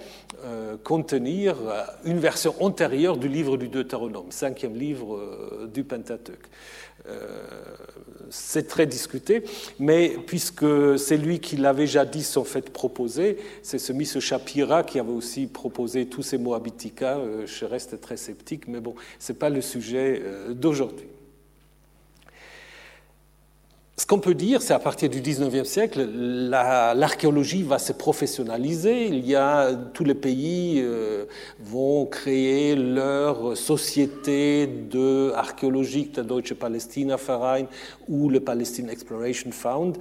euh, 0.46 0.76
contenir 0.84 1.56
une 2.06 2.20
version 2.20 2.54
antérieure 2.60 3.18
du 3.18 3.28
livre 3.28 3.58
du 3.58 3.68
Deutéronome, 3.68 4.28
cinquième 4.30 4.76
livre 4.76 5.16
euh, 5.16 5.70
du 5.74 5.84
Pentateuque. 5.84 6.48
c'est 8.30 8.68
très 8.68 8.86
discuté, 8.86 9.44
mais 9.80 10.16
puisque 10.26 10.98
c'est 10.98 11.18
lui 11.18 11.40
qui 11.40 11.58
l'avait 11.58 11.88
jadis 11.88 12.38
en 12.38 12.46
fait 12.46 12.70
proposé, 12.70 13.38
c'est 13.62 13.80
ce 13.80 13.92
Miss 13.92 14.20
Shapira 14.20 14.84
qui 14.84 15.00
avait 15.00 15.12
aussi 15.12 15.48
proposé 15.48 16.06
tous 16.06 16.24
ces 16.24 16.38
Moabitica. 16.38 17.20
je 17.46 17.66
reste 17.66 18.00
très 18.00 18.18
sceptique, 18.18 18.68
mais 18.68 18.80
bon, 18.80 18.96
c'est 19.20 19.38
pas 19.38 19.50
le 19.50 19.62
sujet 19.62 20.22
d'aujourd'hui. 20.52 21.13
Ce 23.96 24.08
qu'on 24.08 24.18
peut 24.18 24.34
dire, 24.34 24.64
c'est 24.64 24.74
à 24.74 24.80
partir 24.80 25.08
du 25.08 25.22
19e 25.22 25.66
siècle, 25.66 26.04
l'archéologie 26.04 27.62
va 27.62 27.78
se 27.78 27.94
professionnaliser. 27.94 29.06
Il 29.06 29.24
y 29.24 29.36
a 29.36 29.72
tous 29.94 30.04
les 30.04 30.16
pays 30.16 30.82
euh, 30.82 31.26
vont 31.60 32.08
créer 32.08 32.76
leur 32.76 33.56
société 33.56 34.66
de 34.66 35.32
Deutsche 36.24 36.56
Palästina 36.56 37.18
Verein 37.18 37.66
ou 38.08 38.30
le 38.30 38.40
Palestine 38.40 38.90
Exploration 38.90 39.52
Fund, 39.52 39.94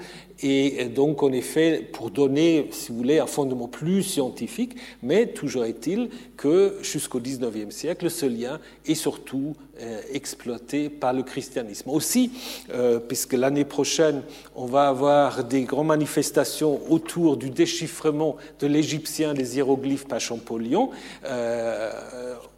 et 0.43 0.87
donc 0.87 1.23
en 1.23 1.33
effet 1.33 1.89
pour 1.93 2.11
donner, 2.11 2.69
si 2.71 2.91
vous 2.91 2.99
voulez, 2.99 3.19
un 3.19 3.27
fondement 3.27 3.69
plus 3.69 4.03
scientifique. 4.03 4.77
Mais 5.03 5.27
toujours 5.27 5.65
est-il 5.65 6.09
que 6.37 6.77
jusqu'au 6.83 7.21
19e 7.21 7.71
siècle, 7.71 8.11
ce 8.11 8.27
lien 8.27 8.59
est 8.87 8.95
surtout 8.95 9.55
euh, 9.81 10.01
exploité 10.13 10.91
par 10.91 11.13
le 11.13 11.23
christianisme. 11.23 11.91
Aussi, 11.91 12.31
euh, 12.71 12.99
puisque 12.99 13.33
l'année 13.33 13.65
prochaine, 13.65 14.23
on 14.55 14.67
va 14.67 14.89
avoir 14.89 15.45
des 15.45 15.63
grandes 15.63 15.87
manifestations 15.87 16.81
autour 16.91 17.37
du 17.37 17.51
déchiffrement 17.51 18.37
de 18.61 18.67
l'égyptien 18.67 19.35
des 19.35 19.57
hiéroglyphes 19.57 20.07
par 20.07 20.21
Champollion, 20.21 20.91
euh, 21.25 21.91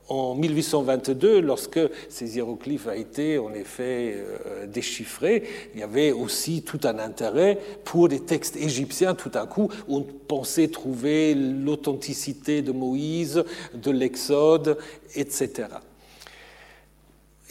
en 0.09 0.35
1822, 0.35 1.41
lorsque 1.41 1.81
ces 2.09 2.37
hiéroglyphes 2.37 2.87
ont 2.87 2.93
été 2.93 3.39
en 3.39 3.53
effet 3.55 4.23
déchiffrés, 4.69 5.45
il 5.75 5.81
y 5.81 5.83
avait 5.83 6.13
aussi 6.13 6.63
tout 6.63 6.81
un 6.85 6.99
intérêt 6.99 7.59
pour 7.85 8.09
des 8.09 8.21
textes 8.21 8.57
égyptiens. 8.57 9.15
Tout 9.15 9.33
à 9.35 9.47
coup, 9.47 9.71
on 9.89 10.03
pensait 10.03 10.69
trouver 10.69 11.35
l'authenticité 11.35 12.61
de 12.61 12.73
Moïse, 12.73 13.45
de 13.75 13.91
l'Exode, 13.91 14.77
etc 15.15 15.69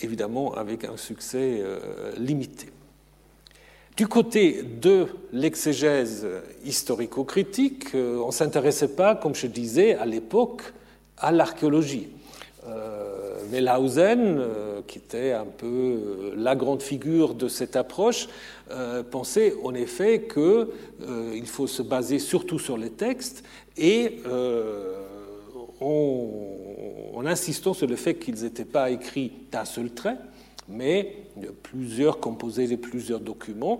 évidemment 0.03 0.53
avec 0.53 0.83
un 0.83 0.97
succès 0.97 1.59
euh, 1.61 1.79
limité. 2.17 2.67
Du 3.95 4.07
côté 4.07 4.63
de 4.63 5.05
l'exégèse 5.31 6.25
historico-critique, 6.65 7.89
on 7.93 8.27
ne 8.27 8.31
s'intéressait 8.31 8.95
pas, 8.95 9.15
comme 9.15 9.35
je 9.35 9.45
disais, 9.45 9.93
à 9.93 10.05
l'époque, 10.05 10.63
à 11.17 11.31
l'archéologie. 11.31 12.09
Wellhausen, 13.51 14.41
qui 14.87 14.99
était 14.99 15.31
un 15.31 15.45
peu 15.45 16.33
la 16.35 16.55
grande 16.55 16.81
figure 16.81 17.33
de 17.33 17.47
cette 17.47 17.75
approche, 17.75 18.27
pensait 19.11 19.53
en 19.63 19.73
effet 19.73 20.27
qu'il 20.33 21.47
faut 21.47 21.67
se 21.67 21.81
baser 21.81 22.19
surtout 22.19 22.59
sur 22.59 22.77
les 22.77 22.89
textes 22.89 23.43
et 23.77 24.19
en, 25.83 27.25
insistant 27.25 27.73
sur 27.73 27.87
le 27.87 27.95
fait 27.95 28.15
qu'ils 28.15 28.43
n'étaient 28.43 28.65
pas 28.65 28.89
écrits 28.89 29.31
d'un 29.51 29.65
seul 29.65 29.91
trait, 29.91 30.17
mais 30.67 31.15
plusieurs 31.61 32.19
composés 32.19 32.67
de 32.67 32.75
plusieurs 32.75 33.19
documents, 33.19 33.79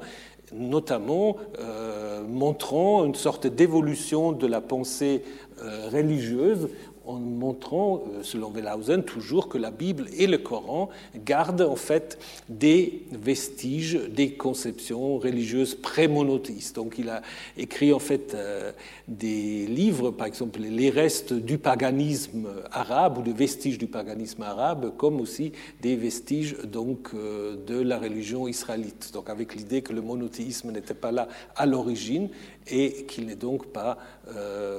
notamment 0.54 1.38
euh, 1.60 2.24
montrant 2.24 3.06
une 3.06 3.16
sorte 3.16 3.48
d'évolution 3.48 4.32
de 4.32 4.48
la 4.48 4.62
pensée 4.62 5.24
euh, 5.62 5.90
religieuse 5.90 6.70
en 7.06 7.20
montrant, 7.20 8.04
euh, 8.14 8.24
selon 8.24 8.50
Wellhausen, 8.50 9.04
toujours 9.04 9.50
que 9.50 9.58
la 9.58 9.72
Bible 9.72 10.08
et 10.18 10.28
le 10.28 10.38
Coran 10.38 10.90
gardent 11.26 11.62
en 11.62 11.76
fait 11.76 12.18
des 12.50 13.04
vestiges 13.12 14.00
des 14.10 14.34
conceptions 14.34 15.18
religieuses 15.18 15.76
pré-monothéistes. 15.76 16.76
Donc 16.76 16.96
il 16.98 17.10
a 17.10 17.22
écrit 17.58 17.94
en 17.94 18.00
fait 18.00 18.34
euh, 18.34 18.72
des 19.08 19.66
livres, 19.68 20.12
par 20.12 20.28
exemple 20.28 20.60
les 20.62 20.90
restes 20.90 21.34
du 21.34 21.58
paganisme 21.58 22.48
arabe 22.72 23.18
ou 23.18 23.22
des 23.22 23.34
vestiges 23.34 23.78
du 23.78 23.88
paganisme 23.88 24.44
arabe, 24.44 24.94
comme 24.98 25.20
aussi 25.20 25.52
des 25.82 25.96
vestiges 25.96 26.56
donc 26.64 27.10
euh, 27.14 27.56
de 27.68 27.80
la 27.82 28.00
religion 28.00 28.48
israélite. 28.48 29.12
Donc 29.14 29.30
avec 29.30 29.56
l'idée 29.56 29.82
que 29.82 29.94
le 29.94 30.02
monothéisme 30.02 30.72
n'était 30.72 30.94
pas 30.94 31.12
là 31.12 31.28
à 31.56 31.66
l'origine 31.66 32.30
et 32.68 33.06
qu'il 33.06 33.26
n'est 33.28 33.36
donc 33.36 33.68
pas 33.68 33.98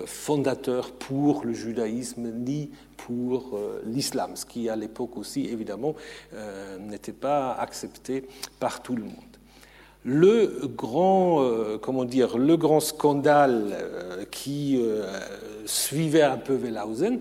fondateur 0.07 0.93
pour 0.93 1.45
le 1.45 1.53
judaïsme 1.53 2.33
ni 2.33 2.71
pour 3.07 3.51
euh, 3.55 3.83
l'islam, 3.85 4.35
ce 4.35 4.47
qui 4.47 4.69
à 4.69 4.77
l'époque 4.77 5.17
aussi 5.17 5.47
évidemment 5.47 5.95
euh, 6.33 6.79
n'était 6.79 7.13
pas 7.13 7.53
accepté 7.53 8.25
par 8.59 8.83
tout 8.83 8.97
le 8.97 9.05
monde. 9.05 9.13
Le 10.05 10.67
grand, 10.67 11.43
euh, 11.43 11.79
comment 11.79 12.05
dire, 12.05 12.37
le 12.37 12.57
grand 12.57 12.81
scandale 12.81 14.27
qui 14.31 14.79
suivait 15.65 16.23
un 16.23 16.37
peu 16.37 16.55
Wellhausen, 16.55 17.21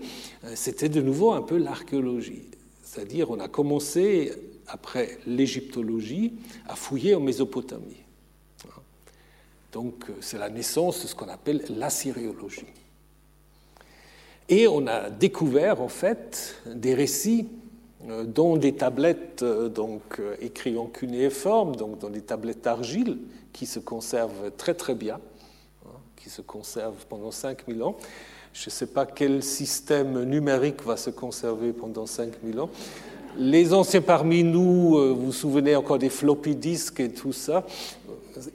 c'était 0.54 0.90
de 0.90 1.00
nouveau 1.00 1.32
un 1.32 1.40
peu 1.40 1.56
l'archéologie. 1.56 2.42
C'est-à-dire, 2.82 3.30
on 3.30 3.40
a 3.40 3.48
commencé, 3.48 4.32
après 4.66 5.18
l'égyptologie, 5.26 6.34
à 6.68 6.76
fouiller 6.76 7.14
en 7.14 7.20
Mésopotamie. 7.20 8.03
Donc, 9.74 10.06
c'est 10.20 10.38
la 10.38 10.50
naissance 10.50 11.02
de 11.02 11.08
ce 11.08 11.16
qu'on 11.16 11.28
appelle 11.28 11.64
l'assyriologie. 11.68 12.66
Et 14.48 14.68
on 14.68 14.86
a 14.86 15.10
découvert 15.10 15.80
en 15.82 15.88
fait 15.88 16.54
des 16.64 16.94
récits 16.94 17.48
euh, 18.08 18.22
dont 18.22 18.56
des 18.56 18.74
tablettes 18.74 19.42
euh, 19.42 19.68
donc 19.68 20.20
euh, 20.20 20.36
écrites 20.40 20.78
en 20.78 20.86
cunéiforme, 20.86 21.74
donc 21.74 21.98
dans 21.98 22.08
des 22.08 22.20
tablettes 22.20 22.62
d'argile 22.62 23.18
qui 23.52 23.66
se 23.66 23.80
conservent 23.80 24.52
très 24.56 24.74
très 24.74 24.94
bien, 24.94 25.18
hein, 25.86 25.98
qui 26.14 26.30
se 26.30 26.40
conservent 26.40 27.06
pendant 27.08 27.32
5000 27.32 27.82
ans. 27.82 27.96
Je 28.52 28.68
ne 28.68 28.70
sais 28.70 28.86
pas 28.86 29.06
quel 29.06 29.42
système 29.42 30.22
numérique 30.22 30.84
va 30.84 30.96
se 30.96 31.10
conserver 31.10 31.72
pendant 31.72 32.06
5000 32.06 32.60
ans. 32.60 32.70
Les 33.36 33.74
anciens 33.74 34.02
parmi 34.02 34.44
nous, 34.44 34.90
vous 34.90 35.16
vous 35.16 35.32
souvenez 35.32 35.74
encore 35.74 35.98
des 35.98 36.10
floppy 36.10 36.54
disks 36.54 37.00
et 37.00 37.10
tout 37.10 37.32
ça 37.32 37.66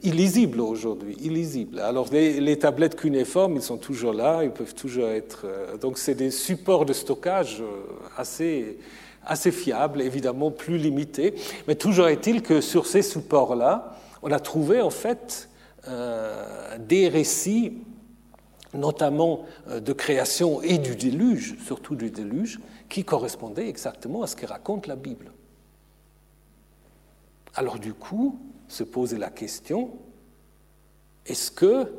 illisible 0.02 0.60
aujourd'hui, 0.60 1.16
illisible. 1.20 1.80
Alors 1.80 2.08
les, 2.12 2.58
tablettes 2.58 2.96
cunéiformes, 2.96 3.56
ils 3.56 3.62
sont 3.62 3.78
toujours 3.78 4.12
là, 4.12 4.42
ils 4.42 4.50
peuvent 4.50 4.74
toujours 4.74 5.08
être. 5.08 5.42
Euh, 5.44 5.76
donc 5.76 5.98
c'est 5.98 6.14
des 6.14 6.30
supports 6.30 6.84
de 6.84 6.92
stockage 6.92 7.60
euh, 7.60 7.82
assez 8.16 8.78
assez 9.22 9.52
fiables, 9.52 10.00
évidemment 10.00 10.50
plus 10.50 10.78
limités. 10.78 11.34
Mais 11.68 11.74
toujours 11.74 12.08
est-il 12.08 12.42
que 12.42 12.62
sur 12.62 12.86
ces 12.86 13.02
supports-là, 13.02 13.96
on 14.22 14.32
a 14.32 14.40
trouvé 14.40 14.80
en 14.80 14.90
fait 14.90 15.50
euh, 15.88 16.78
des 16.78 17.08
récits, 17.08 17.78
notamment 18.72 19.44
de 19.68 19.92
création 19.92 20.62
et 20.62 20.78
du 20.78 20.96
déluge, 20.96 21.56
surtout 21.66 21.96
du 21.96 22.10
déluge, 22.10 22.60
qui 22.88 23.04
correspondaient 23.04 23.68
exactement 23.68 24.22
à 24.22 24.26
ce 24.26 24.36
que 24.36 24.46
raconte 24.46 24.86
la 24.86 24.96
Bible. 24.96 25.32
Alors 27.54 27.78
du 27.78 27.92
coup, 27.92 28.38
se 28.70 28.84
poser 28.84 29.18
la 29.18 29.30
question, 29.30 29.90
est-ce 31.26 31.50
que 31.50 31.92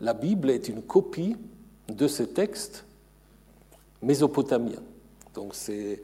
la 0.00 0.14
Bible 0.14 0.50
est 0.50 0.68
une 0.68 0.82
copie 0.82 1.36
de 1.88 2.08
ce 2.08 2.22
texte 2.22 2.84
mésopotamien? 4.02 4.82
Donc 5.34 5.54
c'est 5.54 6.00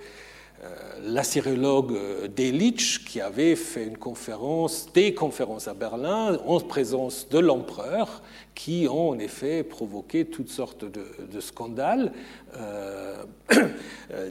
euh, 0.62 0.68
l'assyriologue 1.02 1.92
euh, 1.92 2.28
Delitzsch 2.28 3.04
qui 3.04 3.20
avait 3.20 3.56
fait 3.56 3.84
une 3.84 3.96
conférence, 3.96 4.86
des 4.94 5.12
conférences 5.12 5.66
à 5.66 5.74
Berlin 5.74 6.38
en 6.46 6.60
présence 6.60 7.28
de 7.28 7.38
l'empereur 7.38 8.22
qui 8.54 8.86
ont 8.88 9.08
en 9.08 9.18
effet 9.18 9.64
provoqué 9.64 10.26
toutes 10.26 10.50
sortes 10.50 10.84
de, 10.84 11.40
scandales. 11.40 12.12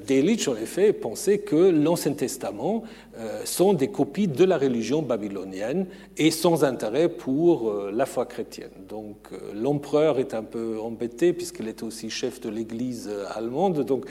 Delitzsch, 0.07 0.47
en 0.47 0.55
effet, 0.55 0.93
pensait 0.93 1.39
que 1.39 1.55
l'Ancien 1.55 2.13
Testament 2.13 2.83
euh, 3.17 3.41
sont 3.45 3.73
des 3.73 3.87
copies 3.87 4.27
de 4.27 4.43
la 4.43 4.57
religion 4.57 5.01
babylonienne 5.01 5.87
et 6.17 6.31
sans 6.31 6.63
intérêt 6.63 7.09
pour 7.09 7.69
euh, 7.69 7.91
la 7.93 8.05
foi 8.05 8.25
chrétienne. 8.25 8.69
Donc 8.87 9.17
euh, 9.33 9.37
l'empereur 9.53 10.19
est 10.19 10.33
un 10.33 10.43
peu 10.43 10.79
embêté 10.79 11.33
puisqu'il 11.33 11.67
était 11.67 11.83
aussi 11.83 12.09
chef 12.09 12.39
de 12.41 12.49
l'Église 12.49 13.09
allemande, 13.35 13.83
donc 13.83 14.05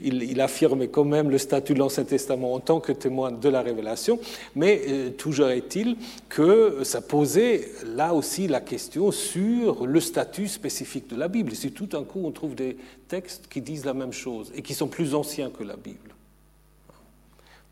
il, 0.00 0.22
il, 0.22 0.40
affirmait 0.40 0.88
quand 0.88 1.04
même 1.04 1.30
le 1.30 1.38
statut 1.38 1.74
de 1.74 1.78
l'Ancien 1.78 2.04
Testament 2.04 2.54
en 2.54 2.60
tant 2.60 2.80
que 2.80 2.92
témoin 2.92 3.30
de 3.30 3.48
la 3.48 3.62
révélation, 3.62 4.18
mais 4.56 5.12
toujours 5.18 5.48
est-il 5.50 5.96
que 6.28 6.80
ça 6.82 7.00
posait 7.00 7.68
là 7.84 8.14
aussi 8.14 8.48
la 8.48 8.60
question 8.60 9.12
sur 9.12 9.86
le 9.86 10.00
statut 10.00 10.48
spécifique 10.48 11.08
de 11.08 11.16
la 11.16 11.28
Bible. 11.28 11.54
Si 11.54 11.72
tout 11.72 11.86
d'un 11.86 12.04
coup 12.04 12.22
on 12.24 12.30
trouve 12.32 12.54
des 12.54 12.76
textes 13.08 13.41
qui 13.48 13.60
disent 13.60 13.84
la 13.84 13.94
même 13.94 14.12
chose 14.12 14.52
et 14.54 14.62
qui 14.62 14.74
sont 14.74 14.88
plus 14.88 15.14
anciens 15.14 15.50
que 15.50 15.62
la 15.62 15.76
Bible. 15.76 16.12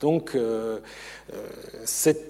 Donc, 0.01 0.35
euh, 0.35 0.79
euh 1.33 1.37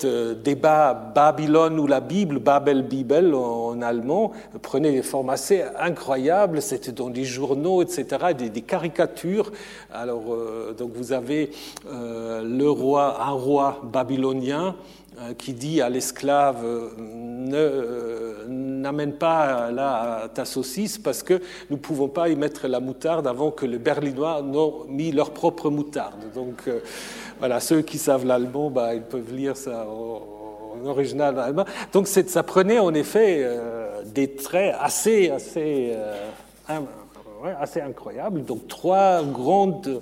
euh, 0.05 0.35
débat 0.35 0.93
Babylone 0.93 1.79
ou 1.79 1.87
la 1.87 2.01
Bible, 2.01 2.41
Babel 2.41 2.83
Bibel 2.83 3.35
en, 3.35 3.81
allemand, 3.81 4.33
prenait 4.61 4.91
des 4.91 5.03
formes 5.03 5.31
assez 5.31 5.63
incroyables. 5.79 6.61
C'était 6.63 6.93
dans 6.93 7.11
des 7.11 7.25
journaux, 7.25 7.83
etc., 7.83 8.35
des, 8.37 8.63
caricatures. 8.63 9.53
Alors, 9.93 10.33
euh, 10.33 10.75
donc 10.77 10.93
vous 10.95 11.13
avez 11.13 11.51
le 11.89 12.69
roi, 12.69 13.23
un 13.23 13.33
roi 13.33 13.81
babylonien 13.85 14.75
qui 15.37 15.53
dit 15.53 15.81
à 15.83 15.89
l'esclave 15.89 16.65
n'amène 18.49 19.13
pas 19.13 19.71
là 19.71 20.29
ta 20.33 20.45
saucisse 20.45 20.99
parce 20.99 21.23
que 21.23 21.35
nous 21.69 21.77
ne 21.77 21.81
pouvons 21.81 22.09
pas 22.09 22.29
y 22.29 22.37
mettre 22.37 22.67
la 22.69 22.81
moutarde 22.81 23.27
avant 23.27 23.51
que 23.51 23.67
les 23.67 23.79
Berlinois 23.79 24.43
n'ont 24.43 24.85
mis 24.89 25.13
leur 25.13 25.33
propre 25.33 25.69
moutarde. 25.69 26.33
Donc 26.35 26.69
voilà, 27.41 27.59
ceux 27.59 27.81
qui 27.81 27.99
savent 27.99 28.27
l'allemand, 28.27 28.71
bah, 28.71 28.95
ils 28.95 29.03
peuvent 29.03 29.35
lire 29.35 29.57
ça 29.57 29.87
en, 29.87 30.21
original 30.85 31.39
allemand. 31.39 31.65
Donc 31.93 32.07
ça 32.07 32.43
prenait 32.43 32.79
en 32.79 32.95
effet 32.95 33.41
euh, 33.41 34.03
des 34.05 34.35
traits 34.35 34.75
assez, 34.79 35.31
assez, 35.31 35.93
euh, 35.95 36.81
assez 37.59 37.81
incroyables. 37.81 38.45
Donc 38.45 38.69
trois 38.69 39.23
grandes 39.23 39.87
euh, 39.89 40.01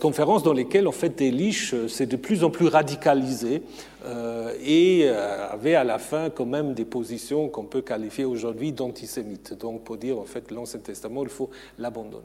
conférences 0.00 0.42
dans 0.42 0.52
lesquelles 0.52 0.88
en 0.88 0.92
fait 0.92 1.18
Delitzsch 1.18 1.74
s'est 1.88 2.06
de 2.06 2.16
plus 2.16 2.44
en 2.44 2.50
plus 2.50 2.66
radicalisé 2.66 3.62
et 4.64 5.08
avait 5.08 5.74
à 5.74 5.84
la 5.84 5.98
fin 5.98 6.30
quand 6.30 6.46
même 6.46 6.74
des 6.74 6.84
positions 6.84 7.48
qu'on 7.48 7.64
peut 7.64 7.82
qualifier 7.82 8.24
aujourd'hui 8.24 8.72
d'antisémites. 8.72 9.54
Donc 9.58 9.84
pour 9.84 9.96
dire 9.96 10.18
en 10.18 10.24
fait 10.24 10.50
l'Ancien 10.50 10.80
Testament, 10.80 11.22
il 11.24 11.28
faut 11.28 11.50
l'abandonner. 11.78 12.24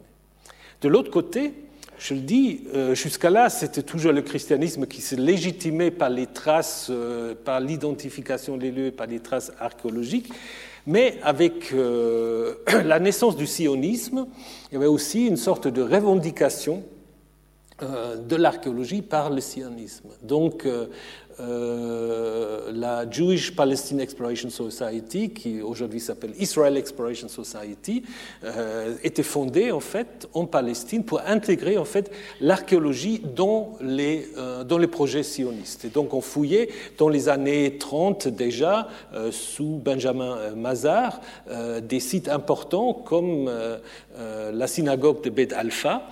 De 0.81 0.87
l'autre 0.87 1.11
côté, 1.11 1.53
je 2.01 2.15
le 2.15 2.21
dis, 2.21 2.61
euh, 2.73 2.95
jusqu'à 2.95 3.29
là, 3.29 3.49
c'était 3.51 3.83
toujours 3.83 4.11
le 4.11 4.23
christianisme 4.23 4.87
qui 4.87 5.01
se 5.01 5.13
légitimait 5.13 5.91
par 5.91 6.09
les 6.09 6.25
traces, 6.25 6.87
euh, 6.89 7.35
par 7.35 7.59
l'identification 7.59 8.57
des 8.57 8.71
lieux, 8.71 8.89
par 8.89 9.05
les 9.05 9.19
traces 9.19 9.51
archéologiques. 9.59 10.33
Mais 10.87 11.19
avec 11.21 11.71
euh, 11.73 12.55
la 12.85 12.99
naissance 12.99 13.37
du 13.37 13.45
sionisme, 13.45 14.25
il 14.71 14.73
y 14.73 14.77
avait 14.77 14.87
aussi 14.87 15.27
une 15.27 15.37
sorte 15.37 15.67
de 15.67 15.83
revendication 15.83 16.83
de 17.81 18.35
l'archéologie 18.35 19.01
par 19.01 19.29
le 19.29 19.41
sionisme. 19.41 20.09
Donc, 20.21 20.67
euh, 21.41 22.71
la 22.73 23.09
Jewish 23.09 23.55
Palestine 23.55 23.99
Exploration 23.99 24.49
Society, 24.49 25.31
qui 25.31 25.61
aujourd'hui 25.61 25.99
s'appelle 25.99 26.33
Israel 26.39 26.77
Exploration 26.77 27.27
Society, 27.27 28.03
euh, 28.43 28.95
était 29.03 29.23
fondée 29.23 29.71
en 29.71 29.79
fait 29.79 30.27
en 30.33 30.45
Palestine 30.45 31.03
pour 31.03 31.21
intégrer 31.25 31.77
en 31.77 31.85
fait 31.85 32.11
l'archéologie 32.39 33.21
dans 33.35 33.73
les 33.81 34.29
euh, 34.37 34.63
dans 34.63 34.77
les 34.77 34.87
projets 34.87 35.23
sionistes. 35.23 35.85
Et 35.85 35.89
donc 35.89 36.13
on 36.13 36.21
fouillait 36.21 36.69
dans 36.97 37.09
les 37.09 37.29
années 37.29 37.77
30 37.77 38.27
déjà 38.27 38.87
sous 39.31 39.81
Benjamin 39.83 40.51
Mazar 40.55 41.21
des 41.81 41.99
sites 41.99 42.29
importants 42.29 42.93
comme 42.93 43.49
la 44.17 44.67
synagogue 44.67 45.21
de 45.23 45.29
Beth 45.29 45.53
Alpha, 45.53 46.07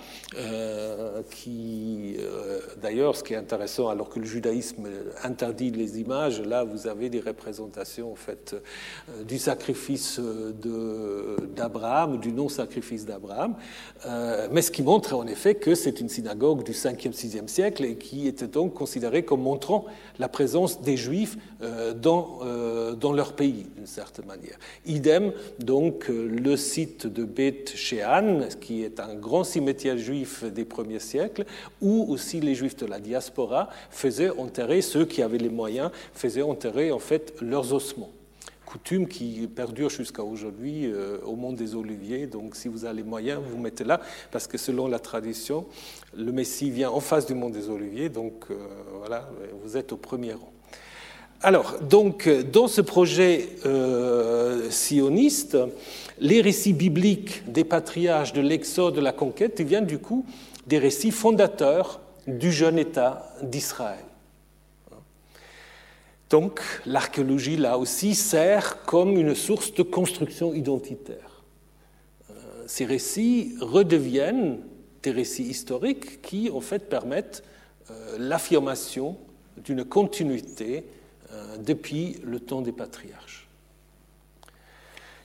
qui 1.30 2.16
d'ailleurs 2.82 3.16
ce 3.16 3.24
qui 3.24 3.34
est 3.34 3.36
intéressant 3.36 3.88
alors 3.88 4.08
que 4.08 4.18
le 4.18 4.26
judaïsme 4.26 4.86
interdit 5.24 5.70
les 5.70 6.00
images. 6.00 6.40
Là, 6.40 6.64
vous 6.64 6.86
avez 6.86 7.08
des 7.08 7.20
représentations 7.20 8.12
en 8.12 8.16
euh, 8.54 9.24
du 9.24 9.38
sacrifice 9.38 10.20
d'Abraham, 11.56 12.18
du 12.18 12.32
non-sacrifice 12.32 13.04
d'Abraham. 13.04 13.54
Euh, 14.06 14.48
mais 14.50 14.62
ce 14.62 14.70
qui 14.70 14.82
montre 14.82 15.14
en 15.14 15.26
effet 15.26 15.54
que 15.54 15.74
c'est 15.74 16.00
une 16.00 16.08
synagogue 16.08 16.62
du 16.62 16.72
5e, 16.72 17.12
6e 17.12 17.48
siècle 17.48 17.84
et 17.84 17.96
qui 17.96 18.26
était 18.26 18.46
donc 18.46 18.74
considérée 18.74 19.24
comme 19.24 19.42
montrant 19.42 19.84
la 20.18 20.28
présence 20.28 20.80
des 20.82 20.96
Juifs 20.96 21.36
euh, 21.62 21.92
dans, 21.94 22.40
dans 22.94 23.12
leur 23.12 23.32
pays, 23.32 23.66
d'une 23.76 23.86
certaine 23.86 24.26
manière. 24.26 24.58
Idem, 24.86 25.32
donc, 25.58 26.06
le 26.08 26.56
site 26.56 27.06
de 27.06 27.24
Beth 27.24 27.74
Shean, 27.74 28.48
qui 28.60 28.82
est 28.82 29.00
un 29.00 29.14
grand 29.14 29.44
cimetière 29.44 29.98
juif 29.98 30.44
des 30.44 30.64
premiers 30.64 31.00
siècles, 31.00 31.44
où 31.80 32.06
aussi 32.08 32.40
les 32.40 32.54
Juifs 32.54 32.76
de 32.76 32.86
la 32.86 32.98
diaspora 32.98 33.68
faisaient 33.90 34.30
enterrer 34.30 34.82
ceux 34.82 34.99
qui 35.06 35.22
avaient 35.22 35.38
les 35.38 35.48
moyens 35.48 35.90
faisaient 36.14 36.42
enterrer 36.42 36.92
en 36.92 36.98
fait 36.98 37.34
leurs 37.40 37.72
ossements. 37.72 38.10
Coutume 38.64 39.08
qui 39.08 39.48
perdure 39.48 39.90
jusqu'à 39.90 40.22
aujourd'hui 40.22 40.86
euh, 40.86 41.18
au 41.24 41.34
monde 41.34 41.56
des 41.56 41.74
Oliviers. 41.74 42.28
Donc, 42.28 42.54
si 42.54 42.68
vous 42.68 42.84
avez 42.84 42.98
les 42.98 43.02
moyens, 43.02 43.40
vous, 43.44 43.58
mettez 43.58 43.82
là, 43.82 44.00
parce 44.30 44.46
que 44.46 44.58
selon 44.58 44.86
la 44.86 45.00
tradition, 45.00 45.66
le 46.16 46.30
Messie 46.30 46.70
vient 46.70 46.90
en 46.90 47.00
face 47.00 47.26
du 47.26 47.34
monde 47.34 47.52
des 47.52 47.68
Oliviers. 47.68 48.10
Donc, 48.10 48.44
euh, 48.50 48.54
voilà, 48.98 49.28
vous 49.64 49.76
êtes 49.76 49.92
au 49.92 49.96
premier 49.96 50.34
rang. 50.34 50.52
Alors, 51.42 51.80
donc, 51.80 52.28
dans 52.52 52.68
ce 52.68 52.80
projet 52.80 53.48
euh, 53.64 54.70
sioniste, 54.70 55.56
les 56.20 56.42
récits 56.42 56.74
bibliques 56.74 57.50
des 57.50 57.64
patriarches 57.64 58.34
de 58.34 58.42
l'Exode, 58.42 58.94
de 58.94 59.00
la 59.00 59.12
conquête, 59.12 59.60
viennent 59.62 59.86
du 59.86 59.98
coup 59.98 60.24
des 60.66 60.78
récits 60.78 61.10
fondateurs 61.10 62.00
du 62.26 62.52
jeune 62.52 62.78
État 62.78 63.34
d'Israël. 63.42 64.04
Donc 66.30 66.60
l'archéologie, 66.86 67.56
là 67.56 67.76
aussi, 67.76 68.14
sert 68.14 68.82
comme 68.84 69.16
une 69.16 69.34
source 69.34 69.74
de 69.74 69.82
construction 69.82 70.54
identitaire. 70.54 71.42
Euh, 72.30 72.34
ces 72.68 72.84
récits 72.84 73.56
redeviennent 73.60 74.60
des 75.02 75.10
récits 75.10 75.42
historiques 75.42 76.22
qui, 76.22 76.48
en 76.50 76.60
fait, 76.60 76.88
permettent 76.88 77.42
euh, 77.90 78.16
l'affirmation 78.18 79.16
d'une 79.56 79.84
continuité 79.84 80.84
euh, 81.32 81.56
depuis 81.58 82.18
le 82.22 82.38
temps 82.38 82.62
des 82.62 82.72
patriarches. 82.72 83.48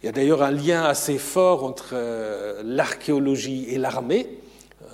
Il 0.02 0.08
y 0.08 0.10
a 0.10 0.12
d'ailleurs 0.12 0.42
un 0.42 0.52
lien 0.52 0.84
assez 0.84 1.18
fort 1.18 1.64
entre 1.64 1.96
l'archéologie 2.64 3.66
et 3.70 3.80
l'armée. 3.80 4.40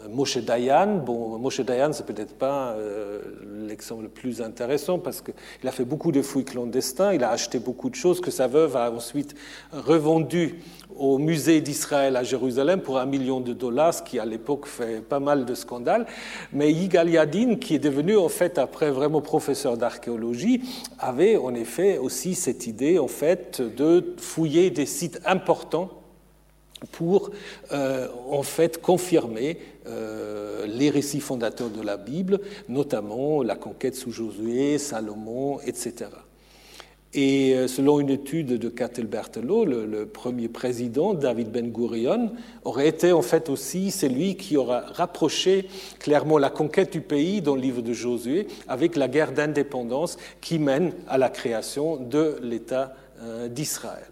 Moshe 0.09 0.37
Dayan, 0.37 0.97
bon, 0.97 1.37
Moshe 1.37 1.61
Dayan, 1.61 1.93
c'est 1.93 2.05
peut-être 2.05 2.35
pas 2.35 2.73
euh, 2.73 3.21
l'exemple 3.67 4.03
le 4.03 4.09
plus 4.09 4.41
intéressant 4.41 4.99
parce 4.99 5.21
qu'il 5.21 5.67
a 5.67 5.71
fait 5.71 5.85
beaucoup 5.85 6.11
de 6.11 6.21
fouilles 6.21 6.45
clandestins, 6.45 7.13
il 7.13 7.23
a 7.23 7.31
acheté 7.31 7.59
beaucoup 7.59 7.89
de 7.89 7.95
choses 7.95 8.21
que 8.21 8.31
sa 8.31 8.47
veuve 8.47 8.75
a 8.75 8.91
ensuite 8.91 9.35
revendues 9.71 10.59
au 10.97 11.17
musée 11.17 11.61
d'Israël 11.61 12.15
à 12.15 12.23
Jérusalem 12.23 12.81
pour 12.81 12.99
un 12.99 13.05
million 13.05 13.39
de 13.39 13.53
dollars, 13.53 13.93
ce 13.93 14.03
qui 14.03 14.19
à 14.19 14.25
l'époque 14.25 14.67
fait 14.67 15.01
pas 15.01 15.19
mal 15.19 15.45
de 15.45 15.55
scandales. 15.55 16.05
Mais 16.53 16.71
Yigal 16.71 17.09
Yadin, 17.09 17.55
qui 17.55 17.75
est 17.75 17.79
devenu 17.79 18.17
en 18.17 18.29
fait 18.29 18.57
après 18.57 18.91
vraiment 18.91 19.21
professeur 19.21 19.77
d'archéologie, 19.77 20.63
avait 20.99 21.37
en 21.37 21.53
effet 21.53 21.97
aussi 21.97 22.35
cette 22.35 22.67
idée 22.67 22.99
en 22.99 23.07
fait 23.07 23.61
de 23.61 24.15
fouiller 24.17 24.69
des 24.69 24.85
sites 24.85 25.21
importants 25.25 26.00
pour 26.91 27.29
euh, 27.71 28.07
en 28.29 28.43
fait 28.43 28.81
confirmer 28.81 29.57
euh, 29.87 30.65
les 30.65 30.89
récits 30.89 31.19
fondateurs 31.19 31.69
de 31.69 31.81
la 31.81 31.97
Bible, 31.97 32.39
notamment 32.69 33.43
la 33.43 33.55
conquête 33.55 33.95
sous 33.95 34.11
Josué, 34.11 34.77
Salomon, 34.77 35.59
etc. 35.61 36.09
Et 37.13 37.53
euh, 37.53 37.67
selon 37.67 37.99
une 37.99 38.09
étude 38.09 38.57
de 38.57 38.69
Catel 38.69 39.05
Berthelot, 39.05 39.65
le, 39.65 40.05
premier 40.05 40.47
président, 40.47 41.13
David 41.13 41.51
Ben 41.51 41.69
Gurion, 41.69 42.31
aurait 42.63 42.87
été 42.87 43.11
en 43.11 43.21
fait 43.21 43.49
aussi 43.49 43.91
celui 43.91 44.37
qui 44.37 44.55
aura 44.55 44.79
rapproché 44.79 45.67
clairement 45.99 46.37
la 46.37 46.49
conquête 46.49 46.93
du 46.93 47.01
pays 47.01 47.41
dans 47.41 47.55
le 47.55 47.61
livre 47.61 47.81
de 47.81 47.93
Josué 47.93 48.47
avec 48.67 48.95
la 48.95 49.09
guerre 49.09 49.33
d'indépendance 49.33 50.17
qui 50.39 50.57
mène 50.57 50.93
à 51.07 51.17
la 51.17 51.29
création 51.29 51.97
de 51.97 52.37
l'État 52.41 52.95
d'Israël. 53.49 54.10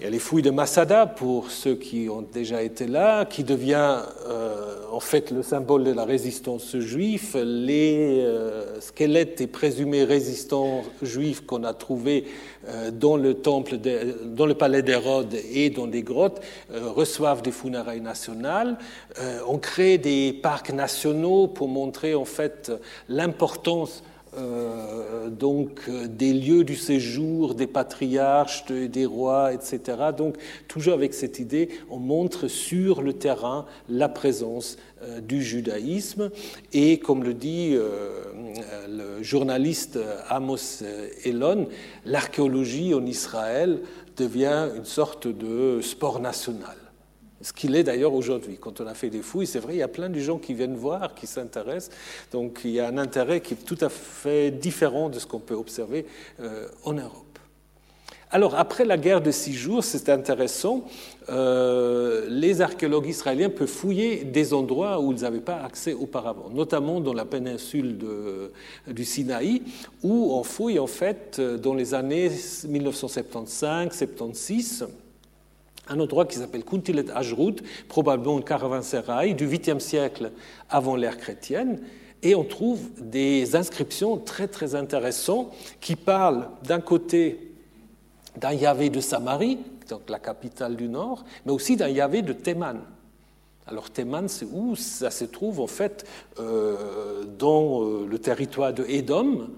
Il 0.00 0.04
y 0.04 0.06
a 0.06 0.10
les 0.10 0.20
fouilles 0.20 0.42
de 0.42 0.50
Masada, 0.50 1.06
pour 1.06 1.50
ceux 1.50 1.74
qui 1.74 2.08
ont 2.08 2.22
déjà 2.22 2.62
été 2.62 2.86
là, 2.86 3.24
qui 3.24 3.42
devient 3.42 4.02
euh, 4.28 4.76
en 4.92 5.00
fait 5.00 5.32
le 5.32 5.42
symbole 5.42 5.82
de 5.82 5.90
la 5.90 6.04
résistance 6.04 6.76
juive. 6.76 7.36
Les 7.42 8.20
euh, 8.20 8.80
squelettes 8.80 9.40
et 9.40 9.48
présumés 9.48 10.04
résistants 10.04 10.84
juifs 11.02 11.44
qu'on 11.44 11.64
a 11.64 11.74
trouvés 11.74 12.26
euh, 12.68 12.92
dans 12.92 13.16
le 13.16 13.34
temple, 13.34 13.78
dans 14.24 14.46
le 14.46 14.54
palais 14.54 14.82
d'Hérode 14.82 15.34
et 15.52 15.68
dans 15.70 15.88
des 15.88 16.04
grottes 16.04 16.42
reçoivent 16.72 17.42
des 17.42 17.50
funérailles 17.50 18.00
nationales. 18.00 18.78
on 19.48 19.58
crée 19.58 19.98
des 19.98 20.32
parcs 20.32 20.72
nationaux 20.72 21.48
pour 21.48 21.66
montrer 21.66 22.14
en 22.14 22.24
fait 22.24 22.70
l'importance 23.08 24.04
euh, 24.38 25.30
donc 25.30 25.82
euh, 25.88 26.06
des 26.06 26.32
lieux 26.32 26.64
du 26.64 26.76
séjour 26.76 27.54
des 27.54 27.66
patriarches, 27.66 28.64
des 28.66 29.06
rois, 29.06 29.52
etc. 29.52 29.80
Donc 30.16 30.36
toujours 30.68 30.94
avec 30.94 31.14
cette 31.14 31.38
idée, 31.38 31.68
on 31.90 31.98
montre 31.98 32.48
sur 32.48 33.02
le 33.02 33.12
terrain 33.12 33.66
la 33.88 34.08
présence 34.08 34.76
euh, 35.02 35.20
du 35.20 35.42
judaïsme 35.42 36.30
et 36.72 36.98
comme 36.98 37.24
le 37.24 37.34
dit 37.34 37.76
le 38.88 39.22
journaliste 39.22 39.98
Amos 40.28 40.82
Elon, 41.24 41.68
l'archéologie 42.04 42.94
en 42.94 43.04
Israël 43.04 43.80
devient 44.16 44.70
une 44.76 44.84
sorte 44.84 45.26
de 45.28 45.80
sport 45.82 46.20
national 46.20 46.76
ce 47.40 47.52
qu'il 47.52 47.76
est 47.76 47.84
d'ailleurs 47.84 48.14
aujourd'hui. 48.14 48.58
Quand 48.60 48.80
on 48.80 48.86
a 48.86 48.94
fait 48.94 49.10
des 49.10 49.22
fouilles, 49.22 49.46
c'est 49.46 49.60
vrai, 49.60 49.74
il 49.74 49.78
y 49.78 49.82
a 49.82 49.88
plein 49.88 50.08
de 50.08 50.18
gens 50.18 50.38
qui 50.38 50.54
viennent 50.54 50.76
voir, 50.76 51.14
qui 51.14 51.26
s'intéressent. 51.26 51.94
Donc 52.32 52.60
il 52.64 52.70
y 52.70 52.80
a 52.80 52.88
un 52.88 52.98
intérêt 52.98 53.40
qui 53.40 53.54
est 53.54 53.64
tout 53.64 53.78
à 53.80 53.88
fait 53.88 54.50
différent 54.50 55.08
de 55.08 55.18
ce 55.18 55.26
qu'on 55.26 55.40
peut 55.40 55.54
observer 55.54 56.06
euh, 56.40 56.68
en 56.84 56.94
Europe. 56.94 57.24
Alors, 58.30 58.56
après 58.56 58.84
la 58.84 58.98
guerre 58.98 59.22
de 59.22 59.30
six 59.30 59.54
jours, 59.54 59.82
c'est 59.82 60.10
intéressant, 60.10 60.84
euh, 61.30 62.26
les 62.28 62.60
archéologues 62.60 63.06
israéliens 63.06 63.48
peuvent 63.48 63.66
fouiller 63.66 64.24
des 64.24 64.52
endroits 64.52 65.00
où 65.00 65.12
ils 65.12 65.22
n'avaient 65.22 65.40
pas 65.40 65.62
accès 65.62 65.94
auparavant, 65.94 66.50
notamment 66.50 67.00
dans 67.00 67.14
la 67.14 67.24
péninsule 67.24 67.96
du 68.86 69.04
Sinaï, 69.06 69.62
où 70.02 70.34
on 70.34 70.42
fouille 70.42 70.78
en 70.78 70.86
fait 70.86 71.40
dans 71.40 71.72
les 71.72 71.94
années 71.94 72.28
1975-76 72.28 74.84
un 75.88 76.00
endroit 76.00 76.26
qui 76.26 76.38
s'appelle 76.38 76.64
Kuntilet 76.64 77.10
Ajrut, 77.14 77.62
probablement 77.88 78.38
un 78.38 78.42
caravansérail 78.42 79.34
du 79.34 79.48
8e 79.48 79.80
siècle 79.80 80.32
avant 80.68 80.96
l'ère 80.96 81.18
chrétienne, 81.18 81.80
et 82.22 82.34
on 82.34 82.44
trouve 82.44 82.80
des 83.00 83.54
inscriptions 83.54 84.18
très 84.18 84.48
très 84.48 84.74
intéressantes 84.74 85.52
qui 85.80 85.96
parlent 85.96 86.48
d'un 86.64 86.80
côté 86.80 87.52
d'un 88.36 88.52
Yahvé 88.52 88.90
de 88.90 89.00
Samarie, 89.00 89.58
donc 89.88 90.08
la 90.10 90.18
capitale 90.18 90.76
du 90.76 90.88
Nord, 90.88 91.24
mais 91.46 91.52
aussi 91.52 91.76
d'un 91.76 91.88
Yahvé 91.88 92.22
de 92.22 92.32
Théman. 92.32 92.80
Alors 93.66 93.90
Théman, 93.90 94.28
c'est 94.28 94.46
où? 94.50 94.76
Ça 94.76 95.10
se 95.10 95.24
trouve 95.24 95.60
en 95.60 95.66
fait 95.66 96.06
euh, 96.38 97.24
dans 97.38 97.82
euh, 97.82 98.06
le 98.08 98.18
territoire 98.18 98.72
de 98.72 98.84
Édom, 98.88 99.48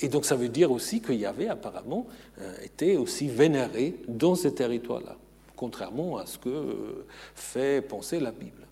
et 0.00 0.08
donc 0.08 0.24
ça 0.24 0.36
veut 0.36 0.48
dire 0.48 0.70
aussi 0.70 1.00
que 1.00 1.12
Yahvé 1.12 1.48
apparemment 1.48 2.06
euh, 2.40 2.54
était 2.64 2.96
aussi 2.96 3.28
vénéré 3.28 3.96
dans 4.06 4.34
ce 4.34 4.48
territoire-là 4.48 5.16
contrairement 5.58 6.18
à 6.18 6.26
ce 6.26 6.38
que 6.38 7.04
fait 7.34 7.82
penser 7.82 8.20
la 8.20 8.30
Bible. 8.30 8.66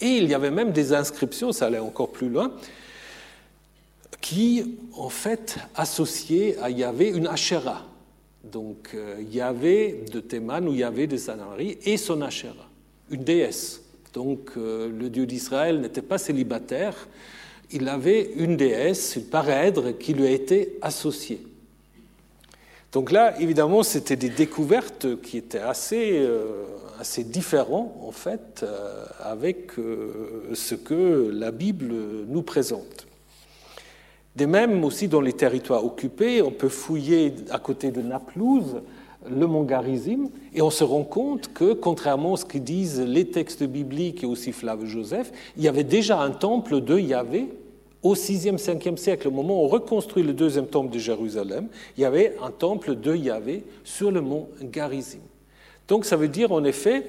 Et 0.00 0.18
il 0.18 0.28
y 0.28 0.34
avait 0.34 0.50
même 0.50 0.72
des 0.72 0.92
inscriptions, 0.92 1.52
ça 1.52 1.66
allait 1.66 1.78
encore 1.78 2.10
plus 2.10 2.28
loin, 2.28 2.52
qui 4.20 4.76
en 4.94 5.08
fait 5.08 5.56
associaient 5.74 6.58
à 6.60 6.68
Yahvé 6.68 7.10
une 7.10 7.28
Asherah. 7.28 7.86
Donc 8.44 8.90
euh, 8.94 9.22
Yahvé 9.30 10.04
de 10.12 10.20
Théman 10.20 10.68
ou 10.68 10.74
Yahvé 10.74 11.06
de 11.06 11.16
Sanari 11.16 11.78
et 11.84 11.96
son 11.96 12.20
Asherah, 12.22 12.68
une 13.10 13.24
déesse. 13.24 13.82
Donc 14.12 14.50
euh, 14.56 14.90
le 14.90 15.08
Dieu 15.08 15.26
d'Israël 15.26 15.80
n'était 15.80 16.02
pas 16.02 16.18
célibataire, 16.18 17.08
il 17.70 17.88
avait 17.88 18.32
une 18.36 18.56
déesse, 18.56 19.16
une 19.16 19.26
parèdre, 19.26 19.96
qui 19.98 20.12
lui 20.12 20.26
été 20.32 20.78
associée. 20.82 21.40
Donc 22.96 23.12
là, 23.12 23.38
évidemment, 23.38 23.82
c'était 23.82 24.16
des 24.16 24.30
découvertes 24.30 25.20
qui 25.20 25.36
étaient 25.36 25.58
assez, 25.58 26.16
euh, 26.16 26.64
différentes, 27.26 27.92
en 28.00 28.10
fait, 28.10 28.62
euh, 28.62 29.04
avec 29.22 29.78
euh, 29.78 30.50
ce 30.54 30.74
que 30.74 31.30
la 31.30 31.50
Bible 31.50 31.92
nous 32.26 32.40
présente. 32.40 33.06
De 34.36 34.46
même, 34.46 34.82
aussi 34.82 35.08
dans 35.08 35.20
les 35.20 35.34
territoires 35.34 35.84
occupés, 35.84 36.40
on 36.40 36.50
peut 36.50 36.70
fouiller 36.70 37.34
à 37.50 37.58
côté 37.58 37.90
de 37.90 38.00
Naplouse 38.00 38.80
le 39.28 39.46
mont 39.46 39.64
Garizim, 39.64 40.30
et 40.54 40.62
on 40.62 40.70
se 40.70 40.82
rend 40.82 41.04
compte 41.04 41.52
que, 41.52 41.74
contrairement 41.74 42.32
à 42.32 42.36
ce 42.38 42.46
que 42.46 42.56
disent 42.56 43.02
les 43.02 43.26
textes 43.26 43.64
bibliques 43.64 44.22
et 44.22 44.26
aussi 44.26 44.52
Flavius 44.52 44.88
Joseph, 44.88 45.32
il 45.58 45.64
y 45.64 45.68
avait 45.68 45.84
déjà 45.84 46.18
un 46.18 46.30
temple 46.30 46.80
de 46.80 46.98
Yahvé 46.98 47.50
au 48.06 48.14
6e, 48.14 48.56
5e 48.56 48.96
siècle, 48.96 49.26
au 49.26 49.32
moment 49.32 49.60
où 49.60 49.64
on 49.64 49.68
reconstruit 49.68 50.22
le 50.22 50.32
deuxième 50.32 50.66
temple 50.66 50.92
de 50.92 50.98
Jérusalem, 50.98 51.68
il 51.96 52.02
y 52.02 52.04
avait 52.04 52.36
un 52.40 52.52
temple 52.52 52.94
de 52.94 53.16
Yahvé 53.16 53.64
sur 53.82 54.12
le 54.12 54.20
mont 54.20 54.48
Garizim. 54.62 55.22
Donc 55.88 56.04
ça 56.04 56.16
veut 56.16 56.28
dire, 56.28 56.52
en 56.52 56.62
effet, 56.62 57.08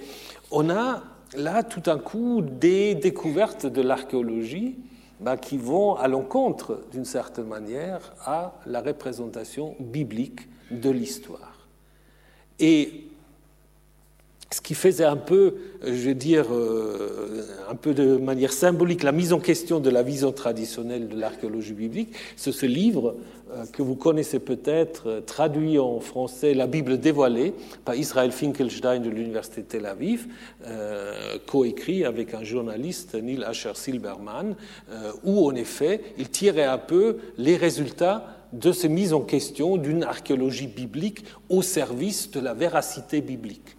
on 0.49 0.71
a 0.71 1.03
là 1.35 1.61
tout 1.61 1.83
un 1.85 1.99
coup 1.99 2.41
des 2.41 2.95
découvertes 2.95 3.67
de 3.67 3.81
l'archéologie 3.81 4.75
ben, 5.19 5.37
qui 5.37 5.57
vont 5.57 5.95
à 5.95 6.07
l'encontre, 6.07 6.81
d'une 6.91 7.05
certaine 7.05 7.47
manière, 7.47 8.13
à 8.25 8.55
la 8.65 8.81
représentation 8.81 9.75
biblique 9.79 10.41
de 10.71 10.89
l'histoire. 10.89 11.67
Et 12.59 13.07
ce 14.51 14.61
qui 14.61 14.75
faisait 14.75 15.03
un 15.03 15.17
peu, 15.17 15.55
je 15.83 15.91
veux 15.91 16.13
dire, 16.13 16.45
euh, 16.51 17.45
un 17.69 17.75
peu 17.75 17.93
de 17.93 18.15
manière 18.15 18.53
symbolique 18.53 19.03
la 19.03 19.11
mise 19.11 19.33
en 19.33 19.39
question 19.39 19.79
de 19.79 19.89
la 19.89 20.03
vision 20.03 20.31
traditionnelle 20.31 21.09
de 21.09 21.19
l'archéologie 21.19 21.73
biblique, 21.73 22.13
c'est 22.37 22.53
ce 22.53 22.65
livre 22.65 23.15
euh, 23.51 23.65
que 23.73 23.81
vous 23.81 23.95
connaissez 23.95 24.39
peut-être, 24.39 25.07
euh, 25.07 25.21
traduit 25.21 25.79
en 25.79 25.99
français, 25.99 26.53
La 26.53 26.65
Bible 26.65 26.97
dévoilée, 26.97 27.53
par 27.83 27.95
Israël 27.95 28.31
Finkelstein 28.31 29.01
de 29.01 29.09
l'Université 29.09 29.61
de 29.61 29.67
Tel 29.67 29.85
Aviv, 29.85 30.27
coécrit 31.45 32.05
avec 32.05 32.33
un 32.33 32.43
journaliste, 32.43 33.15
Neil 33.15 33.43
Asher 33.43 33.71
Silberman, 33.75 34.55
où 35.23 35.47
en 35.47 35.55
effet, 35.55 36.01
il 36.17 36.29
tirait 36.29 36.63
un 36.63 36.77
peu 36.77 37.17
les 37.37 37.55
résultats 37.55 38.25
de 38.53 38.71
ces 38.71 38.89
mises 38.89 39.13
en 39.13 39.21
question 39.21 39.77
d'une 39.77 40.03
archéologie 40.03 40.67
biblique 40.67 41.23
au 41.49 41.61
service 41.61 42.31
de 42.31 42.39
la 42.39 42.53
véracité 42.53 43.21
biblique. 43.21 43.76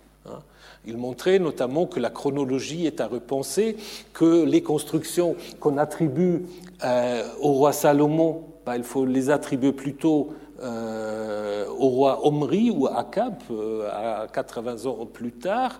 Il 0.89 0.97
montrait 0.97 1.39
notamment 1.39 1.85
que 1.85 2.01
la 2.01 2.09
chronologie 2.09 2.87
est 2.87 3.03
à 3.03 3.07
repenser, 3.07 3.77
que 4.15 4.45
les 4.45 4.63
constructions 4.63 5.37
qu'on 5.61 5.77
attribue 5.77 6.47
euh, 6.83 7.23
au 7.43 7.53
roi 7.53 7.75
Salomon, 7.75 8.45
ben, 8.65 8.77
il 8.77 8.85
faut 8.85 9.05
les 9.05 9.29
attribuer 9.29 9.73
plutôt 9.73 10.31
euh, 10.63 11.67
au 11.79 11.89
roi 11.89 12.27
Omri 12.27 12.71
ou 12.71 12.87
à 12.87 13.01
Akab, 13.01 13.35
euh, 13.51 13.91
à 13.93 14.29
80 14.33 14.87
ans 14.87 15.05
plus 15.05 15.33
tard, 15.33 15.79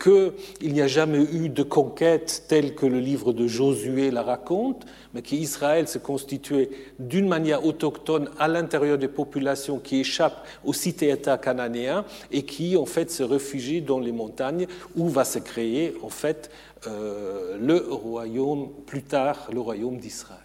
qu'il 0.00 0.72
n'y 0.72 0.82
a 0.82 0.86
jamais 0.86 1.18
eu 1.18 1.48
de 1.48 1.64
conquête 1.64 2.44
telle 2.46 2.76
que 2.76 2.86
le 2.86 3.00
livre 3.00 3.32
de 3.32 3.48
Josué 3.48 4.12
la 4.12 4.22
raconte, 4.22 4.86
mais 5.18 5.22
qu'Israël 5.22 5.88
se 5.88 5.98
constituait 5.98 6.70
d'une 7.00 7.26
manière 7.26 7.66
autochtone 7.66 8.30
à 8.38 8.46
l'intérieur 8.46 8.98
des 8.98 9.08
populations 9.08 9.80
qui 9.80 10.00
échappent 10.00 10.46
aux 10.64 10.72
cités-États 10.72 11.38
cananéens 11.38 12.04
et 12.30 12.44
qui 12.44 12.76
en 12.76 12.86
fait 12.86 13.10
se 13.10 13.24
réfugient 13.24 13.82
dans 13.82 13.98
les 13.98 14.12
montagnes 14.12 14.68
où 14.94 15.08
va 15.08 15.24
se 15.24 15.40
créer 15.40 15.94
en 16.04 16.08
fait 16.08 16.50
le 16.86 17.78
royaume, 17.90 18.68
plus 18.86 19.02
tard 19.02 19.48
le 19.52 19.58
royaume 19.58 19.98
d'Israël. 19.98 20.38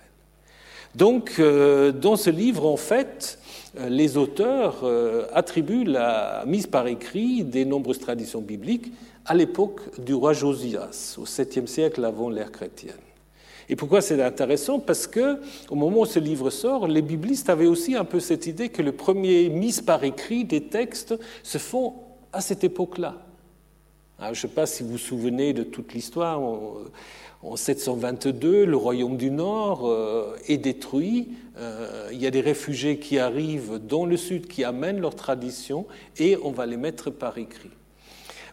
Donc, 0.96 1.40
dans 1.40 2.16
ce 2.16 2.32
livre, 2.32 2.66
en 2.66 2.78
fait, 2.78 3.38
euh, 3.80 3.90
les 3.90 4.18
auteurs 4.18 4.82
euh, 4.84 5.26
attribuent 5.34 5.84
la 5.84 6.44
mise 6.46 6.68
par 6.68 6.86
écrit 6.88 7.44
des 7.44 7.66
nombreuses 7.66 8.00
traditions 8.00 8.42
bibliques 8.42 8.92
à 9.26 9.34
l'époque 9.34 10.00
du 10.00 10.14
roi 10.14 10.34
Josias, 10.34 11.16
au 11.18 11.26
7e 11.26 11.66
siècle 11.66 12.04
avant 12.06 12.30
l'ère 12.30 12.52
chrétienne. 12.52 12.94
Et 13.70 13.76
pourquoi 13.76 14.02
c'est 14.02 14.22
intéressant? 14.22 14.80
Parce 14.80 15.08
que 15.08 15.40
au 15.70 15.76
moment 15.76 16.02
où 16.02 16.06
ce 16.06 16.20
livre 16.20 16.50
sort, 16.50 16.88
les 16.88 17.02
biblistes 17.02 17.50
avaient 17.50 17.68
aussi 17.68 17.96
un 17.96 18.06
peu 18.06 18.20
cette 18.20 18.48
idée 18.48 18.70
que 18.70 18.82
les 18.82 18.92
premiers 18.92 19.50
mises 19.50 19.82
par 19.82 20.04
écrit 20.04 20.44
des 20.44 20.62
textes 20.62 21.16
se 21.44 21.58
font 21.58 21.94
à 22.32 22.42
cette 22.42 22.64
époque-là. 22.64 23.18
Je 24.20 24.30
ne 24.30 24.34
sais 24.36 24.48
pas 24.48 24.66
si 24.66 24.84
vous 24.84 24.92
vous 24.92 24.98
souvenez 24.98 25.54
de 25.54 25.64
toute 25.64 25.94
l'histoire. 25.94 26.42
En 27.42 27.58
722, 27.58 28.66
le 28.66 28.78
royaume 28.78 29.18
du 29.18 29.30
Nord 29.30 29.86
euh, 29.86 30.38
est 30.48 30.58
détruit. 30.58 31.30
Euh, 31.58 32.08
il 32.14 32.22
y 32.22 32.26
a 32.26 32.32
des 32.32 32.40
réfugiés 32.40 33.00
qui 33.00 33.20
arrivent 33.20 33.80
dans 33.86 34.06
le 34.06 34.16
sud, 34.16 34.48
qui 34.48 34.64
amènent 34.64 35.02
leur 35.02 35.16
tradition, 35.16 35.86
et 36.18 36.38
on 36.42 36.52
va 36.52 36.66
les 36.66 36.78
mettre 36.78 37.10
par 37.10 37.38
écrit. 37.38 37.72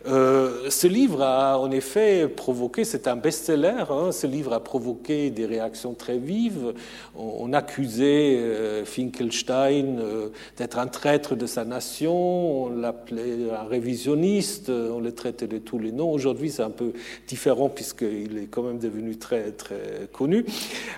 Euh, 0.07 0.71
ce 0.71 0.87
livre 0.87 1.23
a 1.23 1.59
en 1.59 1.71
effet 1.71 2.27
provoqué, 2.29 2.85
c'est 2.85 3.07
un 3.07 3.17
best-seller, 3.17 3.85
hein, 3.91 4.13
ce 4.13 4.27
livre 4.27 4.53
a 4.55 4.61
provoqué 4.61 5.31
des 5.31 5.45
réactions 5.45 5.93
très 5.95 6.19
vives. 6.19 6.73
On, 7.17 7.53
accusait 7.53 8.37
euh, 8.39 8.85
Finkelstein 8.85 9.99
euh, 9.99 10.29
d'être 10.57 10.79
un 10.79 10.87
traître 10.87 11.35
de 11.37 11.47
sa 11.47 11.65
nation, 11.65 12.65
on 12.65 12.69
l'appelait 12.71 13.51
un 13.51 13.69
révisionniste, 13.69 14.71
on 14.71 15.01
le 15.01 15.13
traitait 15.13 15.49
de 15.49 15.59
tous 15.59 15.79
les 15.79 15.93
noms. 15.93 16.11
Aujourd'hui, 16.11 16.51
c'est 16.51 16.63
un 16.63 16.71
peu 16.71 16.93
différent 17.27 17.69
puisqu'il 17.69 18.39
est 18.39 18.47
quand 18.47 18.63
même 18.63 18.79
devenu 18.79 19.17
très, 19.17 19.51
très 19.51 20.09
connu. 20.13 20.47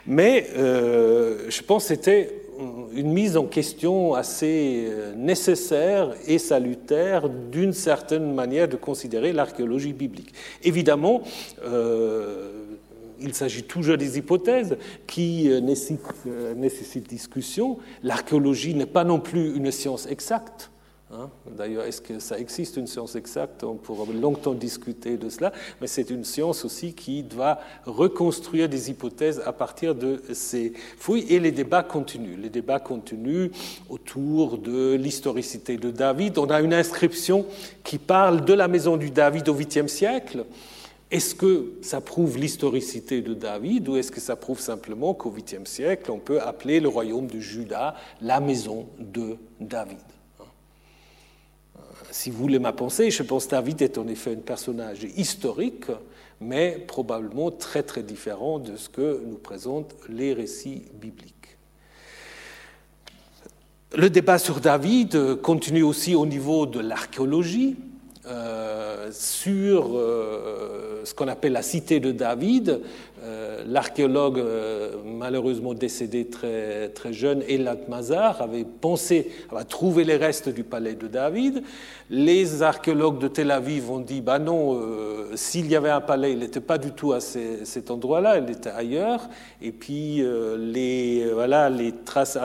Mais 0.06 0.46
je 0.54 1.62
pense 1.62 1.84
que 1.84 1.88
c'était 1.94 2.41
une 2.94 3.12
mise 3.12 3.36
en 3.36 3.46
question 3.46 4.14
assez 4.14 4.86
euh, 4.88 5.14
nécessaire 5.14 6.14
et 6.26 6.38
salutaire 6.38 7.28
d'une 7.28 7.72
certaine 7.72 8.34
manière 8.34 8.68
de 8.68 8.76
considérer 8.76 9.32
l'archéologie 9.32 9.92
biblique. 9.92 10.32
Évidemment, 10.62 11.22
euh, 11.64 12.50
il 13.20 13.34
s'agit 13.34 13.62
toujours 13.62 13.96
des 13.96 14.18
hypothèses 14.18 14.76
qui 15.06 15.48
euh, 15.50 15.60
nécessitent 15.60 17.08
discussion. 17.08 17.78
L'archéologie 18.02 18.74
n'est 18.74 18.86
pas 18.86 19.04
non 19.04 19.20
plus 19.20 19.54
une 19.54 19.70
science 19.70 20.06
exacte. 20.06 20.71
Hein? 21.14 21.28
D'ailleurs, 21.46 21.84
est-ce 21.84 22.00
que 22.00 22.18
ça 22.18 22.38
existe 22.38 22.78
une 22.78 22.86
science 22.86 23.16
exacte? 23.16 23.64
On 23.64 23.74
pourra 23.74 24.10
longtemps 24.10 24.54
discuter 24.54 25.18
de 25.18 25.28
cela, 25.28 25.52
mais 25.80 25.86
c'est 25.86 26.08
une 26.08 26.24
science 26.24 26.64
aussi 26.64 26.94
qui 26.94 27.22
doit 27.22 27.58
reconstruire 27.84 28.66
des 28.66 28.90
hypothèses 28.90 29.42
à 29.44 29.52
partir 29.52 29.94
de 29.94 30.22
ces 30.32 30.72
fouilles 30.96 31.26
et 31.28 31.38
les 31.38 31.52
débats 31.52 31.82
continuent. 31.82 32.38
Les 32.40 32.48
débats 32.48 32.80
continuent 32.80 33.50
autour 33.90 34.56
de 34.56 34.94
l'historicité 34.94 35.76
de 35.76 35.90
David. 35.90 36.38
On 36.38 36.46
a 36.46 36.62
une 36.62 36.72
inscription 36.72 37.44
qui 37.84 37.98
parle 37.98 38.46
de 38.46 38.54
la 38.54 38.66
maison 38.66 38.96
du 38.96 39.10
David 39.10 39.50
au 39.50 39.54
8e 39.54 39.88
siècle. 39.88 40.46
Est-ce 41.10 41.34
que 41.34 41.74
ça 41.82 42.00
prouve 42.00 42.38
l'historicité 42.38 43.20
de 43.20 43.34
David 43.34 43.86
ou 43.86 43.96
est-ce 43.96 44.10
que 44.10 44.20
ça 44.20 44.34
prouve 44.34 44.60
simplement 44.60 45.12
qu'au 45.12 45.30
8e 45.30 45.66
siècle, 45.66 46.10
on 46.10 46.18
peut 46.18 46.40
appeler 46.40 46.80
le 46.80 46.88
royaume 46.88 47.26
de 47.26 47.38
Juda 47.38 47.96
la 48.22 48.40
maison 48.40 48.86
de 48.98 49.36
David? 49.60 49.98
Si 52.12 52.30
vous 52.30 52.38
voulez 52.38 52.58
ma 52.58 52.72
pensée, 52.72 53.10
je 53.10 53.22
pense 53.22 53.46
que 53.46 53.52
David 53.52 53.80
est 53.80 53.96
en 53.96 54.06
effet 54.06 54.32
un 54.32 54.40
personnage 54.40 55.04
historique, 55.16 55.86
mais 56.40 56.84
probablement 56.86 57.50
très 57.50 57.82
très 57.82 58.02
différent 58.02 58.58
de 58.58 58.76
ce 58.76 58.88
que 58.90 59.22
nous 59.26 59.38
présentent 59.38 59.94
les 60.10 60.34
récits 60.34 60.82
bibliques. 61.00 61.32
Le 63.96 64.10
débat 64.10 64.38
sur 64.38 64.60
David 64.60 65.40
continue 65.40 65.82
aussi 65.82 66.14
au 66.14 66.26
niveau 66.26 66.66
de 66.66 66.80
l'archéologie. 66.80 67.76
Euh, 68.24 69.10
sur 69.10 69.96
euh, 69.96 71.00
ce 71.04 71.12
qu'on 71.12 71.26
appelle 71.26 71.50
la 71.50 71.62
cité 71.62 71.98
de 71.98 72.12
David. 72.12 72.80
Euh, 73.24 73.62
l'archéologue, 73.66 74.42
malheureusement 75.04 75.74
décédé 75.74 76.26
très, 76.26 76.88
très 76.88 77.12
jeune, 77.12 77.42
Elat 77.48 77.76
Mazar, 77.88 78.42
avait 78.42 78.64
pensé 78.64 79.30
à 79.54 79.64
trouver 79.64 80.04
les 80.04 80.16
restes 80.16 80.48
du 80.48 80.64
palais 80.64 80.94
de 80.94 81.06
David. 81.06 81.62
Les 82.10 82.62
archéologues 82.62 83.18
de 83.18 83.28
Tel 83.28 83.50
Aviv 83.50 83.90
ont 83.90 84.00
dit 84.00 84.20
bah 84.20 84.38
non, 84.38 84.80
s'il 85.34 85.70
y 85.70 85.76
avait 85.76 85.90
un 85.90 86.00
palais, 86.00 86.32
il 86.32 86.40
n'était 86.40 86.60
pas 86.60 86.78
du 86.78 86.90
tout 86.90 87.12
à 87.12 87.20
cet 87.20 87.90
endroit-là, 87.90 88.38
il 88.38 88.50
était 88.50 88.70
ailleurs. 88.70 89.28
Et 89.60 89.72
puis 89.72 90.22
les, 90.58 91.30
voilà, 91.32 91.70
les, 91.70 91.92
traces 91.92 92.38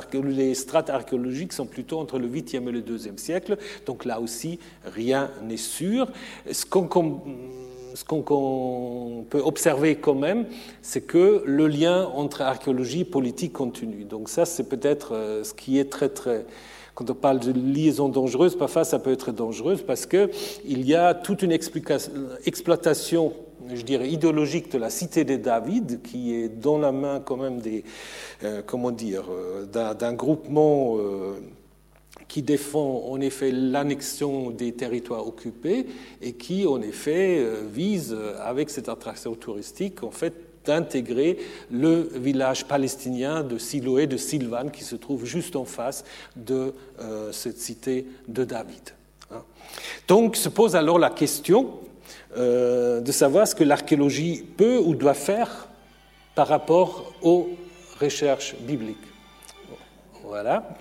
strates 0.53 0.89
archéologiques 0.89 1.53
sont 1.53 1.65
plutôt 1.65 1.99
entre 1.99 2.19
le 2.19 2.27
8e 2.27 2.67
et 2.67 2.71
le 2.71 2.81
2e 2.81 3.17
siècle. 3.17 3.57
Donc 3.85 4.05
là 4.05 4.19
aussi, 4.19 4.59
rien 4.85 5.31
n'est 5.43 5.57
sûr. 5.57 6.07
Ce 6.51 6.65
qu'on 6.65 7.21
peut 8.05 9.41
observer 9.43 9.95
quand 9.95 10.15
même, 10.15 10.45
c'est 10.81 11.01
que 11.01 11.43
le 11.45 11.67
lien 11.67 12.05
entre 12.13 12.41
archéologie 12.41 13.01
et 13.01 13.05
politique 13.05 13.53
continue. 13.53 14.03
Donc 14.03 14.29
ça, 14.29 14.45
c'est 14.45 14.63
peut-être 14.63 15.13
euh, 15.13 15.43
ce 15.43 15.53
qui 15.53 15.79
est 15.79 15.89
très 15.89 16.09
très 16.09 16.45
quand 16.95 17.11
on 17.11 17.13
parle 17.13 17.39
de 17.39 17.51
liaison 17.51 18.09
dangereuse, 18.09 18.55
parfois 18.55 18.83
ça 18.83 18.97
peut 18.97 19.11
être 19.11 19.31
dangereux 19.31 19.77
parce 19.85 20.07
qu'il 20.07 20.31
y 20.65 20.95
a 20.95 21.13
toute 21.13 21.43
une 21.43 21.51
exploitation 21.51 23.33
je 23.71 23.81
dirais, 23.83 24.09
idéologique 24.09 24.71
de 24.71 24.79
la 24.79 24.89
cité 24.89 25.23
de 25.23 25.35
David, 25.35 26.01
qui 26.01 26.33
est 26.33 26.49
dans 26.49 26.79
la 26.79 26.91
main 26.91 27.19
quand 27.19 27.37
même 27.37 27.59
des, 27.59 27.83
comment 28.65 28.89
dire, 28.89 29.25
d'un 29.71 30.13
groupement 30.13 30.97
qui 32.27 32.41
défend 32.41 33.05
en 33.09 33.21
effet 33.21 33.51
l'annexion 33.51 34.51
des 34.51 34.73
territoires 34.73 35.27
occupés 35.27 35.87
et 36.21 36.33
qui 36.33 36.65
en 36.65 36.81
effet 36.81 37.45
vise 37.73 38.15
avec 38.43 38.69
cette 38.69 38.89
attraction 38.89 39.33
touristique 39.35 40.03
en 40.03 40.11
fait 40.11 40.33
d'intégrer 40.67 41.37
le 41.71 42.09
village 42.13 42.65
palestinien 42.65 43.41
de 43.41 43.57
Siloé, 43.57 44.05
de 44.05 44.17
Sylvan, 44.17 44.69
qui 44.69 44.83
se 44.83 44.95
trouve 44.95 45.25
juste 45.25 45.55
en 45.55 45.65
face 45.65 46.03
de 46.35 46.73
euh, 47.01 47.31
cette 47.31 47.57
cité 47.57 48.05
de 48.27 48.43
David. 48.43 48.93
Hein. 49.31 49.41
Donc 50.07 50.35
se 50.35 50.49
pose 50.49 50.75
alors 50.75 50.99
la 50.99 51.09
question 51.09 51.79
euh, 52.37 52.99
de 53.01 53.11
savoir 53.11 53.47
ce 53.47 53.55
que 53.55 53.63
l'archéologie 53.63 54.43
peut 54.57 54.77
ou 54.77 54.93
doit 54.93 55.13
faire 55.13 55.69
par 56.35 56.47
rapport 56.47 57.13
aux 57.23 57.49
recherches 57.99 58.55
bibliques. 58.59 58.97
Voilà. 60.23 60.77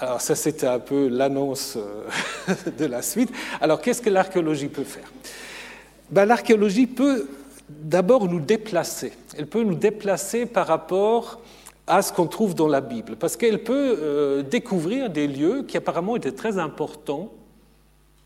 Alors 0.00 0.20
ça, 0.20 0.34
c'était 0.34 0.66
un 0.66 0.78
peu 0.78 1.08
l'annonce 1.08 1.76
euh, 1.76 2.54
de 2.78 2.84
la 2.84 3.02
suite. 3.02 3.30
Alors 3.60 3.80
qu'est-ce 3.80 4.02
que 4.02 4.10
l'archéologie 4.10 4.68
peut 4.68 4.84
faire? 4.84 5.10
Ben, 6.10 6.26
L'archéologie 6.26 6.86
peut 6.86 7.28
d'abord 7.68 8.28
nous 8.28 8.40
déplacer. 8.40 9.12
Elle 9.36 9.46
peut 9.46 9.62
nous 9.62 9.74
déplacer 9.74 10.46
par 10.46 10.66
rapport 10.66 11.40
à 11.86 12.02
ce 12.02 12.12
qu'on 12.12 12.26
trouve 12.26 12.54
dans 12.54 12.68
la 12.68 12.80
Bible, 12.80 13.16
parce 13.16 13.36
qu'elle 13.36 13.62
peut 13.62 13.96
euh, 14.00 14.42
découvrir 14.42 15.08
des 15.08 15.28
lieux 15.28 15.62
qui 15.62 15.76
apparemment 15.76 16.16
étaient 16.16 16.32
très 16.32 16.58
importants, 16.58 17.32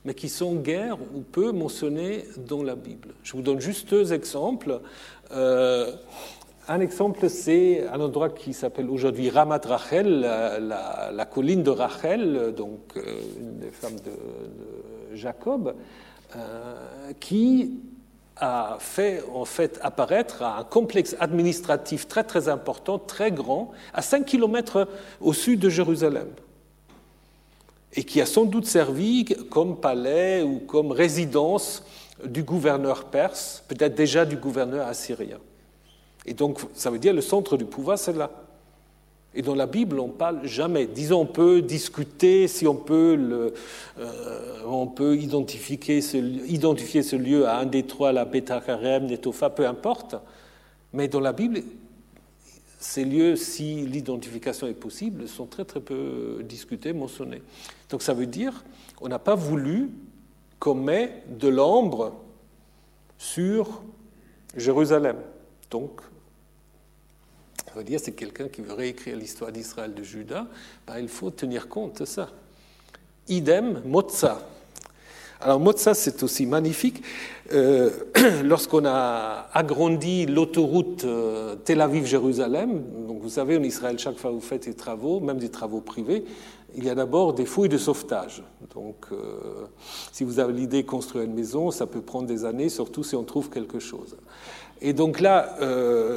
mais 0.04 0.14
qui 0.14 0.30
sont 0.30 0.54
guère 0.54 0.96
ou 1.14 1.20
peu 1.20 1.52
mentionnés 1.52 2.24
dans 2.38 2.62
la 2.62 2.74
Bible. 2.74 3.10
Je 3.22 3.32
vous 3.32 3.42
donne 3.42 3.60
juste 3.60 3.90
deux 3.90 4.14
exemples. 4.14 4.80
Euh, 5.32 5.92
un 6.70 6.80
exemple, 6.80 7.28
c'est 7.28 7.84
un 7.88 8.00
endroit 8.00 8.28
qui 8.28 8.52
s'appelle 8.52 8.88
aujourd'hui 8.88 9.28
Ramat 9.28 9.60
Rachel, 9.66 10.20
la, 10.20 11.26
colline 11.26 11.64
de 11.64 11.70
Rachel, 11.70 12.54
donc 12.56 12.78
euh, 12.96 13.20
une 13.40 13.58
des 13.58 13.70
femmes 13.70 13.96
de, 13.96 15.16
Jacob, 15.16 15.74
qui 17.18 17.80
a 18.36 18.76
fait 18.78 19.24
en 19.34 19.44
fait 19.44 19.80
apparaître 19.82 20.44
un 20.44 20.62
complexe 20.62 21.16
administratif 21.18 22.06
très 22.06 22.22
très 22.22 22.48
important, 22.48 23.00
très 23.00 23.32
grand, 23.32 23.72
à 23.92 24.00
5 24.00 24.24
km 24.24 24.86
au 25.20 25.32
sud 25.32 25.58
de 25.58 25.68
Jérusalem, 25.68 26.28
et 27.94 28.04
qui 28.04 28.20
a 28.20 28.26
sans 28.26 28.44
doute 28.44 28.66
servi 28.66 29.24
comme 29.24 29.80
palais 29.80 30.42
ou 30.42 30.60
comme 30.60 30.92
résidence 30.92 31.84
du 32.24 32.44
gouverneur 32.44 33.06
perse, 33.06 33.64
peut-être 33.66 33.96
déjà 33.96 34.24
du 34.24 34.36
gouverneur 34.36 34.86
assyrien. 34.86 35.38
Et 36.30 36.32
donc 36.32 36.60
ça 36.74 36.90
veut 36.90 37.00
dire 37.00 37.12
le 37.12 37.22
centre 37.22 37.56
du 37.56 37.64
pouvoir, 37.64 37.98
c'est 37.98 38.16
là. 38.16 38.30
Et 39.34 39.42
dans 39.42 39.56
la 39.56 39.66
Bible, 39.66 39.98
on 39.98 40.06
ne 40.06 40.12
parle 40.12 40.46
jamais. 40.46 40.86
Disons, 40.86 41.22
on 41.22 41.26
peut 41.26 41.60
discuter 41.60 42.46
si 42.46 42.68
on 42.68 42.76
peut, 42.76 43.52
euh, 43.98 44.62
on 44.64 44.86
peut 44.86 45.16
identifier, 45.16 46.00
ce, 46.00 47.16
lieu 47.16 47.48
à 47.48 47.58
un 47.58 47.66
des 47.66 47.82
trois, 47.82 48.12
la 48.12 48.24
Beta-Karem, 48.24 49.06
Netofa, 49.06 49.50
peu 49.50 49.66
importe. 49.66 50.14
Mais 50.92 51.08
dans 51.08 51.20
la 51.20 51.32
Bible, 51.32 51.62
ces 52.78 53.04
lieux, 53.04 53.34
si 53.34 53.86
l'identification 53.86 54.68
est 54.68 54.74
possible, 54.74 55.26
sont 55.26 55.46
très 55.46 55.64
très 55.64 55.80
peu 55.80 56.44
discutés, 56.44 56.92
mentionnés. 56.92 57.42
Donc 57.88 58.02
ça 58.02 58.14
veut 58.14 58.26
dire 58.26 58.64
qu'on 58.94 59.08
n'a 59.08 59.18
pas 59.18 59.34
voulu 59.34 59.90
qu'on 60.60 60.74
met 60.74 61.24
de 61.28 61.48
l'ombre 61.48 62.14
sur 63.18 63.82
Jérusalem. 64.56 65.16
Donc 65.72 66.00
ça 67.66 67.72
veut 67.76 67.84
dire 67.84 68.00
c'est 68.02 68.12
quelqu'un 68.12 68.48
qui 68.48 68.62
veut 68.62 68.72
réécrire 68.72 69.16
l'histoire 69.16 69.52
d'Israël 69.52 69.94
de 69.94 70.02
Juda, 70.02 70.46
ben, 70.86 70.98
il 70.98 71.08
faut 71.08 71.30
tenir 71.30 71.68
compte 71.68 72.00
de 72.00 72.04
ça. 72.04 72.28
Idem, 73.28 73.82
Motza. 73.84 74.40
Alors 75.40 75.58
Motza, 75.58 75.94
c'est 75.94 76.22
aussi 76.22 76.44
magnifique. 76.44 77.02
Euh, 77.52 77.90
lorsqu'on 78.44 78.84
a 78.84 79.48
agrandi 79.54 80.26
l'autoroute 80.26 81.04
euh, 81.04 81.56
Tel 81.64 81.80
Aviv-Jérusalem, 81.80 82.82
donc 83.08 83.22
vous 83.22 83.30
savez, 83.30 83.56
en 83.56 83.62
Israël, 83.62 83.98
chaque 83.98 84.18
fois 84.18 84.30
que 84.30 84.34
vous 84.34 84.42
faites 84.42 84.64
des 84.64 84.74
travaux, 84.74 85.20
même 85.20 85.38
des 85.38 85.48
travaux 85.48 85.80
privés, 85.80 86.24
il 86.76 86.84
y 86.84 86.90
a 86.90 86.94
d'abord 86.94 87.32
des 87.32 87.46
fouilles 87.46 87.68
de 87.68 87.78
sauvetage. 87.78 88.42
Donc, 88.74 89.06
euh, 89.12 89.66
si 90.12 90.24
vous 90.24 90.40
avez 90.40 90.52
l'idée 90.52 90.82
de 90.82 90.86
construire 90.86 91.24
une 91.24 91.34
maison, 91.34 91.70
ça 91.70 91.86
peut 91.86 92.02
prendre 92.02 92.26
des 92.26 92.44
années, 92.44 92.68
surtout 92.68 93.02
si 93.02 93.16
on 93.16 93.24
trouve 93.24 93.48
quelque 93.48 93.78
chose. 93.78 94.16
Et 94.82 94.92
donc 94.92 95.20
là, 95.20 95.56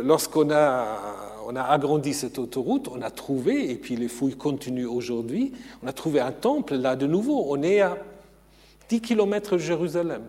lorsqu'on 0.03 0.49
a 0.49 0.97
on 1.45 1.55
a 1.55 1.61
agrandi 1.61 2.13
cette 2.13 2.39
autoroute, 2.39 2.87
on 2.87 3.01
a 3.01 3.11
trouvé, 3.11 3.71
et 3.71 3.75
puis 3.75 3.95
les 3.95 4.07
fouilles 4.07 4.35
continuent 4.35 4.87
aujourd'hui, 4.87 5.53
on 5.81 5.87
a 5.87 5.93
trouvé 5.93 6.19
un 6.19 6.31
temple, 6.31 6.75
là 6.75 6.95
de 6.95 7.07
nouveau, 7.07 7.45
on 7.49 7.61
est 7.63 7.81
à 7.81 7.97
10 8.89 9.01
km 9.01 9.53
de 9.53 9.59
Jérusalem. 9.59 10.23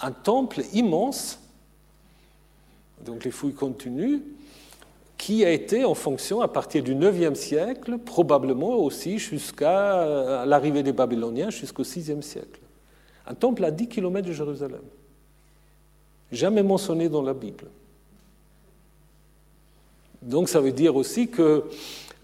Un 0.00 0.12
temple 0.12 0.62
immense, 0.72 1.38
donc 3.04 3.24
les 3.24 3.30
fouilles 3.30 3.54
continuent, 3.54 4.20
qui 5.16 5.44
a 5.44 5.50
été 5.50 5.84
en 5.84 5.94
fonction 5.94 6.40
à 6.40 6.48
partir 6.48 6.82
du 6.82 6.94
9e 6.94 7.34
siècle, 7.34 7.98
probablement 7.98 8.76
aussi 8.76 9.18
jusqu'à 9.18 10.44
l'arrivée 10.44 10.82
des 10.82 10.92
Babyloniens, 10.92 11.50
jusqu'au 11.50 11.84
6e 11.84 12.20
siècle. 12.20 12.60
Un 13.26 13.34
temple 13.34 13.64
à 13.64 13.70
10 13.70 13.88
km 13.88 14.26
de 14.26 14.32
Jérusalem. 14.32 14.82
Jamais 16.30 16.62
mentionné 16.62 17.08
dans 17.08 17.22
la 17.22 17.32
Bible. 17.32 17.66
Donc 20.24 20.48
ça 20.48 20.60
veut 20.60 20.72
dire 20.72 20.96
aussi 20.96 21.28
que 21.28 21.64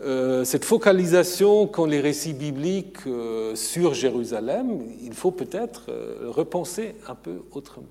euh, 0.01 0.45
cette 0.45 0.65
focalisation 0.65 1.67
qu'ont 1.67 1.85
les 1.85 2.01
récits 2.01 2.33
bibliques 2.33 3.07
euh, 3.07 3.55
sur 3.55 3.93
Jérusalem, 3.93 4.81
il 5.03 5.13
faut 5.13 5.31
peut-être 5.31 5.91
euh, 5.91 6.31
repenser 6.31 6.95
un 7.07 7.15
peu 7.15 7.43
autrement. 7.53 7.87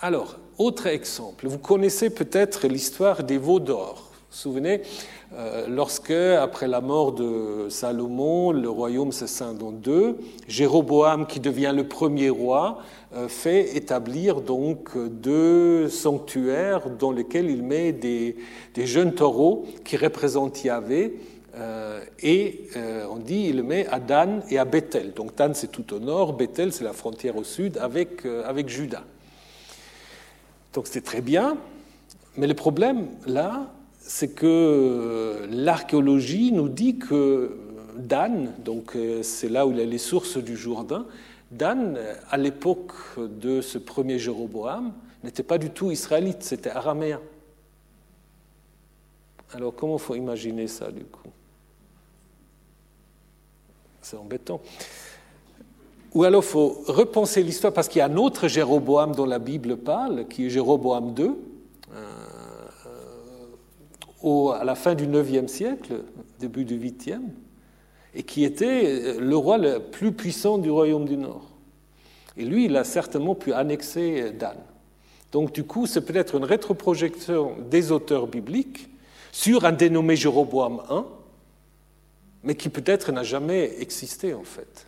Alors, 0.00 0.36
autre 0.58 0.88
exemple, 0.88 1.46
vous 1.46 1.58
connaissez 1.58 2.10
peut-être 2.10 2.66
l'histoire 2.66 3.22
des 3.22 3.38
veaux 3.38 3.60
d'or. 3.60 3.94
Vous 3.94 4.00
vous 4.32 4.36
souvenez, 4.36 4.82
lorsque, 5.68 6.10
après 6.10 6.68
la 6.68 6.80
mort 6.80 7.12
de 7.12 7.66
Salomon, 7.68 8.52
le 8.52 8.68
royaume 8.68 9.12
se 9.12 9.26
scinde 9.26 9.62
en 9.62 9.72
deux, 9.72 10.16
Jéroboam, 10.48 11.26
qui 11.26 11.40
devient 11.40 11.72
le 11.74 11.88
premier 11.88 12.30
roi, 12.30 12.78
euh, 13.16 13.28
fait 13.28 13.76
établir 13.76 14.40
donc 14.40 14.98
deux 14.98 15.88
sanctuaires 15.88 16.90
dans 16.90 17.12
lesquels 17.12 17.48
il 17.48 17.62
met 17.62 17.92
des, 17.92 18.36
jeunes 18.76 19.14
taureaux 19.14 19.66
qui 19.84 19.96
représentent 19.96 20.64
Yahvé. 20.64 21.20
Euh, 21.54 22.00
et 22.20 22.62
euh, 22.76 23.06
on 23.08 23.18
dit 23.18 23.46
il 23.48 23.62
met 23.62 23.86
à 23.86 24.00
Dan 24.00 24.42
et 24.50 24.58
à 24.58 24.64
Bethel. 24.64 25.12
Donc 25.12 25.36
Dan 25.36 25.54
c'est 25.54 25.70
tout 25.70 25.94
au 25.94 26.00
nord, 26.00 26.32
Bethel 26.32 26.72
c'est 26.72 26.82
la 26.82 26.92
frontière 26.92 27.36
au 27.36 27.44
sud 27.44 27.78
avec, 27.78 28.26
avec 28.26 28.68
Juda. 28.68 29.04
Donc 30.72 30.88
c'est 30.88 31.04
très 31.04 31.20
bien, 31.20 31.56
mais 32.36 32.48
le 32.48 32.54
problème 32.54 33.06
là, 33.26 33.70
c'est 34.06 34.28
que 34.28 35.46
l'archéologie 35.50 36.52
nous 36.52 36.68
dit 36.68 36.98
que 36.98 37.56
Dan, 37.96 38.52
donc 38.58 38.96
c'est 39.22 39.48
là 39.48 39.66
où 39.66 39.70
il 39.70 39.78
y 39.78 39.82
a 39.82 39.86
les 39.86 39.98
sources 39.98 40.36
du 40.36 40.56
Jourdain, 40.56 41.06
Dan, 41.50 41.98
à 42.30 42.36
l'époque 42.36 42.92
de 43.16 43.60
ce 43.60 43.78
premier 43.78 44.18
Jéroboam, 44.18 44.92
n'était 45.22 45.42
pas 45.42 45.58
du 45.58 45.70
tout 45.70 45.90
israélite, 45.90 46.42
c'était 46.42 46.70
araméen. 46.70 47.20
Alors 49.52 49.74
comment 49.74 49.98
faut 49.98 50.16
imaginer 50.16 50.66
ça 50.66 50.90
du 50.90 51.04
coup? 51.04 51.28
C'est 54.02 54.16
embêtant. 54.16 54.60
Ou 56.12 56.24
alors 56.24 56.44
faut 56.44 56.82
repenser 56.86 57.42
l'histoire 57.42 57.72
parce 57.72 57.88
qu'il 57.88 58.00
y 58.00 58.02
a 58.02 58.06
un 58.06 58.16
autre 58.16 58.48
Jéroboam 58.48 59.14
dont 59.14 59.24
la 59.24 59.38
Bible 59.38 59.78
parle, 59.78 60.28
qui 60.28 60.46
est 60.46 60.50
Jéroboam 60.50 61.14
II, 61.16 61.30
euh, 64.24 64.52
à 64.52 64.64
la 64.64 64.74
fin 64.74 64.94
du 64.94 65.04
IXe 65.04 65.50
siècle, 65.50 66.02
début 66.38 66.64
du 66.64 66.78
8e 66.78 67.20
et 68.14 68.22
qui 68.22 68.44
était 68.44 69.18
le 69.18 69.36
roi 69.36 69.58
le 69.58 69.80
plus 69.80 70.12
puissant 70.12 70.58
du 70.58 70.70
royaume 70.70 71.04
du 71.04 71.16
Nord. 71.16 71.50
Et 72.36 72.44
lui, 72.44 72.66
il 72.66 72.76
a 72.76 72.84
certainement 72.84 73.34
pu 73.34 73.52
annexer 73.52 74.32
Dan. 74.32 74.56
Donc 75.32 75.52
du 75.52 75.64
coup, 75.64 75.86
c'est 75.86 76.04
peut-être 76.04 76.36
une 76.36 76.44
rétroprojection 76.44 77.56
des 77.68 77.90
auteurs 77.90 78.28
bibliques 78.28 78.88
sur 79.32 79.64
un 79.64 79.72
dénommé 79.72 80.14
Jéroboam 80.14 80.80
I, 80.88 81.00
mais 82.44 82.54
qui 82.54 82.68
peut-être 82.68 83.10
n'a 83.10 83.24
jamais 83.24 83.80
existé 83.80 84.32
en 84.32 84.44
fait. 84.44 84.86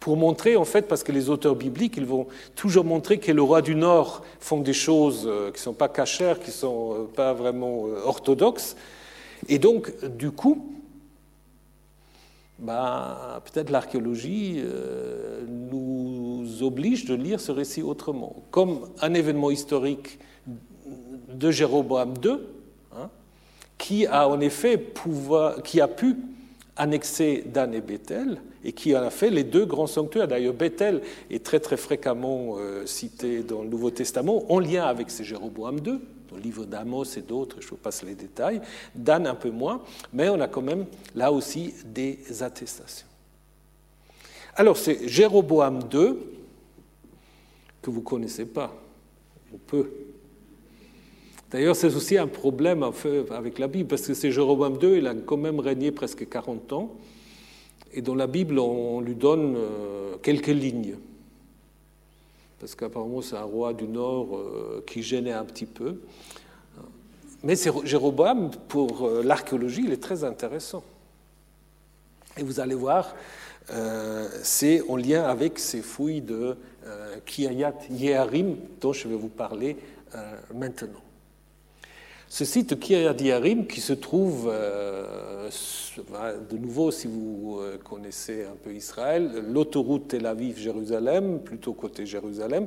Pour 0.00 0.16
montrer, 0.16 0.56
en 0.56 0.64
fait, 0.64 0.82
parce 0.82 1.02
que 1.02 1.12
les 1.12 1.28
auteurs 1.28 1.56
bibliques, 1.56 1.96
ils 1.96 2.06
vont 2.06 2.26
toujours 2.54 2.84
montrer 2.84 3.18
que 3.18 3.32
le 3.32 3.42
roi 3.42 3.62
du 3.62 3.74
Nord 3.74 4.24
font 4.40 4.60
des 4.60 4.72
choses 4.72 5.24
euh, 5.26 5.50
qui 5.50 5.58
ne 5.58 5.62
sont 5.62 5.72
pas 5.72 5.88
cachères, 5.88 6.38
qui 6.38 6.48
ne 6.48 6.52
sont 6.52 6.92
euh, 6.92 7.04
pas 7.14 7.32
vraiment 7.32 7.86
euh, 7.86 8.00
orthodoxes. 8.04 8.76
Et 9.48 9.58
donc, 9.58 9.92
du 10.16 10.30
coup, 10.30 10.72
ben, 12.58 13.16
peut-être 13.44 13.70
l'archéologie 13.70 14.62
nous 15.46 16.62
oblige 16.62 17.04
de 17.04 17.14
lire 17.14 17.38
ce 17.38 17.52
récit 17.52 17.82
autrement, 17.82 18.36
comme 18.50 18.88
un 19.02 19.12
événement 19.12 19.50
historique 19.50 20.18
de 21.28 21.50
Jéroboam 21.50 22.14
II, 22.24 22.38
hein, 22.96 23.10
qui 23.76 24.06
a 24.06 24.26
en 24.26 24.40
effet 24.40 24.82
qui 25.64 25.82
a 25.82 25.88
pu 25.88 26.16
annexer 26.76 27.44
Dan 27.46 27.74
et 27.74 27.80
Bethel 27.80 28.40
et 28.64 28.72
qui 28.72 28.96
en 28.96 29.02
a 29.02 29.10
fait 29.10 29.30
les 29.30 29.44
deux 29.44 29.64
grands 29.64 29.86
sanctuaires. 29.86 30.28
D'ailleurs, 30.28 30.54
Bethel 30.54 31.02
est 31.30 31.44
très 31.44 31.60
très 31.60 31.76
fréquemment 31.76 32.56
euh, 32.58 32.84
cité 32.86 33.42
dans 33.42 33.62
le 33.62 33.68
Nouveau 33.68 33.90
Testament 33.90 34.50
en 34.52 34.58
lien 34.58 34.84
avec 34.84 35.10
ce 35.10 35.22
Jéroboam 35.22 35.78
II, 35.78 35.98
dans 36.30 36.36
le 36.36 36.42
livre 36.42 36.64
d'Amos 36.64 37.04
et 37.16 37.22
d'autres, 37.22 37.60
je 37.60 37.68
vous 37.68 37.76
passe 37.76 38.02
les 38.02 38.14
détails. 38.14 38.60
Dan 38.94 39.26
un 39.26 39.34
peu 39.34 39.50
moins, 39.50 39.82
mais 40.12 40.28
on 40.28 40.40
a 40.40 40.48
quand 40.48 40.62
même 40.62 40.86
là 41.14 41.32
aussi 41.32 41.74
des 41.84 42.18
attestations. 42.42 43.06
Alors 44.56 44.76
c'est 44.76 45.06
Jéroboam 45.06 45.80
II, 45.92 46.16
que 47.82 47.90
vous 47.90 48.00
ne 48.00 48.04
connaissez 48.04 48.46
pas, 48.46 48.74
ou 49.52 49.58
peu. 49.58 49.90
D'ailleurs, 51.56 51.74
c'est 51.74 51.94
aussi 51.94 52.18
un 52.18 52.26
problème 52.26 52.84
avec 53.30 53.58
la 53.58 53.66
Bible, 53.66 53.88
parce 53.88 54.02
que 54.02 54.12
c'est 54.12 54.30
Jéroboam 54.30 54.74
II, 54.74 54.98
il 54.98 55.06
a 55.06 55.14
quand 55.14 55.38
même 55.38 55.58
régné 55.58 55.90
presque 55.90 56.28
40 56.28 56.74
ans, 56.74 56.94
et 57.94 58.02
dans 58.02 58.14
la 58.14 58.26
Bible, 58.26 58.58
on 58.58 59.00
lui 59.00 59.14
donne 59.14 59.54
euh, 59.56 60.16
quelques 60.22 60.48
lignes. 60.48 60.96
Parce 62.60 62.74
qu'apparemment, 62.74 63.22
c'est 63.22 63.36
un 63.36 63.44
roi 63.44 63.72
du 63.72 63.88
Nord 63.88 64.36
euh, 64.36 64.84
qui 64.86 65.02
gênait 65.02 65.32
un 65.32 65.46
petit 65.46 65.64
peu. 65.64 66.02
Mais 67.42 67.54
Jéroboam, 67.84 68.50
pour 68.68 69.06
euh, 69.06 69.22
l'archéologie, 69.22 69.84
il 69.86 69.92
est 69.94 70.02
très 70.02 70.24
intéressant. 70.24 70.84
Et 72.36 72.42
vous 72.42 72.60
allez 72.60 72.74
voir, 72.74 73.16
c'est 74.42 74.82
en 74.90 74.96
lien 74.96 75.24
avec 75.24 75.58
ces 75.58 75.80
fouilles 75.80 76.20
de 76.20 76.54
Kiayat 77.24 77.78
Yeharim 77.90 78.56
dont 78.78 78.92
je 78.92 79.08
vais 79.08 79.16
vous 79.16 79.28
parler 79.28 79.78
maintenant. 80.54 81.05
Ce 82.28 82.44
site 82.44 82.78
Kiryat 82.80 83.14
Yarim, 83.20 83.66
qui 83.66 83.80
se 83.80 83.92
trouve, 83.92 84.50
euh, 84.52 85.48
de 86.50 86.58
nouveau, 86.58 86.90
si 86.90 87.06
vous 87.06 87.58
euh, 87.60 87.78
connaissez 87.78 88.44
un 88.44 88.56
peu 88.62 88.74
Israël, 88.74 89.44
l'autoroute 89.48 90.08
Tel 90.08 90.26
Aviv-Jérusalem, 90.26 91.38
plutôt 91.40 91.72
côté 91.72 92.04
Jérusalem, 92.04 92.66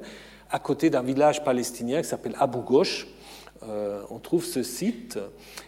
à 0.50 0.60
côté 0.60 0.90
d'un 0.90 1.04
village 1.04 1.44
palestinien 1.44 2.02
qui 2.02 2.08
s'appelle 2.08 2.36
Abu 2.40 2.60
Ghosh, 2.60 3.08
euh, 3.68 4.02
on 4.10 4.20
trouve 4.20 4.46
ce 4.46 4.64
site 4.64 5.20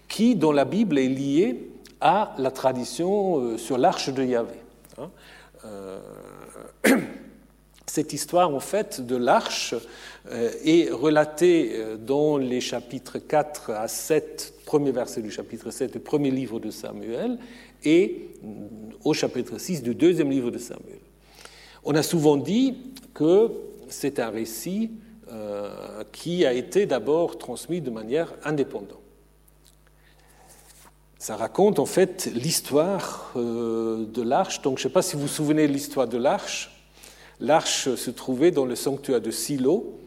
qui, 0.08 0.36
dans 0.36 0.54
la 0.54 0.64
Bible, 0.64 0.98
est 0.98 1.10
lié 1.10 1.70
à 2.00 2.34
la 2.38 2.50
tradition 2.50 3.58
sur 3.58 3.78
l'arche 3.78 4.10
de 4.10 4.24
Yahvé. 4.24 4.56
Hein. 4.98 5.12
Cette 7.88 8.14
histoire, 8.14 8.54
en 8.54 8.60
fait, 8.60 9.02
de 9.02 9.16
l'arche 9.16 9.74
euh, 10.30 10.52
est 10.64 10.92
relatée 10.92 11.72
euh, 11.74 11.98
dans 11.98 12.38
les 12.38 12.62
chapitres 12.62 13.18
4 13.18 13.72
à 13.72 13.88
7, 13.88 14.54
premier 14.66 14.92
verset 14.92 15.22
du 15.22 15.32
chapitre 15.32 15.72
7 15.72 15.94
du 15.94 16.00
premier 16.00 16.32
livre 16.32 16.60
de 16.60 16.70
Samuel, 16.70 17.38
et 17.84 18.30
euh, 18.44 18.48
au 19.04 19.14
chapitre 19.14 19.58
6 19.58 19.82
du 19.82 19.96
deuxième 19.96 20.30
livre 20.30 20.52
de 20.52 20.60
Samuel. 20.60 21.00
On 21.84 21.96
a 21.96 22.04
souvent 22.04 22.38
dit 22.38 22.78
que 23.14 23.52
c'est 23.90 24.20
un 24.20 24.30
récit 24.30 24.92
qui 26.12 26.46
a 26.46 26.52
été 26.52 26.86
d'abord 26.86 27.38
transmis 27.38 27.80
de 27.80 27.90
manière 27.90 28.34
indépendante. 28.44 29.00
Ça 31.18 31.38
raconte 31.38 31.80
en 31.80 31.86
fait 31.86 32.30
l'histoire 32.36 33.32
de 33.36 34.22
l'arche. 34.22 34.62
Donc 34.62 34.78
je 34.78 34.84
ne 34.84 34.90
sais 34.90 34.94
pas 34.94 35.02
si 35.02 35.16
vous 35.16 35.24
vous 35.24 35.28
souvenez 35.30 35.70
de 35.70 35.74
l'histoire 35.74 36.08
de 36.08 36.18
l'arche. 36.18 36.81
L'arche 37.42 37.96
se 37.96 38.12
trouvait 38.12 38.52
dans 38.52 38.66
le 38.66 38.76
sanctuaire 38.76 39.20
de 39.20 39.32
Silo. 39.32 39.98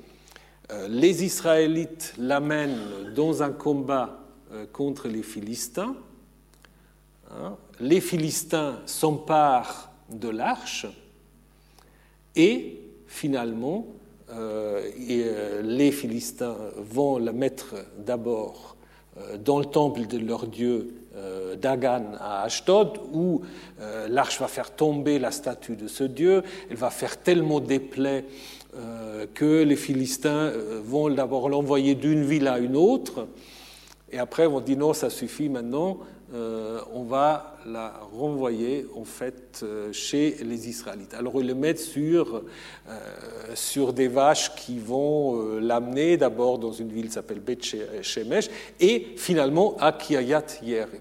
Euh, 0.70 0.86
les 0.86 1.24
Israélites 1.24 2.14
l'amènent 2.16 2.78
dans 3.12 3.42
un 3.42 3.50
combat 3.50 4.20
euh, 4.52 4.66
contre 4.72 5.08
les 5.08 5.24
Philistins. 5.24 5.96
Hein? 7.32 7.56
Les 7.80 8.00
Philistins 8.00 8.78
s'emparent 8.86 9.90
de 10.10 10.28
l'arche 10.28 10.86
et 12.36 12.80
finalement, 13.08 13.88
euh, 14.30 15.60
les 15.62 15.90
Philistins 15.90 16.56
vont 16.76 17.18
la 17.18 17.32
mettre 17.32 17.74
d'abord 17.98 18.76
dans 19.44 19.58
le 19.58 19.64
temple 19.64 20.06
de 20.06 20.18
leur 20.18 20.46
dieu 20.46 21.03
Dagan 21.56 22.14
à 22.18 22.42
Ashdod, 22.42 22.98
où 23.12 23.42
euh, 23.80 24.08
l'arche 24.08 24.40
va 24.40 24.48
faire 24.48 24.70
tomber 24.70 25.18
la 25.18 25.30
statue 25.30 25.76
de 25.76 25.88
ce 25.88 26.04
dieu, 26.04 26.42
elle 26.70 26.76
va 26.76 26.90
faire 26.90 27.16
tellement 27.16 27.60
des 27.60 27.78
plaies 27.80 28.24
euh, 28.76 29.26
que 29.32 29.62
les 29.62 29.76
Philistins 29.76 30.52
vont 30.84 31.08
d'abord 31.10 31.48
l'envoyer 31.48 31.94
d'une 31.94 32.24
ville 32.24 32.48
à 32.48 32.58
une 32.58 32.76
autre, 32.76 33.26
et 34.10 34.18
après 34.18 34.46
vont 34.46 34.60
dire 34.60 34.78
non, 34.78 34.92
ça 34.92 35.10
suffit 35.10 35.48
maintenant, 35.48 35.98
on 36.34 37.04
va 37.04 37.56
la 37.64 37.94
renvoyer 38.12 38.86
en 38.96 39.04
fait 39.04 39.64
chez 39.92 40.36
les 40.42 40.68
Israélites. 40.68 41.14
Alors 41.14 41.40
ils 41.40 41.46
le 41.46 41.54
mettent 41.54 41.78
sur, 41.78 42.42
sur 43.54 43.92
des 43.92 44.08
vaches 44.08 44.54
qui 44.56 44.78
vont 44.78 45.58
l'amener 45.60 46.16
d'abord 46.16 46.58
dans 46.58 46.72
une 46.72 46.88
ville 46.88 47.06
qui 47.06 47.12
s'appelle 47.12 47.40
Beth 47.40 47.64
Shemesh 48.02 48.50
et 48.80 49.14
finalement 49.16 49.76
à 49.78 49.92
Kiayat 49.92 50.46
Yerim. 50.62 51.00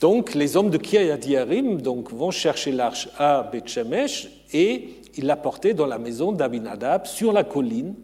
Donc 0.00 0.34
les 0.34 0.56
hommes 0.56 0.70
de 0.70 0.76
Kiryat 0.76 1.18
Yarim 1.26 1.80
donc, 1.80 2.12
vont 2.12 2.30
chercher 2.30 2.72
l'arche 2.72 3.08
à 3.18 3.42
Beth 3.42 3.78
et 4.52 5.00
ils 5.16 5.24
la 5.24 5.36
portaient 5.36 5.74
dans 5.74 5.86
la 5.86 5.98
maison 5.98 6.32
d'Abinadab 6.32 7.06
sur 7.06 7.32
la 7.32 7.44
colline 7.44 7.94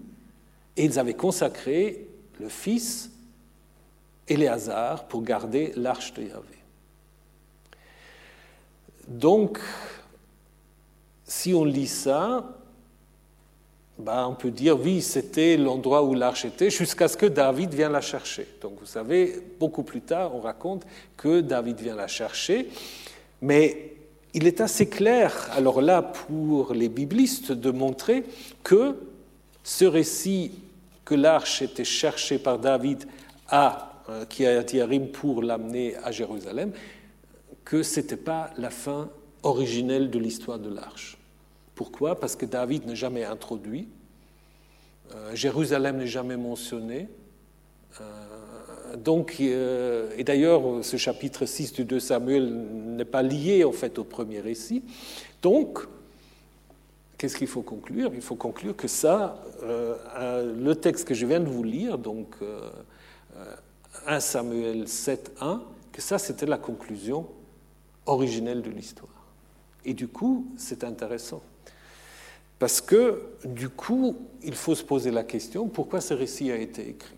et 0.76 0.84
ils 0.84 0.98
avaient 0.98 1.14
consacré 1.14 2.08
le 2.40 2.48
fils 2.48 3.11
Éléazar 4.32 5.04
pour 5.04 5.22
garder 5.22 5.72
l'arche 5.76 6.12
de 6.14 6.22
Yahvé. 6.22 6.58
Donc, 9.08 9.58
si 11.24 11.54
on 11.54 11.64
lit 11.64 11.86
ça, 11.86 12.44
bah, 13.98 14.26
on 14.28 14.34
peut 14.34 14.50
dire 14.50 14.80
oui, 14.80 15.02
c'était 15.02 15.56
l'endroit 15.56 16.02
où 16.02 16.14
l'arche 16.14 16.44
était, 16.44 16.70
jusqu'à 16.70 17.08
ce 17.08 17.16
que 17.16 17.26
David 17.26 17.74
vienne 17.74 17.92
la 17.92 18.00
chercher. 18.00 18.46
Donc 18.60 18.72
vous 18.80 18.86
savez, 18.86 19.40
beaucoup 19.60 19.82
plus 19.82 20.00
tard, 20.00 20.34
on 20.34 20.40
raconte 20.40 20.84
que 21.16 21.40
David 21.40 21.80
vient 21.80 21.94
la 21.94 22.08
chercher, 22.08 22.68
mais 23.40 23.92
il 24.34 24.46
est 24.46 24.60
assez 24.60 24.88
clair, 24.88 25.50
alors 25.52 25.82
là, 25.82 26.00
pour 26.00 26.72
les 26.72 26.88
biblistes, 26.88 27.52
de 27.52 27.70
montrer 27.70 28.24
que 28.64 28.96
ce 29.62 29.84
récit 29.84 30.52
que 31.04 31.14
l'arche 31.14 31.60
était 31.60 31.84
cherchée 31.84 32.38
par 32.38 32.58
David 32.58 33.04
à 33.48 33.91
euh, 34.08 34.24
Kiryat 34.24 34.64
pour 35.12 35.42
l'amener 35.42 35.96
à 35.96 36.10
Jérusalem, 36.10 36.72
que 37.64 37.82
ce 37.82 38.00
n'était 38.00 38.16
pas 38.16 38.50
la 38.56 38.70
fin 38.70 39.10
originelle 39.42 40.10
de 40.10 40.18
l'histoire 40.18 40.58
de 40.58 40.72
l'arche. 40.72 41.18
Pourquoi? 41.74 42.18
Parce 42.18 42.36
que 42.36 42.46
David 42.46 42.86
n'est 42.86 42.96
jamais 42.96 43.24
introduit, 43.24 43.88
euh, 45.14 45.34
Jérusalem 45.34 45.98
n'est 45.98 46.06
jamais 46.06 46.36
mentionné. 46.36 47.08
Euh, 48.00 48.96
donc, 48.96 49.36
euh, 49.40 50.10
et 50.16 50.24
d'ailleurs, 50.24 50.62
ce 50.82 50.96
chapitre 50.96 51.46
6 51.46 51.72
du 51.72 51.84
2 51.84 52.00
Samuel 52.00 52.52
n'est 52.52 53.04
pas 53.04 53.22
lié 53.22 53.64
en 53.64 53.72
fait 53.72 53.98
au 53.98 54.04
premier 54.04 54.40
récit. 54.40 54.82
Donc, 55.42 55.80
qu'est-ce 57.18 57.36
qu'il 57.36 57.46
faut 57.46 57.62
conclure? 57.62 58.12
Il 58.14 58.22
faut 58.22 58.36
conclure 58.36 58.76
que 58.76 58.88
ça, 58.88 59.42
le 59.62 60.74
texte 60.74 61.06
que 61.06 61.14
je 61.14 61.26
viens 61.26 61.40
de 61.40 61.48
vous 61.48 61.62
lire, 61.62 61.98
donc 61.98 62.36
1 64.06 64.20
Samuel 64.20 64.88
7, 64.88 65.32
1, 65.40 65.62
que 65.92 66.00
ça, 66.00 66.18
c'était 66.18 66.46
la 66.46 66.58
conclusion 66.58 67.26
originelle 68.06 68.62
de 68.62 68.70
l'histoire. 68.70 69.10
Et 69.84 69.94
du 69.94 70.08
coup, 70.08 70.46
c'est 70.56 70.84
intéressant. 70.84 71.42
Parce 72.58 72.80
que, 72.80 73.22
du 73.44 73.68
coup, 73.68 74.16
il 74.42 74.54
faut 74.54 74.74
se 74.74 74.84
poser 74.84 75.10
la 75.10 75.24
question, 75.24 75.68
pourquoi 75.68 76.00
ce 76.00 76.14
récit 76.14 76.52
a 76.52 76.56
été 76.56 76.88
écrit? 76.88 77.16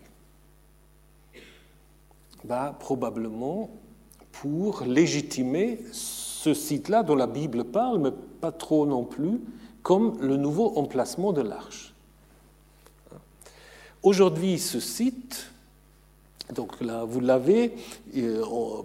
Bah, 2.43 2.75
Probablement 2.79 3.69
pour 4.31 4.83
légitimer 4.83 5.79
ce 5.91 6.53
site-là 6.53 7.03
dont 7.03 7.15
la 7.15 7.27
Bible 7.27 7.65
parle, 7.65 7.99
mais 7.99 8.11
pas 8.41 8.51
trop 8.51 8.85
non 8.85 9.03
plus, 9.03 9.39
comme 9.81 10.19
le 10.19 10.35
nouveau 10.35 10.77
emplacement 10.77 11.31
de 11.31 11.41
l'arche. 11.41 11.93
Aujourd'hui, 14.03 14.59
ce 14.59 14.79
site 14.79 15.51
donc 16.53 16.79
là, 16.81 17.05
vous 17.05 17.21
l'avez, 17.21 17.73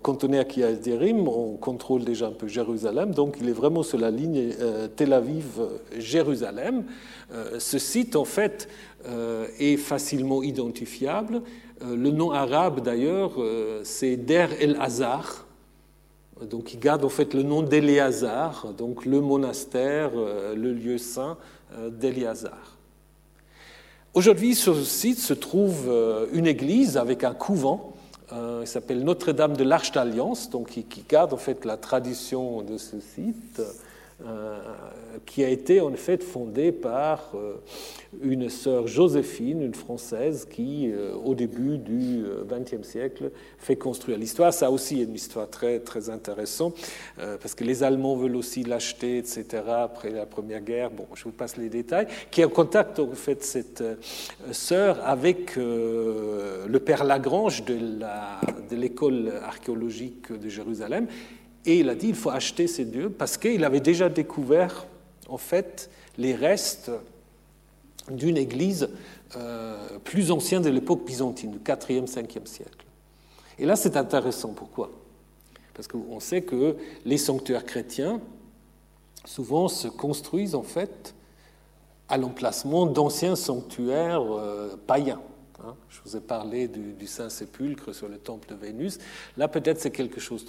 quand 0.02 0.24
on 0.24 0.32
est 0.32 0.38
à 0.38 0.44
Kiyazirim, 0.44 1.28
on 1.28 1.56
contrôle 1.56 2.04
déjà 2.04 2.28
un 2.28 2.32
peu 2.32 2.48
Jérusalem, 2.48 3.12
donc 3.12 3.36
il 3.40 3.48
est 3.50 3.52
vraiment 3.52 3.82
sur 3.82 3.98
la 3.98 4.10
ligne 4.10 4.54
euh, 4.60 4.88
Tel 4.88 5.12
Aviv-Jérusalem. 5.12 6.84
Euh, 7.32 7.58
ce 7.58 7.78
site, 7.78 8.16
en 8.16 8.24
fait, 8.24 8.68
euh, 9.06 9.46
est 9.58 9.76
facilement 9.76 10.42
identifiable. 10.42 11.42
Le 11.82 12.10
nom 12.10 12.30
arabe, 12.30 12.80
d'ailleurs, 12.80 13.32
c'est 13.84 14.16
Der 14.16 14.50
El 14.60 14.76
Hazar. 14.80 15.46
Donc 16.42 16.74
il 16.74 16.80
garde 16.80 17.04
en 17.06 17.08
fait 17.08 17.32
le 17.32 17.42
nom 17.42 17.62
d'Éléazar, 17.62 18.74
donc 18.76 19.06
le 19.06 19.22
monastère, 19.22 20.10
le 20.14 20.72
lieu 20.74 20.98
saint 20.98 21.38
d'Éléazar. 21.90 22.79
Aujourd'hui, 24.12 24.56
sur 24.56 24.74
ce 24.74 24.84
site 24.84 25.18
se 25.18 25.34
trouve 25.34 25.88
une 26.32 26.46
église 26.46 26.96
avec 26.96 27.22
un 27.22 27.32
couvent 27.32 27.94
il 28.32 28.66
s'appelle 28.66 29.02
Notre-Dame 29.02 29.56
de 29.56 29.64
l'Arche 29.64 29.92
d'Alliance, 29.92 30.50
donc 30.50 30.68
qui, 30.68 30.84
qui, 30.84 31.04
garde 31.08 31.32
en 31.32 31.36
fait 31.36 31.64
la 31.64 31.76
tradition 31.76 32.62
de 32.62 32.78
ce 32.78 33.00
site. 33.00 33.60
Euh, 34.26 34.58
qui 35.24 35.44
a 35.44 35.48
été 35.48 35.80
en 35.80 35.92
fait 35.92 36.22
fondée 36.22 36.72
par 36.72 37.32
euh, 37.34 37.54
une 38.22 38.48
sœur 38.50 38.86
Joséphine, 38.86 39.62
une 39.62 39.74
Française, 39.74 40.46
qui, 40.50 40.90
euh, 40.90 41.14
au 41.14 41.34
début 41.34 41.78
du 41.78 42.22
XXe 42.46 42.86
siècle, 42.86 43.30
fait 43.58 43.76
construire 43.76 44.18
l'histoire. 44.18 44.52
Ça 44.52 44.70
aussi 44.70 45.00
est 45.00 45.04
une 45.04 45.14
histoire 45.14 45.48
très, 45.48 45.78
très 45.80 46.10
intéressante, 46.10 46.76
parce 47.16 47.54
que 47.54 47.64
les 47.64 47.82
Allemands 47.82 48.16
veulent 48.16 48.36
aussi 48.36 48.62
l'acheter, 48.62 49.18
etc., 49.18 49.46
après 49.68 50.10
la 50.10 50.26
Première 50.26 50.60
Guerre. 50.60 50.90
Bon, 50.90 51.06
je 51.14 51.24
vous 51.24 51.32
passe 51.32 51.56
les 51.56 51.68
détails. 51.68 52.06
Qui 52.30 52.40
est 52.42 52.44
en 52.44 52.50
contact, 52.50 52.98
en 52.98 53.12
fait, 53.12 53.42
cette 53.42 53.82
sœur 54.52 54.98
avec 55.04 55.56
le 55.56 56.78
père 56.78 57.04
Lagrange 57.04 57.64
de 57.64 58.76
l'école 58.76 59.32
archéologique 59.44 60.32
de 60.32 60.48
Jérusalem 60.48 61.06
et 61.66 61.80
il 61.80 61.88
a 61.88 61.94
dit 61.94 62.08
il 62.08 62.14
faut 62.14 62.30
acheter 62.30 62.66
ces 62.66 62.84
dieux 62.84 63.10
parce 63.10 63.36
qu'il 63.36 63.64
avait 63.64 63.80
déjà 63.80 64.08
découvert 64.08 64.86
en 65.28 65.38
fait 65.38 65.90
les 66.18 66.34
restes 66.34 66.90
d'une 68.10 68.36
église 68.36 68.88
euh, 69.36 69.98
plus 70.04 70.30
ancienne 70.30 70.62
de 70.62 70.70
l'époque 70.70 71.04
byzantine, 71.04 71.52
du 71.52 71.58
4e, 71.58 72.06
5e 72.06 72.46
siècle. 72.46 72.84
Et 73.58 73.66
là, 73.66 73.76
c'est 73.76 73.96
intéressant. 73.96 74.48
Pourquoi? 74.48 74.90
Parce 75.74 75.86
qu'on 75.86 76.18
sait 76.18 76.42
que 76.42 76.76
les 77.04 77.18
sanctuaires 77.18 77.64
chrétiens, 77.64 78.20
souvent, 79.24 79.68
se 79.68 79.86
construisent 79.86 80.54
en 80.54 80.62
fait 80.62 81.14
à 82.08 82.16
l'emplacement 82.16 82.86
d'anciens 82.86 83.36
sanctuaires 83.36 84.22
euh, 84.22 84.76
païens. 84.86 85.20
Hein. 85.66 85.74
Je 85.88 85.98
vous 86.04 86.16
ai 86.16 86.20
parlé 86.20 86.68
du, 86.68 87.06
Saint-Sépulcre 87.06 87.94
sur 87.94 88.08
le 88.08 88.16
temple 88.16 88.48
de 88.48 88.54
Vénus. 88.54 88.98
Là, 89.36 89.48
peut-être 89.48 89.80
c'est 89.80 89.90
quelque 89.90 90.20
chose 90.20 90.46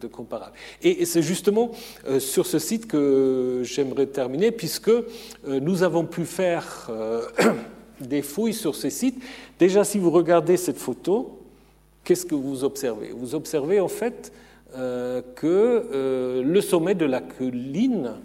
de, 0.00 0.06
comparable. 0.06 0.52
Et, 0.82 1.04
c'est 1.04 1.22
justement 1.22 1.72
euh, 2.06 2.20
sur 2.20 2.46
ce 2.46 2.58
site 2.58 2.86
que 2.86 3.62
j'aimerais 3.64 4.06
terminer, 4.06 4.52
puisque 4.52 4.88
euh, 4.88 5.04
nous 5.44 5.82
avons 5.82 6.04
pu 6.04 6.24
faire 6.24 6.88
euh, 6.90 7.22
des 8.00 8.22
fouilles 8.22 8.54
sur 8.54 8.74
ce 8.74 8.88
site. 8.88 9.22
Déjà, 9.58 9.84
si 9.84 9.98
vous 9.98 10.10
regardez 10.10 10.56
cette 10.56 10.78
photo, 10.78 11.38
qu'est-ce 12.04 12.24
que 12.24 12.34
vous 12.34 12.64
observez? 12.64 13.10
Vous 13.10 13.34
observez 13.34 13.80
en 13.80 13.88
fait 13.88 14.32
que 15.34 16.42
le 16.44 16.60
sommet 16.60 16.94
de 16.94 17.06
la 17.06 17.22
colline 17.22 18.16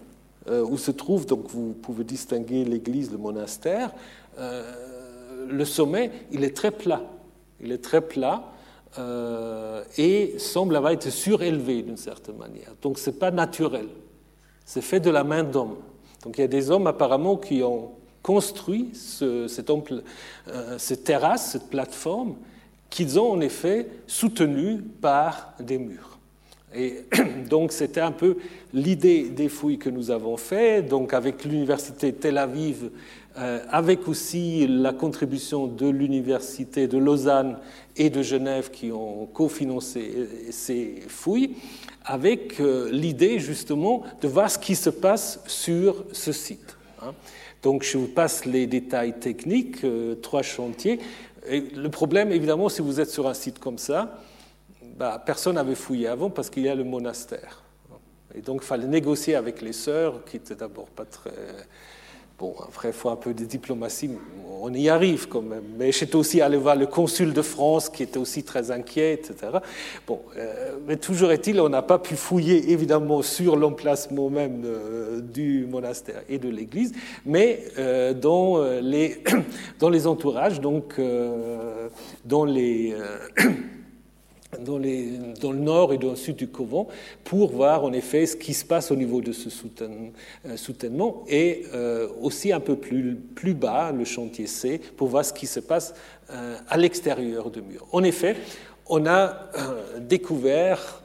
où 0.49 0.77
se 0.77 0.91
trouve, 0.91 1.25
donc 1.25 1.47
vous 1.47 1.71
pouvez 1.71 2.03
distinguer 2.03 2.65
l'église, 2.65 3.09
le 3.09 3.17
monastère, 3.17 3.93
le 5.51 5.65
sommet, 5.65 6.11
il 6.31 6.43
est 6.43 6.55
très 6.55 6.71
plat. 6.71 7.01
Il 7.59 7.71
est 7.71 7.83
très 7.83 8.01
plat 8.01 8.51
euh, 8.97 9.83
et 9.97 10.35
semble 10.39 10.75
avoir 10.75 10.91
été 10.91 11.11
surélevé 11.11 11.81
d'une 11.83 11.97
certaine 11.97 12.37
manière. 12.37 12.73
Donc 12.81 12.97
ce 12.97 13.09
n'est 13.09 13.15
pas 13.15 13.31
naturel. 13.31 13.87
C'est 14.65 14.81
fait 14.81 14.99
de 14.99 15.09
la 15.09 15.23
main 15.23 15.43
d'homme. 15.43 15.77
Donc 16.23 16.37
il 16.37 16.41
y 16.41 16.43
a 16.43 16.47
des 16.47 16.71
hommes 16.71 16.87
apparemment 16.87 17.37
qui 17.37 17.63
ont 17.63 17.91
construit 18.21 18.91
ce, 18.93 19.47
cette, 19.47 19.69
euh, 19.69 20.77
cette 20.77 21.03
terrasse, 21.03 21.51
cette 21.51 21.69
plateforme, 21.69 22.35
qu'ils 22.89 23.19
ont 23.19 23.31
en 23.31 23.41
effet 23.41 23.87
soutenue 24.07 24.81
par 24.81 25.53
des 25.59 25.77
murs. 25.77 26.19
Et 26.73 27.05
donc 27.49 27.71
c'était 27.71 28.01
un 28.01 28.11
peu 28.11 28.37
l'idée 28.73 29.29
des 29.29 29.49
fouilles 29.49 29.79
que 29.79 29.89
nous 29.89 30.11
avons 30.11 30.37
faites, 30.37 30.87
donc 30.87 31.13
avec 31.13 31.43
l'université 31.43 32.13
Tel 32.13 32.37
Aviv 32.37 32.91
avec 33.35 34.07
aussi 34.07 34.67
la 34.67 34.91
contribution 34.93 35.67
de 35.67 35.87
l'Université 35.87 36.87
de 36.87 36.97
Lausanne 36.97 37.57
et 37.95 38.09
de 38.09 38.21
Genève 38.21 38.71
qui 38.71 38.91
ont 38.91 39.25
cofinancé 39.25 40.27
ces 40.51 41.03
fouilles, 41.07 41.55
avec 42.03 42.59
euh, 42.59 42.89
l'idée 42.91 43.39
justement 43.39 44.03
de 44.21 44.27
voir 44.27 44.49
ce 44.49 44.57
qui 44.57 44.75
se 44.75 44.89
passe 44.89 45.39
sur 45.45 46.03
ce 46.11 46.31
site. 46.31 46.77
Hein. 47.01 47.13
Donc 47.61 47.83
je 47.83 47.97
vous 47.97 48.07
passe 48.07 48.45
les 48.45 48.65
détails 48.65 49.19
techniques, 49.19 49.83
euh, 49.83 50.15
trois 50.15 50.41
chantiers. 50.41 50.99
Le 51.49 51.87
problème, 51.89 52.31
évidemment, 52.31 52.69
si 52.69 52.81
vous 52.81 52.99
êtes 52.99 53.09
sur 53.09 53.27
un 53.27 53.33
site 53.33 53.59
comme 53.59 53.77
ça, 53.77 54.19
bah, 54.97 55.21
personne 55.23 55.55
n'avait 55.55 55.75
fouillé 55.75 56.07
avant 56.07 56.29
parce 56.29 56.49
qu'il 56.49 56.63
y 56.63 56.69
a 56.69 56.75
le 56.75 56.83
monastère. 56.83 57.63
Et 58.33 58.41
donc 58.41 58.61
il 58.63 58.65
fallait 58.65 58.87
négocier 58.87 59.35
avec 59.35 59.61
les 59.61 59.73
sœurs, 59.73 60.23
qui 60.25 60.37
étaient 60.37 60.55
d'abord 60.55 60.87
pas 60.87 61.05
très 61.05 61.31
Bon, 62.41 62.55
après, 62.67 62.89
il 62.89 62.93
faut 62.93 63.11
un 63.11 63.15
peu 63.15 63.35
de 63.35 63.45
diplomatie, 63.45 64.09
on 64.61 64.73
y 64.73 64.89
arrive 64.89 65.27
quand 65.27 65.43
même. 65.43 65.61
Mais 65.77 65.91
j'étais 65.91 66.15
aussi 66.15 66.41
allé 66.41 66.57
voir 66.57 66.75
le 66.75 66.87
consul 66.87 67.33
de 67.33 67.41
France 67.43 67.87
qui 67.87 68.01
était 68.01 68.17
aussi 68.17 68.41
très 68.43 68.71
inquiet, 68.71 69.13
etc. 69.13 69.59
Bon, 70.07 70.21
euh, 70.35 70.71
mais 70.87 70.97
toujours 70.97 71.31
est-il, 71.31 71.61
on 71.61 71.69
n'a 71.69 71.83
pas 71.83 71.99
pu 71.99 72.15
fouiller 72.15 72.71
évidemment 72.71 73.21
sur 73.21 73.55
l'emplacement 73.55 74.31
même 74.31 74.63
euh, 74.65 75.21
du 75.21 75.67
monastère 75.69 76.23
et 76.29 76.39
de 76.39 76.49
l'église, 76.49 76.93
mais 77.27 77.63
euh, 77.77 78.15
dans, 78.15 78.59
les, 78.81 79.21
dans 79.79 79.89
les 79.89 80.07
entourages, 80.07 80.59
donc 80.59 80.99
dans 82.25 82.45
les. 82.45 82.95
dans, 84.59 84.77
le 84.77 85.57
nord 85.57 85.93
et 85.93 85.97
dans 85.97 86.11
le 86.11 86.15
sud 86.15 86.35
du 86.35 86.47
Couvent 86.47 86.87
pour 87.23 87.51
voir 87.51 87.83
en 87.83 87.93
effet 87.93 88.25
ce 88.25 88.35
qui 88.35 88.53
se 88.53 88.65
passe 88.65 88.91
au 88.91 88.95
niveau 88.95 89.21
de 89.21 89.31
ce 89.31 89.49
euh, 89.81 90.57
soutènement 90.57 91.23
et 91.27 91.63
euh, 91.73 92.07
aussi 92.21 92.51
un 92.51 92.59
peu 92.59 92.75
plus, 92.75 93.15
plus 93.15 93.53
bas, 93.53 93.91
le 93.91 94.05
chantier 94.05 94.47
C, 94.47 94.79
pour 94.97 95.07
voir 95.07 95.25
ce 95.25 95.33
qui 95.33 95.47
se 95.47 95.59
passe 95.59 95.93
euh, 96.31 96.57
à 96.69 96.77
l'extérieur 96.77 97.49
du 97.49 97.61
mur. 97.61 97.85
En 97.91 98.03
effet, 98.03 98.35
on 98.87 99.05
a 99.05 99.49
découvert 99.99 101.01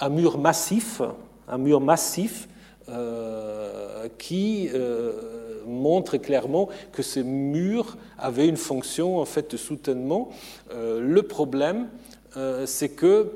un 0.00 0.08
mur 0.08 0.38
massif, 0.38 1.02
un 1.46 1.58
mur 1.58 1.80
massif 1.80 2.48
qui 4.16 4.70
montre 5.68 6.16
clairement 6.16 6.68
que 6.92 7.02
ce 7.02 7.20
mur 7.20 7.96
avait 8.18 8.48
une 8.48 8.56
fonction 8.56 9.18
en 9.18 9.24
fait 9.24 9.50
de 9.52 9.56
soutènement. 9.56 10.30
Euh, 10.72 11.00
le 11.00 11.22
problème, 11.22 11.88
euh, 12.36 12.66
c'est 12.66 12.90
que 12.90 13.32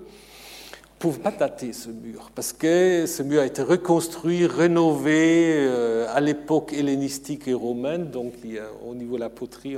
ne 1.04 1.10
pouvait 1.10 1.22
pas 1.22 1.32
dater 1.32 1.72
ce 1.72 1.90
mur, 1.90 2.30
parce 2.32 2.52
que 2.52 3.06
ce 3.06 3.24
mur 3.24 3.40
a 3.40 3.46
été 3.46 3.62
reconstruit, 3.62 4.46
rénové 4.46 5.56
euh, 5.56 6.06
à 6.08 6.20
l'époque 6.20 6.72
hellénistique 6.72 7.48
et 7.48 7.54
romaine, 7.54 8.10
donc 8.10 8.34
au 8.86 8.94
niveau 8.94 9.16
de 9.16 9.20
la 9.20 9.28
poterie, 9.28 9.74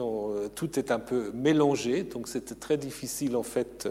tout 0.55 0.79
est 0.79 0.91
un 0.91 0.99
peu 0.99 1.31
mélangé, 1.33 2.03
donc 2.03 2.29
c'était 2.29 2.55
très 2.55 2.77
difficile 2.77 3.37
en 3.37 3.43
fait 3.43 3.89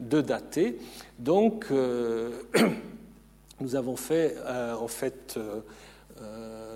de 0.00 0.20
dater. 0.20 0.78
Donc 1.20 1.66
nous 3.60 3.76
avons 3.76 3.94
fait 3.94 4.34
en 4.76 4.88
fait 4.88 5.38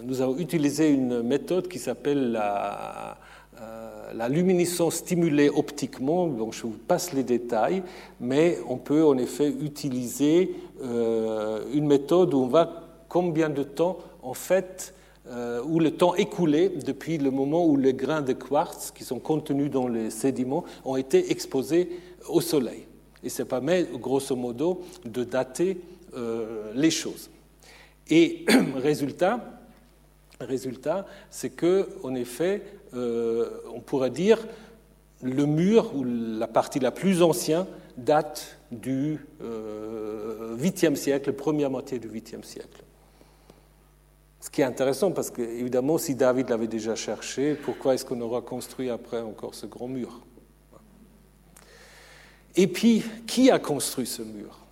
nous 0.02 0.20
avons 0.20 0.38
utilisé 0.38 0.90
une 0.90 1.22
méthode 1.22 1.68
qui 1.68 1.78
s'appelle 1.78 2.32
la, 2.32 3.18
euh, 3.60 4.12
la, 4.14 4.28
luminescence 4.28 4.96
stimulée 4.96 5.48
optiquement. 5.48 6.26
Donc 6.26 6.54
je 6.54 6.62
vous 6.62 6.76
passe 6.86 7.12
les 7.12 7.24
détails, 7.24 7.82
mais 8.20 8.58
on 8.68 8.76
peut 8.76 9.04
en 9.04 9.16
effet 9.18 9.48
utiliser 9.48 10.54
euh, 10.82 11.64
une 11.72 11.86
méthode 11.86 12.34
où 12.34 12.38
on 12.38 12.46
va 12.46 12.84
combien 13.08 13.48
de 13.48 13.62
temps 13.62 13.98
en 14.22 14.34
fait 14.34 14.94
où 15.66 15.78
le 15.78 15.90
temps 15.90 16.14
écoulé 16.14 16.70
depuis 16.70 17.18
le 17.18 17.30
moment 17.30 17.66
où 17.66 17.76
les 17.76 17.92
grains 17.92 18.22
de 18.22 18.32
quartz 18.32 18.90
qui 18.92 19.04
sont 19.04 19.18
contenus 19.18 19.70
dans 19.70 19.86
les 19.86 20.08
sédiments 20.08 20.64
ont 20.86 20.96
été 20.96 21.30
exposés 21.30 21.90
au 22.30 22.40
soleil. 22.40 22.86
Et 23.22 23.28
ça 23.28 23.44
permet, 23.44 23.86
grosso 23.92 24.34
modo, 24.34 24.80
de 25.04 25.24
dater 25.24 25.82
les 26.74 26.90
choses. 26.90 27.28
Et 28.08 28.46
résultat, 28.76 29.57
résultat 30.40 31.06
c'est 31.30 31.50
que, 31.50 31.88
en 32.02 32.14
effet, 32.14 32.62
euh, 32.94 33.60
on 33.74 33.80
pourrait 33.80 34.10
dire 34.10 34.46
le 35.22 35.46
mur 35.46 35.94
ou 35.94 36.04
la 36.04 36.46
partie 36.46 36.78
la 36.78 36.90
plus 36.90 37.22
ancienne 37.22 37.66
date 37.96 38.58
du 38.70 39.18
euh, 39.42 40.56
8e 40.56 40.94
siècle, 40.94 41.32
première 41.32 41.70
moitié 41.70 41.98
du 41.98 42.08
8e 42.08 42.44
siècle. 42.44 42.82
Ce 44.40 44.50
qui 44.50 44.60
est 44.60 44.64
intéressant 44.64 45.10
parce 45.10 45.30
que, 45.30 45.42
évidemment, 45.42 45.98
si 45.98 46.14
David 46.14 46.48
l'avait 46.48 46.68
déjà 46.68 46.94
cherché, 46.94 47.54
pourquoi 47.54 47.94
est-ce 47.94 48.04
qu'on 48.04 48.20
aura 48.20 48.40
construit 48.40 48.88
après 48.88 49.20
encore 49.20 49.54
ce 49.54 49.66
grand 49.66 49.88
mur? 49.88 50.20
Et 52.54 52.68
puis, 52.68 53.04
qui 53.26 53.50
a 53.50 53.58
construit 53.58 54.06
ce 54.06 54.22
mur? 54.22 54.67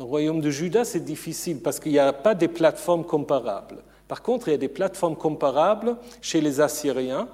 Au 0.00 0.06
royaume 0.06 0.40
de 0.40 0.48
Juda, 0.48 0.86
c'est 0.86 1.04
difficile 1.04 1.58
parce 1.58 1.78
qu'il 1.78 1.92
n'y 1.92 1.98
a 1.98 2.14
pas 2.14 2.34
de 2.34 2.46
plateformes 2.46 3.04
comparables. 3.04 3.82
Par 4.08 4.22
contre, 4.22 4.48
il 4.48 4.52
y 4.52 4.54
a 4.54 4.58
des 4.58 4.68
plateformes 4.68 5.14
comparables 5.14 5.98
chez 6.22 6.40
les 6.40 6.62
Assyriens 6.62 7.28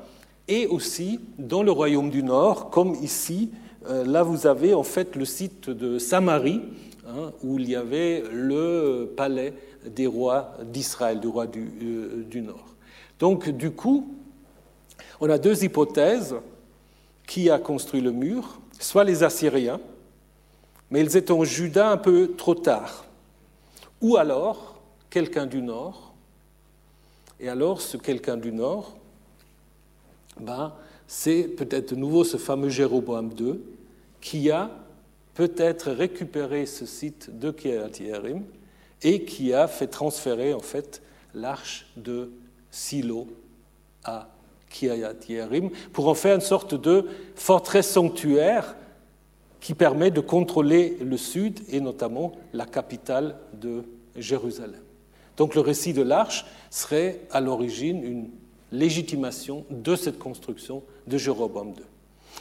et 0.49 0.67
aussi 0.67 1.21
dans 1.39 1.62
le 1.62 1.71
royaume 1.71 2.11
du 2.11 2.25
Nord, 2.25 2.71
comme 2.71 2.97
ici 2.97 3.53
euh, 3.89 4.05
là 4.05 4.25
vous 4.25 4.49
avez 4.49 4.75
en 4.75 4.83
fait 4.83 5.14
le 5.14 5.25
site 5.25 5.71
de 5.71 6.01
Samarie, 6.01 6.61
hein, 7.07 7.31
où 7.45 7.61
il 7.61 7.71
y 7.71 7.77
avait 7.77 8.25
le 8.33 9.12
palais 9.17 9.55
des 9.87 10.09
rois 10.09 10.55
d'Israël, 10.64 11.21
du 11.21 11.29
roi 11.29 11.47
du, 11.47 11.71
euh, 11.81 12.25
du, 12.29 12.43
Nord. 12.43 12.75
Donc 13.21 13.49
du 13.49 13.71
coup, 13.71 14.12
on 15.21 15.31
a 15.31 15.39
deux 15.39 15.62
hypothèses. 15.62 16.35
Qui 17.29 17.51
a 17.51 17.59
construit 17.59 18.01
le 18.01 18.12
mur? 18.12 18.61
Soit 18.79 19.03
les 19.03 19.25
Assyriens, 19.25 19.81
mais 20.91 21.01
ils 21.01 21.16
étaient 21.16 21.32
en 21.32 21.45
Juda 21.45 21.91
un 21.91 21.97
peu 21.97 22.32
trop 22.37 22.55
tard. 22.55 23.05
Ou 24.01 24.16
alors 24.16 24.80
quelqu'un 25.11 25.47
du 25.47 25.62
Nord. 25.62 26.14
Et 27.41 27.49
alors 27.49 27.80
ce 27.80 27.97
quelqu'un 27.97 28.37
du 28.37 28.53
Nord, 28.53 28.97
ben, 30.41 30.72
c'est 31.07 31.45
peut-être 31.45 31.95
de 31.95 31.97
nouveau 31.97 32.24
ce 32.24 32.37
fameux 32.37 32.68
Jéroboam 32.68 33.30
II 33.39 33.59
qui 34.20 34.51
a 34.51 34.70
peut-être 35.34 35.91
récupéré 35.91 36.66
ce 36.66 36.87
site 36.87 37.39
de 37.39 37.51
Kiryat 37.51 37.91
et 39.03 39.24
qui 39.24 39.53
a 39.53 39.68
fait 39.68 39.87
transférer 39.87 40.55
en 40.55 40.61
fait 40.61 41.03
l'arche 41.34 41.87
de 41.97 42.30
Silo 42.70 43.28
à 44.05 44.28
Kiryat 44.70 45.14
pour 45.93 46.09
en 46.09 46.14
faire 46.14 46.34
une 46.34 46.41
sorte 46.41 46.74
de 46.74 47.07
forteresse 47.34 47.91
sanctuaire 47.91 48.74
qui 49.61 49.75
permet 49.75 50.11
de 50.11 50.21
contrôler 50.21 50.97
le 51.01 51.17
sud 51.17 51.61
et 51.71 51.81
notamment 51.81 52.33
la 52.53 52.67
capitale 52.67 53.37
de 53.55 53.85
Jérusalem. 54.17 54.81
Donc 55.37 55.55
le 55.55 55.61
récit 55.61 55.93
de 55.93 56.03
l'arche 56.03 56.47
serait 56.71 57.21
à 57.31 57.41
l'origine 57.41 58.03
une 58.03 58.31
légitimation 58.73 59.65
de 59.71 59.97
cette 59.97 60.19
construction 60.19 60.83
de 61.07 61.19
Jéroboam 61.19 61.69
II. 61.69 61.85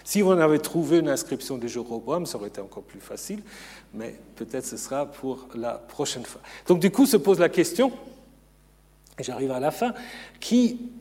Si 0.04 0.22
on 0.22 0.32
avait 0.32 0.60
trouvé 0.60 1.00
une 1.00 1.10
inscription 1.10 1.58
de 1.58 1.68
Jéroboam, 1.68 2.26
ça 2.26 2.38
aurait 2.38 2.50
été 2.50 2.62
encore 2.62 2.84
plus 2.84 3.00
facile, 3.00 3.42
mais 3.94 4.16
peut-être 4.36 4.66
ce 4.66 4.78
sera 4.78 5.06
pour 5.06 5.48
la 5.56 5.74
prochaine 5.74 6.26
fois. 6.26 6.42
Donc 6.68 6.80
du 6.80 6.92
coup 6.92 7.06
se 7.06 7.18
pose 7.18 7.40
la 7.40 7.50
question, 7.50 7.92
j'arrive 9.20 9.52
à 9.52 9.60
la 9.60 9.72
fin, 9.72 9.94
qui, 10.40 10.92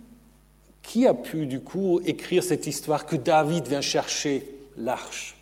qui 0.83 1.07
a 1.07 1.15
pu 1.15 1.47
du 1.47 1.61
coup 1.61 2.01
écrire 2.05 2.43
cette 2.43 2.67
histoire 2.67 3.07
que 3.07 3.17
David 3.17 3.67
vient 3.67 3.81
chercher 3.81 4.49
l'arche? 4.77 5.37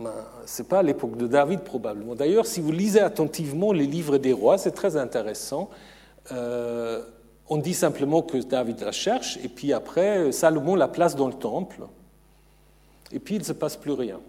Ben, 0.00 0.12
Ce 0.44 0.62
n'est 0.62 0.68
pas 0.68 0.82
l'époque 0.82 1.16
de 1.16 1.26
David 1.26 1.60
probablement. 1.60 2.14
D'ailleurs, 2.14 2.46
si 2.46 2.60
vous 2.60 2.72
lisez 2.72 3.00
attentivement 3.00 3.72
les 3.72 3.86
livres 3.86 4.18
des 4.18 4.32
rois, 4.32 4.58
c'est 4.58 4.72
très 4.72 4.96
intéressant. 4.96 5.70
Euh, 6.32 7.02
on 7.48 7.58
dit 7.58 7.74
simplement 7.74 8.22
que 8.22 8.38
David 8.38 8.80
la 8.80 8.92
cherche, 8.92 9.38
et 9.44 9.48
puis 9.48 9.72
après, 9.72 10.32
Salomon 10.32 10.74
la 10.74 10.88
place 10.88 11.14
dans 11.14 11.28
le 11.28 11.34
temple, 11.34 11.82
et 13.12 13.20
puis 13.20 13.36
il 13.36 13.38
ne 13.38 13.44
se 13.44 13.52
passe 13.52 13.76
plus 13.76 13.92
rien. 13.92 14.20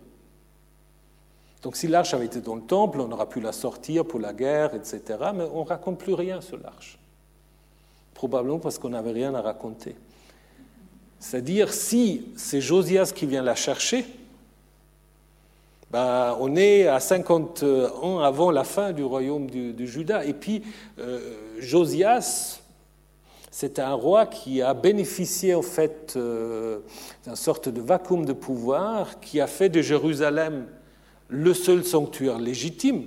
Donc 1.63 1.75
si 1.75 1.87
l'arche 1.87 2.13
avait 2.13 2.25
été 2.25 2.41
dans 2.41 2.55
le 2.55 2.61
temple, 2.61 3.01
on 3.01 3.11
aurait 3.11 3.27
pu 3.27 3.41
la 3.41 3.51
sortir 3.51 4.05
pour 4.05 4.19
la 4.19 4.33
guerre, 4.33 4.75
etc., 4.75 5.01
mais 5.33 5.45
on 5.51 5.63
ne 5.63 5.67
raconte 5.67 5.97
plus 5.97 6.13
rien 6.13 6.41
sur 6.41 6.59
l'arche. 6.59 6.99
Probablement 8.13 8.59
parce 8.59 8.77
qu'on 8.77 8.89
n'avait 8.89 9.11
rien 9.11 9.33
à 9.33 9.41
raconter. 9.41 9.95
C'est-à-dire, 11.19 11.73
si 11.73 12.27
c'est 12.35 12.61
Josias 12.61 13.11
qui 13.13 13.25
vient 13.25 13.41
la 13.41 13.55
chercher, 13.55 14.05
ben, 15.91 16.35
on 16.39 16.55
est 16.55 16.87
à 16.87 16.99
50 16.99 17.63
ans 18.01 18.19
avant 18.19 18.51
la 18.51 18.63
fin 18.63 18.91
du 18.91 19.03
royaume 19.03 19.49
de, 19.49 19.85
Juda. 19.85 20.25
Et 20.25 20.33
puis, 20.33 20.63
euh, 20.99 21.19
Josias, 21.59 22.61
c'est 23.59 23.79
un 23.79 23.93
roi 23.93 24.27
qui 24.27 24.61
a 24.61 24.73
bénéficié 24.73 25.55
en 25.55 25.63
fait 25.63 26.13
euh, 26.15 26.81
d'une 27.25 27.35
sorte 27.35 27.69
de 27.69 27.81
vacuum 27.81 28.25
de 28.25 28.33
pouvoir, 28.33 29.19
qui 29.19 29.41
a 29.41 29.47
fait 29.47 29.69
de 29.69 29.81
Jérusalem 29.81 30.67
le 31.29 31.53
seul 31.55 31.83
sanctuaire 31.83 32.37
légitime 32.37 33.05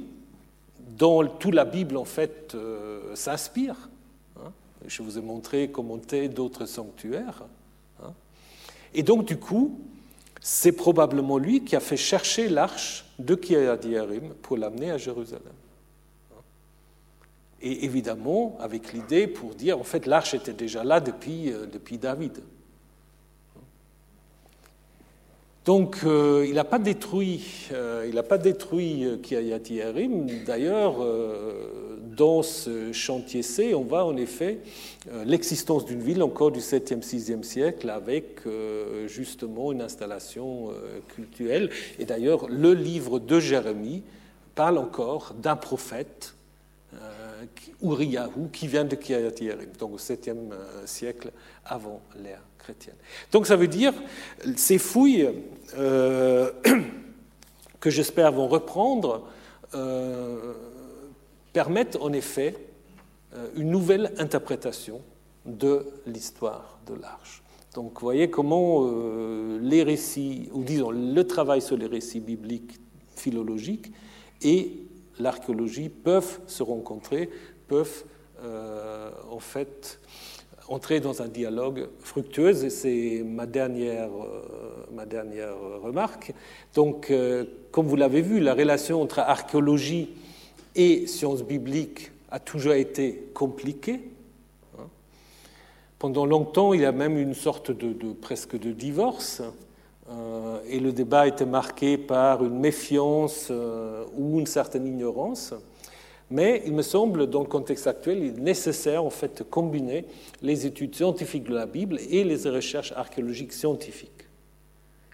dont 0.79 1.25
toute 1.27 1.55
la 1.55 1.65
Bible 1.65 1.97
en 1.97 2.05
fait 2.05 2.55
euh, 2.55 3.15
s'inspire. 3.15 3.77
Hein. 4.39 4.51
Je 4.87 5.03
vous 5.03 5.19
ai 5.19 5.23
montré 5.23 5.71
comment 5.71 5.99
d'autres 6.35 6.67
sanctuaires. 6.67 7.45
Hein. 8.03 8.13
Et 8.93 9.05
donc 9.05 9.27
du 9.27 9.37
coup, 9.37 9.79
c'est 10.41 10.73
probablement 10.73 11.39
lui 11.39 11.65
qui 11.65 11.77
a 11.77 11.81
fait 11.81 11.99
chercher 11.99 12.49
l'arche 12.49 13.05
de 13.19 13.35
Kiryat 13.35 13.79
pour 14.43 14.57
l'amener 14.57 14.91
à 14.91 14.99
Jérusalem. 14.99 15.53
Et 17.63 17.85
évidemment, 17.85 18.57
avec 18.59 18.95
l'idée 18.95 19.27
pour 19.27 19.55
dire, 19.55 19.79
en 19.79 19.85
fait, 19.85 20.07
l'arche 20.07 20.33
était 20.33 20.55
déjà 20.55 20.83
là 20.83 21.01
depuis, 21.01 21.53
euh, 21.53 21.67
David. 21.99 22.43
Donc, 25.67 25.99
euh, 26.05 26.47
il 26.49 26.55
n'a 26.55 26.65
pas 26.65 26.79
détruit, 26.79 27.69
euh, 27.71 28.07
il 28.09 28.15
Kiryat 29.23 29.59
D'ailleurs, 30.47 30.97
dans 32.17 32.43
ce 32.43 32.93
chantier 32.93 33.43
C, 33.43 33.75
on 33.75 33.83
voit 33.83 34.05
en 34.05 34.17
effet 34.17 34.59
l'existence 35.25 35.85
d'une 35.85 36.01
ville 36.01 36.23
encore 36.23 36.51
du 36.51 36.61
7e, 36.61 37.03
6e 37.03 37.43
siècle 37.43 37.89
avec 37.91 38.41
justement 39.07 39.73
une 39.73 39.81
installation 39.81 40.71
cultuelle. 41.15 41.71
Et 41.99 42.05
d'ailleurs, 42.05 42.49
le 42.49 42.75
livre 42.75 43.19
de 43.19 43.41
Jérémie 43.41 44.03
parle 44.55 44.79
encore 44.79 45.35
d'un 45.41 45.57
prophète 45.57 46.35
Uriyahu, 47.83 48.49
qui 48.53 48.67
vient 48.67 48.85
de 48.85 48.95
Kiryat 48.95 49.31
donc 49.79 49.95
au 49.95 49.97
7e 49.97 50.53
euh, 50.53 50.87
siècle 50.87 51.31
avant 51.65 52.01
l'ère 52.23 52.43
chrétienne. 52.59 52.97
Donc 53.33 53.47
ça 53.47 53.57
veut 53.57 53.69
dire, 53.69 53.93
ces 54.57 54.79
fouilles 54.79 55.31
euh, 55.79 56.51
que 57.81 57.91
j'espère 57.91 58.33
vont 58.33 58.49
reprendre 58.49 59.29
euh, 59.75 60.53
permettent 61.53 61.97
en 62.01 62.13
effet 62.13 62.55
une 63.57 63.71
nouvelle 63.71 64.13
interprétation 64.19 65.01
de 65.47 65.87
l'histoire 66.07 66.81
de 66.87 66.95
l'Arche. 66.95 67.43
Donc 67.75 67.95
vous 67.95 68.07
voyez 68.07 68.29
comment 68.29 68.91
les 69.61 69.83
récits, 69.85 70.49
ou 70.53 70.65
disons 70.65 70.91
le 70.91 71.23
travail 71.23 71.63
sur 71.63 71.77
les 71.77 71.87
récits 71.87 72.21
bibliques 72.21 72.81
philologiques 73.15 73.93
et 74.43 74.83
l'archéologie 75.21 75.89
peuvent 75.89 76.41
se 76.47 76.63
rencontrer, 76.63 77.31
peuvent 77.69 78.05
euh, 78.43 79.11
en 79.31 79.39
fait 79.39 80.01
entrer 80.69 81.01
dans 81.01 81.21
un 81.21 81.29
dialogue 81.29 81.89
fructueux, 81.99 82.65
et 82.65 82.71
c'est 82.71 83.23
ma 83.25 83.45
dernière, 83.45 84.09
euh, 84.09 84.87
ma 84.93 85.05
dernière 85.05 85.55
remarque. 85.83 86.33
Donc, 86.75 87.11
euh, 87.11 87.45
comme 87.73 87.87
vous 87.87 87.97
l'avez 87.97 88.23
vu, 88.23 88.39
la 88.41 88.55
relation 88.55 89.03
entre 89.03 89.19
archéologie 89.19 90.11
et 90.75 91.07
sciences 91.07 91.43
bibliques 91.43 92.13
a 92.31 92.39
toujours 92.39 92.75
été 92.75 93.31
compliquée. 93.35 94.01
Hein. 94.79 94.85
Pendant 95.99 96.27
longtemps, 96.27 96.73
il 96.73 96.83
y 96.83 96.85
a 96.85 96.93
même 96.93 97.19
une 97.19 97.35
sorte 97.35 97.71
de, 97.71 97.93
de 97.93 98.13
presque 98.13 98.59
de 98.59 98.73
divorce 98.73 99.43
euh, 100.11 100.61
et 100.67 100.81
le 100.81 100.93
débat 100.93 101.29
était 101.29 101.47
marqué 101.47 101.97
par 101.97 102.45
une 102.45 102.59
méfiance 102.59 103.49
euh, 103.51 104.05
ou 104.17 104.41
une 104.41 104.47
certaine 104.47 104.87
ignorance. 104.87 105.55
Mais 106.31 106.63
il 106.65 106.75
me 106.75 106.83
semble, 106.83 107.29
dans 107.29 107.41
le 107.41 107.47
contexte 107.47 107.87
actuel, 107.87 108.19
il 108.19 108.25
est 108.27 108.41
nécessaire 108.41 109.05
en 109.05 109.11
fait 109.11 109.39
de 109.39 109.43
combiner 109.43 110.05
les 110.43 110.67
études 110.67 110.95
scientifiques 110.95 111.45
de 111.45 111.55
la 111.55 111.67
Bible 111.67 111.99
et 112.09 112.23
les 112.23 112.49
recherches 112.49 112.93
archéologiques 112.93 113.53
scientifiques. 113.53 114.11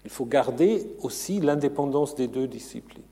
Il 0.05 0.11
faut 0.11 0.25
garder 0.25 0.87
aussi 1.01 1.39
l'indépendance 1.39 2.15
des 2.15 2.27
deux 2.27 2.47
disciplines. 2.47 3.03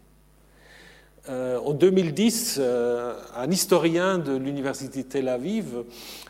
Euh, 1.28 1.57
en 1.65 1.73
2010, 1.73 2.57
euh, 2.59 3.15
un 3.36 3.49
historien 3.49 4.19
de 4.19 4.36
l'université 4.36 5.03
Tel 5.03 5.28
Aviv 5.28 5.84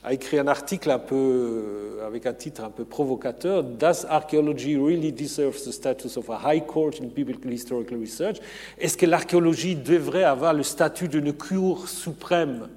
a 0.06 0.14
écrit 0.14 0.40
un 0.40 0.48
article 0.48 0.90
euh, 1.12 2.08
avec 2.08 2.26
un 2.26 2.34
titre 2.34 2.64
un 2.64 2.70
peu 2.70 2.86
provocateur 2.86 3.64
Does 3.64 4.06
archaeology 4.08 4.78
really 4.78 5.12
deserve 5.12 5.62
the 5.62 5.72
status 5.72 6.16
of 6.16 6.30
a 6.30 6.40
high 6.46 6.66
court 6.66 6.92
in 7.02 7.08
biblical 7.08 7.52
historical 7.52 8.00
research? 8.00 8.38
Est-ce 8.78 8.96
que 8.96 9.06
l'archéologie 9.06 9.76
devrait 9.76 10.24
avoir 10.24 10.54
le 10.54 10.64
statut 10.64 11.10
d'une 11.10 11.34
cour 11.34 11.90
suprême 11.90 12.70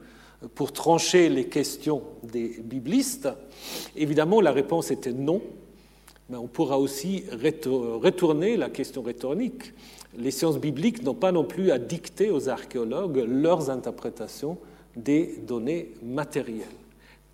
pour 0.56 0.72
trancher 0.72 1.28
les 1.28 1.44
questions 1.44 2.02
des 2.24 2.60
biblistes? 2.64 3.28
Évidemment, 3.94 4.40
la 4.40 4.50
réponse 4.50 4.90
était 4.90 5.12
non, 5.12 5.40
mais 6.28 6.36
on 6.36 6.48
pourra 6.48 6.80
aussi 6.80 7.26
retourner 7.30 8.56
la 8.56 8.70
question 8.70 9.02
rhétorique 9.02 9.72
les 10.16 10.30
sciences 10.30 10.58
bibliques 10.58 11.02
n'ont 11.02 11.14
pas 11.14 11.32
non 11.32 11.44
plus 11.44 11.70
à 11.70 11.78
dicter 11.78 12.30
aux 12.30 12.48
archéologues 12.48 13.24
leurs 13.28 13.70
interprétations 13.70 14.58
des 14.96 15.38
données 15.46 15.92
matérielles. 16.02 16.66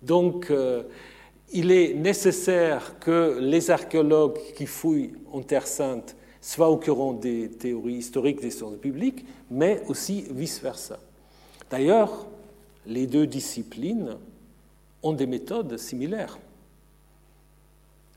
Donc, 0.01 0.51
euh, 0.51 0.83
il 1.53 1.71
est 1.71 1.93
nécessaire 1.93 2.99
que 2.99 3.37
les 3.39 3.71
archéologues 3.71 4.39
qui 4.55 4.65
fouillent 4.65 5.13
en 5.31 5.41
Terre 5.41 5.67
sainte 5.67 6.15
soient 6.41 6.69
au 6.69 6.77
courant 6.77 7.13
des 7.13 7.49
théories 7.49 7.95
historiques 7.95 8.41
des 8.41 8.51
sciences 8.51 8.77
bibliques, 8.77 9.25
mais 9.49 9.81
aussi 9.87 10.25
vice-versa. 10.29 10.99
D'ailleurs, 11.69 12.27
les 12.85 13.07
deux 13.07 13.25
disciplines 13.25 14.17
ont 15.01 15.13
des 15.13 15.25
méthodes 15.25 15.77
similaires. 15.77 16.37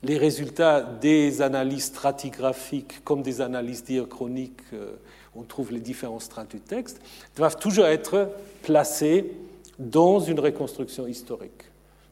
Les 0.03 0.17
résultats 0.17 0.81
des 0.81 1.41
analyses 1.41 1.85
stratigraphiques 1.85 3.03
comme 3.03 3.21
des 3.21 3.41
analyses 3.41 3.83
diachroniques, 3.83 4.61
euh, 4.73 4.95
on 5.35 5.43
trouve 5.43 5.71
les 5.71 5.79
différents 5.79 6.19
strates 6.19 6.51
du 6.51 6.61
texte, 6.61 7.01
doivent 7.35 7.57
toujours 7.57 7.85
être 7.85 8.29
placés 8.63 9.31
dans 9.77 10.19
une 10.19 10.39
reconstruction 10.39 11.07
historique, 11.07 11.63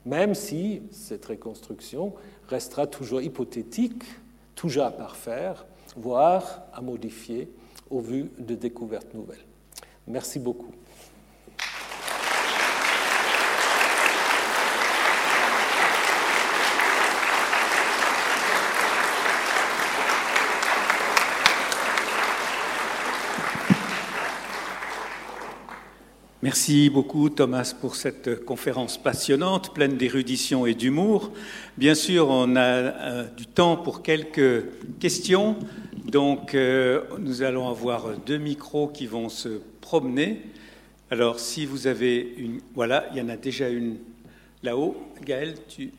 même 0.06 0.36
si 0.36 0.82
cette 0.92 1.26
reconstruction 1.26 2.14
restera 2.48 2.88
toujours 2.88 3.22
hypothétique, 3.22 4.04
toujours 4.56 4.86
à 4.86 4.92
parfaire, 4.92 5.66
voire 5.96 6.64
à 6.74 6.82
modifier 6.82 7.50
au 7.90 8.00
vu 8.00 8.32
de 8.38 8.56
découvertes 8.56 9.14
nouvelles. 9.14 9.46
Merci 10.08 10.40
beaucoup. 10.40 10.72
Merci 26.44 26.92
beaucoup 26.92 27.32
Thomas 27.32 27.74
pour 27.82 27.96
cette 27.96 28.46
conférence 28.46 29.02
passionnante, 29.02 29.74
pleine 29.74 29.98
d'érudition 29.98 30.68
et 30.68 30.76
d'humour. 30.76 31.32
Bien 31.78 31.96
sûr, 31.96 32.30
on 32.30 32.56
a 32.56 32.62
euh, 32.62 33.24
du 33.36 33.48
temps 33.48 33.76
pour 33.76 34.04
quelques 34.04 34.66
questions, 35.00 35.58
donc 36.06 36.54
euh, 36.54 37.02
nous 37.18 37.42
allons 37.42 37.68
avoir 37.68 38.16
deux 38.20 38.38
micros 38.38 38.88
qui 38.88 39.08
vont 39.08 39.30
se 39.30 39.60
promener. 39.82 40.44
Alors 41.10 41.40
si 41.40 41.66
vous 41.66 41.88
avez 41.88 42.36
une... 42.38 42.60
Voilà, 42.76 43.08
il 43.12 43.18
y 43.18 43.22
en 43.22 43.30
a 43.30 43.36
déjà 43.36 43.70
une 43.70 43.98
là-haut. 44.62 44.96
Gaël, 45.26 45.56
tu... 45.68 45.92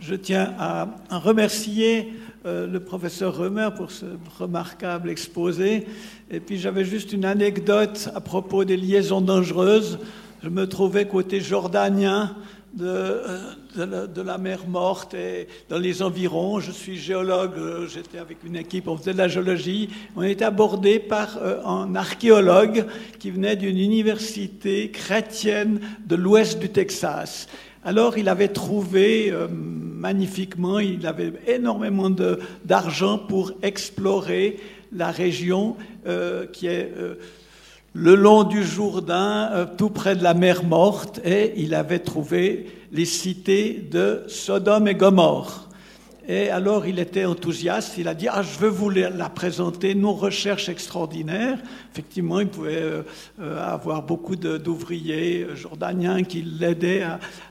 je, 0.00 0.14
tiens 0.14 0.54
à, 0.58 0.88
remercier 1.10 2.14
euh, 2.46 2.66
le 2.66 2.80
professeur 2.80 3.36
Remer 3.36 3.68
pour 3.76 3.90
ce 3.90 4.06
remarquable 4.38 5.10
exposé. 5.10 5.86
Et 6.30 6.40
puis 6.40 6.58
j'avais 6.58 6.84
juste 6.84 7.12
une 7.12 7.26
anecdote 7.26 8.08
à 8.14 8.20
propos 8.20 8.64
des 8.64 8.78
liaisons 8.78 9.20
dangereuses. 9.20 9.98
Je 10.42 10.48
me 10.48 10.66
trouvais 10.66 11.06
côté 11.06 11.40
jordanien 11.40 12.34
de, 12.72 12.86
euh, 12.86 14.06
la, 14.24 14.38
mer 14.38 14.66
Morte 14.66 15.12
et 15.12 15.48
dans 15.68 15.78
les 15.78 16.02
environs. 16.02 16.60
Je 16.60 16.70
suis 16.70 16.96
géologue, 16.96 17.58
euh, 17.58 17.86
j'étais 17.88 18.18
avec 18.18 18.38
une 18.42 18.56
équipe, 18.56 18.88
on 18.88 18.96
faisait 18.96 19.12
de 19.12 19.18
la 19.18 19.28
géologie. 19.28 19.90
On 20.16 20.22
était 20.22 20.46
abordé 20.46 20.98
par 20.98 21.38
un 21.66 21.94
archéologue 21.94 22.86
qui 23.18 23.30
venait 23.30 23.56
d'une 23.56 23.76
université 23.76 24.90
chrétienne 24.90 25.80
de 26.06 26.16
l'ouest 26.16 26.58
du 26.58 26.70
Texas. 26.70 27.48
Alors 27.82 28.18
il 28.18 28.28
avait 28.28 28.48
trouvé 28.48 29.30
euh, 29.30 29.48
magnifiquement, 29.50 30.80
il 30.80 31.06
avait 31.06 31.32
énormément 31.46 32.10
d'argent 32.64 33.16
pour 33.16 33.52
explorer 33.62 34.58
la 34.92 35.10
région 35.10 35.76
euh, 36.06 36.46
qui 36.46 36.66
est 36.66 36.92
euh, 36.98 37.14
le 37.94 38.16
long 38.16 38.44
du 38.44 38.62
Jourdain, 38.62 39.66
tout 39.76 39.90
près 39.90 40.14
de 40.14 40.22
la 40.22 40.34
mer 40.34 40.62
Morte, 40.62 41.20
et 41.24 41.54
il 41.56 41.74
avait 41.74 41.98
trouvé 41.98 42.66
les 42.92 43.04
cités 43.04 43.72
de 43.90 44.22
Sodome 44.28 44.86
et 44.86 44.94
Gomorre. 44.94 45.69
Et 46.28 46.50
alors 46.50 46.86
il 46.86 46.98
était 46.98 47.24
enthousiaste, 47.24 47.96
il 47.98 48.06
a 48.06 48.14
dit 48.14 48.28
Ah, 48.28 48.42
je 48.42 48.58
veux 48.58 48.68
vous 48.68 48.90
la 48.90 49.28
présenter, 49.28 49.94
nos 49.94 50.12
recherches 50.12 50.68
extraordinaires. 50.68 51.58
Effectivement, 51.92 52.40
il 52.40 52.48
pouvait 52.48 52.82
euh, 52.82 53.02
euh, 53.40 53.58
avoir 53.64 54.02
beaucoup 54.02 54.36
d'ouvriers 54.36 55.46
jordaniens 55.54 56.22
qui 56.22 56.42
l'aidaient. 56.42 57.04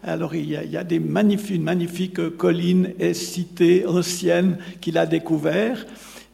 Alors 0.04 0.36
il 0.36 0.50
y 0.50 0.78
a, 0.78 0.84
des 0.84 1.00
magnifiques, 1.00 1.62
magnifiques 1.62 2.38
collines 2.38 2.94
et 3.00 3.14
cités 3.14 3.86
anciennes 3.88 4.58
qu'il 4.82 4.98
a 4.98 5.06
découvertes. 5.06 5.88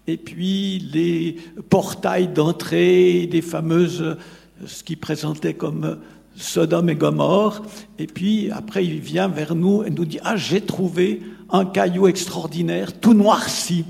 Et 0.08 0.18
puis 0.18 0.80
les 0.94 1.38
portails 1.70 2.28
d'entrée 2.28 3.28
des 3.28 3.42
fameuses, 3.42 4.18
ce 4.66 4.84
qu'il 4.84 4.98
présentait 4.98 5.56
comme 5.56 5.98
Sodome 6.36 6.90
et 6.90 6.96
Gomorre. 6.96 7.64
Et 7.98 8.08
puis 8.08 8.52
après, 8.52 8.86
il 8.86 9.00
vient 9.00 9.30
vers 9.30 9.56
nous 9.56 9.84
et 9.84 9.90
nous 9.90 10.06
dit 10.06 10.20
Ah, 10.24 10.36
j'ai 10.36 10.62
trouvé 10.62 11.22
un 11.50 11.66
caillou 11.66 12.08
extraordinaire, 12.08 13.00
tout 13.00 13.14
noirci. 13.14 13.86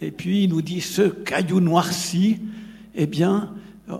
Et 0.00 0.10
puis 0.10 0.44
il 0.44 0.50
nous 0.50 0.62
dit, 0.62 0.80
ce 0.80 1.02
caillou 1.02 1.60
noirci, 1.60 2.38
eh 2.94 3.06
bien, 3.06 3.50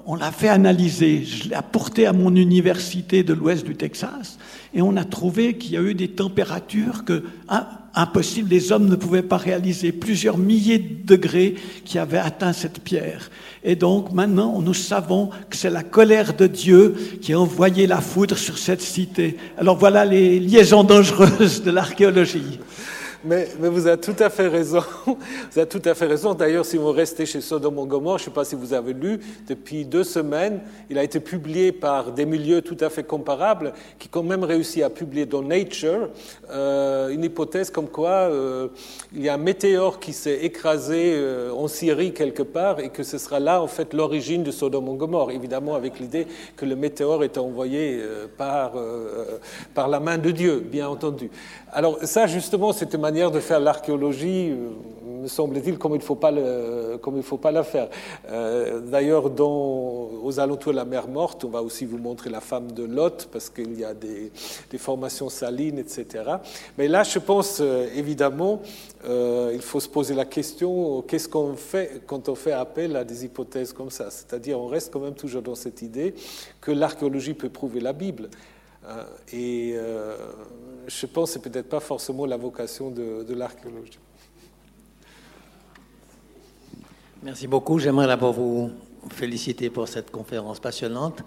on 0.06 0.16
l'a 0.16 0.32
fait 0.32 0.48
analyser. 0.48 1.24
Je 1.24 1.48
l'ai 1.48 1.54
apporté 1.54 2.06
à 2.06 2.12
mon 2.12 2.34
université 2.34 3.22
de 3.22 3.32
l'ouest 3.32 3.64
du 3.64 3.76
Texas 3.76 4.38
et 4.74 4.82
on 4.82 4.96
a 4.96 5.04
trouvé 5.04 5.56
qu'il 5.56 5.72
y 5.72 5.76
a 5.76 5.82
eu 5.82 5.94
des 5.94 6.08
températures 6.08 7.04
que 7.04 7.24
hein, 7.48 7.66
impossible, 7.96 8.50
les 8.50 8.70
hommes 8.70 8.88
ne 8.88 8.94
pouvaient 8.94 9.22
pas 9.22 9.38
réaliser, 9.38 9.90
plusieurs 9.90 10.38
milliers 10.38 10.78
de 10.78 11.06
degrés 11.16 11.54
qui 11.84 11.98
avaient 11.98 12.18
atteint 12.18 12.52
cette 12.52 12.80
pierre. 12.80 13.30
Et 13.64 13.74
donc 13.74 14.12
maintenant, 14.12 14.60
nous 14.60 14.74
savons 14.74 15.30
que 15.50 15.56
c'est 15.56 15.70
la 15.70 15.82
colère 15.82 16.34
de 16.34 16.46
Dieu 16.46 16.94
qui 17.20 17.32
a 17.32 17.40
envoyé 17.40 17.86
la 17.86 18.00
foudre 18.00 18.36
sur 18.36 18.58
cette 18.58 18.82
cité. 18.82 19.36
Alors 19.58 19.76
voilà 19.76 20.04
les 20.04 20.38
liaisons 20.38 20.84
dangereuses 20.84 21.62
de 21.62 21.70
l'archéologie. 21.70 22.60
Mais, 23.26 23.48
vous 23.58 23.88
avez 23.88 24.00
tout 24.00 24.14
à 24.20 24.30
fait 24.30 24.46
raison. 24.46 24.84
Vous 25.06 25.58
avez 25.58 25.68
tout 25.68 25.82
à 25.84 25.94
fait 25.94 26.06
raison. 26.06 26.34
D'ailleurs, 26.34 26.64
si 26.64 26.76
vous 26.76 26.92
restez 26.92 27.26
chez 27.26 27.40
Sodome 27.40 27.86
Gomorrah, 27.86 28.18
je 28.18 28.22
ne 28.22 28.24
sais 28.26 28.30
pas 28.30 28.44
si 28.44 28.54
vous 28.54 28.72
avez 28.72 28.92
lu, 28.92 29.18
depuis 29.48 29.84
deux 29.84 30.04
semaines, 30.04 30.60
il 30.90 30.98
a 30.98 31.02
été 31.02 31.18
publié 31.18 31.72
par 31.72 32.12
des 32.12 32.24
milieux 32.24 32.62
tout 32.62 32.76
à 32.80 32.88
fait 32.88 33.02
comparables, 33.02 33.72
qui 33.98 34.08
ont 34.14 34.22
même 34.22 34.44
réussi 34.44 34.82
à 34.82 34.90
publier 34.90 35.26
dans 35.26 35.42
Nature 35.42 36.10
euh, 36.50 37.08
une 37.08 37.24
hypothèse 37.24 37.70
comme 37.70 37.88
quoi 37.88 38.10
euh, 38.10 38.68
il 39.14 39.22
y 39.22 39.28
a 39.28 39.34
un 39.34 39.38
météore 39.38 39.98
qui 39.98 40.12
s'est 40.12 40.44
écrasé 40.44 41.14
euh, 41.14 41.52
en 41.52 41.68
Syrie 41.68 42.12
quelque 42.12 42.42
part 42.42 42.80
et 42.80 42.90
que 42.90 43.02
ce 43.02 43.18
sera 43.18 43.40
là 43.40 43.60
en 43.60 43.66
fait 43.66 43.92
l'origine 43.94 44.44
de 44.44 44.50
Sodome 44.50 44.96
Gomorrah. 44.96 45.32
Évidemment, 45.32 45.74
avec 45.74 45.98
l'idée 45.98 46.26
que 46.56 46.64
le 46.64 46.76
météore 46.76 47.24
est 47.24 47.38
envoyé 47.38 48.00
par, 48.36 48.72
par 49.74 49.88
la 49.88 50.00
main 50.00 50.18
de 50.18 50.30
Dieu, 50.30 50.62
bien 50.64 50.88
entendu. 50.88 51.30
Alors 51.72 51.98
ça, 52.04 52.26
justement, 52.26 52.72
c'est 52.72 52.94
une 52.94 53.04
manière 53.16 53.30
de 53.30 53.40
faire 53.40 53.60
l'archéologie, 53.60 54.50
euh, 54.50 55.22
me 55.22 55.26
semble-t-il, 55.26 55.78
comme 55.78 55.94
il 55.94 56.00
ne 56.00 56.02
faut, 56.02 56.16
pas 56.16 56.30
la 57.50 57.62
faire. 57.62 57.88
Euh, 58.28 58.80
d'ailleurs, 58.80 59.32
aux 59.40 60.38
alentours 60.38 60.72
de 60.72 60.76
la 60.76 60.84
mer 60.84 61.08
Morte, 61.08 61.42
on 61.42 61.48
va 61.48 61.62
aussi 61.62 61.86
vous 61.86 61.96
montrer 61.96 62.28
la 62.28 62.42
femme 62.42 62.72
de 62.72 62.84
Lot, 62.84 63.30
parce 63.32 63.48
qu'il 63.48 63.80
y 63.80 63.86
a 63.86 63.94
des, 63.94 64.30
formations 64.76 65.30
salines, 65.30 65.78
etc. 65.78 66.24
Mais 66.76 66.88
là, 66.88 67.04
je 67.04 67.18
pense, 67.18 67.60
euh, 67.62 67.88
évidemment, 67.96 68.60
il 69.08 69.62
faut 69.62 69.80
se 69.80 69.88
poser 69.88 70.14
la 70.14 70.26
question, 70.26 71.00
qu'est-ce 71.08 71.28
qu'on 71.28 71.54
fait 71.54 72.02
quand 72.06 72.28
on 72.28 72.34
fait 72.34 72.52
appel 72.52 72.96
à 72.96 73.04
des 73.04 73.24
hypothèses 73.24 73.72
comme 73.72 73.90
ça? 73.90 74.10
C'est-à-dire, 74.10 74.60
on 74.60 74.66
reste 74.66 74.92
quand 74.92 75.00
même 75.00 75.14
toujours 75.14 75.40
dans 75.40 75.54
cette 75.54 75.80
idée 75.80 76.12
que 76.60 76.70
l'archéologie 76.70 77.32
peut 77.32 77.48
prouver 77.48 77.80
la 77.80 77.94
Bible. 77.94 78.28
Et 79.32 79.76
je 80.88 81.06
pense 81.06 81.30
que 81.30 81.34
ce 81.34 81.38
n'est 81.38 81.50
peut-être 81.52 81.68
pas 81.68 81.80
forcément 81.80 82.26
la 82.26 82.36
vocation 82.36 82.90
de, 82.90 83.34
l'archéologie. 83.34 83.98
Merci 87.22 87.46
beaucoup. 87.46 87.78
J'aimerais 87.78 88.06
d'abord 88.06 88.32
vous 88.32 88.70
féliciter 89.10 89.70
pour 89.70 89.88
cette 89.88 90.10
conférence 90.10 90.60
passionnante. 90.60 91.22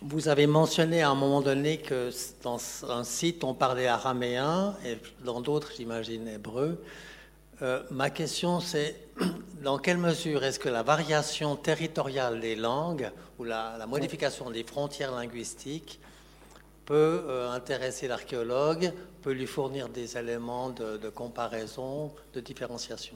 Vous 0.00 0.28
avez 0.28 0.46
mentionné 0.46 1.02
à 1.02 1.10
un 1.10 1.14
moment 1.14 1.40
donné 1.40 1.78
que 1.78 2.10
dans 2.42 2.58
un 2.88 3.04
site, 3.04 3.44
on 3.44 3.54
parlait 3.54 3.86
araméen 3.86 4.76
et 4.84 4.98
dans 5.24 5.40
d'autres, 5.40 5.70
j'imagine, 5.76 6.26
hébreu. 6.26 6.82
Euh, 7.62 7.82
ma 7.90 8.10
question, 8.10 8.58
c'est 8.58 8.96
dans 9.62 9.78
quelle 9.78 9.98
mesure 9.98 10.42
est-ce 10.42 10.58
que 10.58 10.68
la 10.68 10.82
variation 10.82 11.54
territoriale 11.54 12.40
des 12.40 12.56
langues 12.56 13.10
ou 13.38 13.44
la 13.44 13.86
modification 13.88 14.50
des 14.50 14.64
frontières 14.64 15.12
linguistiques 15.12 16.00
peut 16.84 17.22
euh, 17.28 17.50
intéresser 17.50 18.08
l'archéologue, 18.08 18.92
peut 19.22 19.32
lui 19.32 19.46
fournir 19.46 19.88
des 19.88 20.16
éléments 20.16 20.70
de, 20.70 21.08
comparaison, 21.08 22.10
de 22.34 22.40
différenciation. 22.40 23.14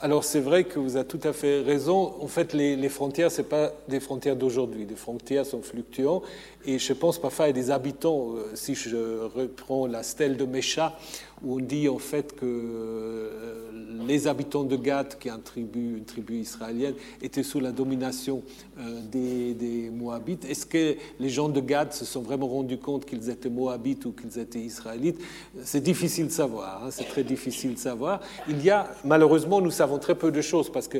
Alors 0.00 0.24
c'est 0.24 0.40
vrai 0.40 0.64
que 0.64 0.78
vous 0.78 0.96
avez 0.96 1.06
tout 1.06 1.20
à 1.22 1.32
fait 1.32 1.60
raison. 1.60 2.14
En 2.20 2.26
fait, 2.26 2.54
les, 2.54 2.88
frontières, 2.88 3.30
ce 3.30 3.42
pas 3.42 3.72
des 3.88 4.00
frontières 4.00 4.36
d'aujourd'hui. 4.36 4.86
Les 4.86 4.96
frontières 4.96 5.44
sont 5.44 5.62
fluctuantes. 5.62 6.24
Et 6.64 6.78
je 6.78 6.92
pense 6.94 7.20
parfois 7.20 7.46
à 7.46 7.52
des 7.52 7.70
habitants. 7.70 8.34
Euh, 8.36 8.52
si 8.54 8.74
je 8.74 9.26
reprends 9.26 9.86
la 9.86 10.02
stèle 10.02 10.36
de 10.36 10.46
Mécha, 10.46 10.98
où 11.42 11.56
on 11.56 11.60
dit 11.60 11.88
en 11.88 11.98
fait 11.98 12.34
que 12.34 12.44
euh, 12.44 13.70
les 14.06 14.26
habitants 14.26 14.64
de 14.64 14.76
Gath, 14.76 15.18
qui 15.18 15.28
est 15.28 15.32
une 15.56 16.04
tribu, 16.04 16.34
israélienne, 16.34 16.94
étaient 17.20 17.42
sous 17.42 17.60
la 17.60 17.72
domination 17.72 18.42
euh, 18.78 19.00
des, 19.10 19.90
Moabites. 19.90 20.44
Est-ce 20.44 20.66
que 20.66 20.96
les 21.18 21.28
gens 21.28 21.48
de 21.48 21.60
Gath 21.60 21.92
se 21.92 22.04
sont 22.04 22.22
vraiment 22.22 22.48
rendus 22.48 22.78
compte 22.78 23.04
qu'ils 23.04 23.30
étaient 23.30 23.50
Moabites 23.50 24.04
ou 24.06 24.12
qu'ils 24.12 24.38
étaient 24.38 24.60
Israélites? 24.60 25.20
C'est 25.62 25.82
difficile 25.82 26.26
de 26.26 26.32
savoir, 26.32 26.84
hein, 26.84 26.88
c'est 26.90 27.04
très 27.04 27.24
difficile 27.24 27.74
de 27.74 27.78
savoir. 27.78 28.20
Il 28.48 28.62
y 28.62 28.70
a, 28.70 28.90
malheureusement, 29.04 29.60
nous 29.60 29.70
savons 29.70 29.98
très 29.98 30.14
peu 30.14 30.30
de 30.30 30.40
choses 30.40 30.70
parce 30.70 30.88
que 30.88 30.98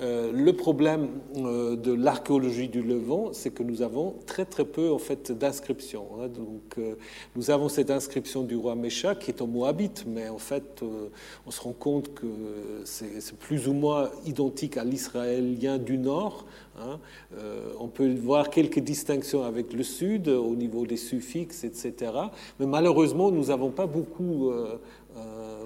le 0.00 0.52
problème 0.52 1.08
euh, 1.36 1.76
de 1.76 1.92
l'archéologie 1.92 2.68
du 2.68 2.82
Levant, 2.82 3.32
c'est 3.32 3.50
que 3.50 3.62
nous 3.62 3.82
avons 3.82 4.16
très 4.26 4.44
très 4.44 4.64
peu 4.64 4.90
en 4.90 4.98
fait 4.98 5.32
d'inscriptions. 5.32 6.06
Hein. 6.18 6.28
Donc, 6.28 6.78
euh, 6.78 6.94
nous 7.36 7.50
avons 7.50 7.68
cette 7.68 7.90
inscription 7.90 8.42
du 8.42 8.56
roi 8.56 8.74
Mécha 8.74 9.14
qui 9.14 9.30
est 9.30 9.42
en 9.42 9.46
Moabite, 9.46 10.04
mais 10.06 10.28
en 10.28 10.38
fait, 10.38 10.82
on 11.46 11.50
se 11.50 11.60
rend 11.60 11.72
compte 11.72 12.14
que 12.14 12.26
c'est 12.84 13.36
plus 13.38 13.68
ou 13.68 13.72
moins 13.72 14.10
identique 14.26 14.76
à 14.76 14.84
l'israélien 14.84 15.78
du 15.78 15.98
Nord. 15.98 16.46
Hein. 16.80 16.98
on 17.78 17.88
peut 17.88 18.12
voir 18.14 18.50
quelques 18.50 18.78
distinctions 18.80 19.42
avec 19.42 19.72
le 19.72 19.82
Sud 19.82 20.28
au 20.28 20.54
niveau 20.54 20.86
des 20.86 20.96
suffixes, 20.96 21.64
etc. 21.64 22.12
Mais 22.58 22.66
malheureusement, 22.66 23.30
nous 23.30 23.46
n'avons 23.46 23.70
pas 23.70 23.86
beaucoup 23.86 24.52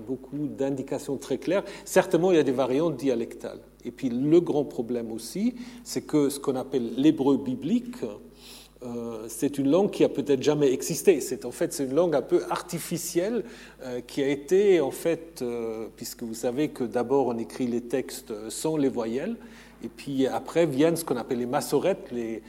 beaucoup 0.06 0.46
d'indications 0.46 1.16
très 1.16 1.38
claires. 1.38 1.64
Certainement, 1.84 2.30
il 2.30 2.36
y 2.36 2.40
a 2.40 2.44
des 2.44 2.52
variantes 2.52 2.96
dialectales. 2.96 3.60
Et 3.84 3.90
puis 3.90 4.08
le 4.08 4.40
grand 4.40 4.64
problème 4.64 5.12
aussi, 5.12 5.54
c'est 5.82 6.02
que 6.02 6.28
ce 6.28 6.40
qu'on 6.40 6.56
appelle 6.56 6.94
l'hébreu 6.96 7.36
biblique, 7.36 7.96
euh, 8.82 9.26
c'est 9.28 9.58
une 9.58 9.70
langue 9.70 9.90
qui 9.90 10.04
a 10.04 10.08
peut-être 10.08 10.42
jamais 10.42 10.72
existé. 10.72 11.20
C'est 11.20 11.44
en 11.44 11.50
fait 11.50 11.72
c'est 11.72 11.84
une 11.84 11.94
langue 11.94 12.14
un 12.14 12.22
peu 12.22 12.42
artificielle 12.50 13.44
euh, 13.82 14.00
qui 14.00 14.22
a 14.22 14.28
été 14.28 14.80
en 14.80 14.90
fait, 14.90 15.40
euh, 15.42 15.86
puisque 15.96 16.22
vous 16.22 16.34
savez 16.34 16.68
que 16.68 16.84
d'abord 16.84 17.28
on 17.28 17.38
écrit 17.38 17.66
les 17.66 17.82
textes 17.82 18.32
sans 18.50 18.76
les 18.76 18.88
voyelles, 18.88 19.36
et 19.84 19.88
puis 19.88 20.26
après 20.26 20.64
viennent 20.64 20.96
ce 20.96 21.04
qu'on 21.04 21.16
appelle 21.16 21.38
les 21.38 21.46
massorettes, 21.46 22.10
les, 22.10 22.42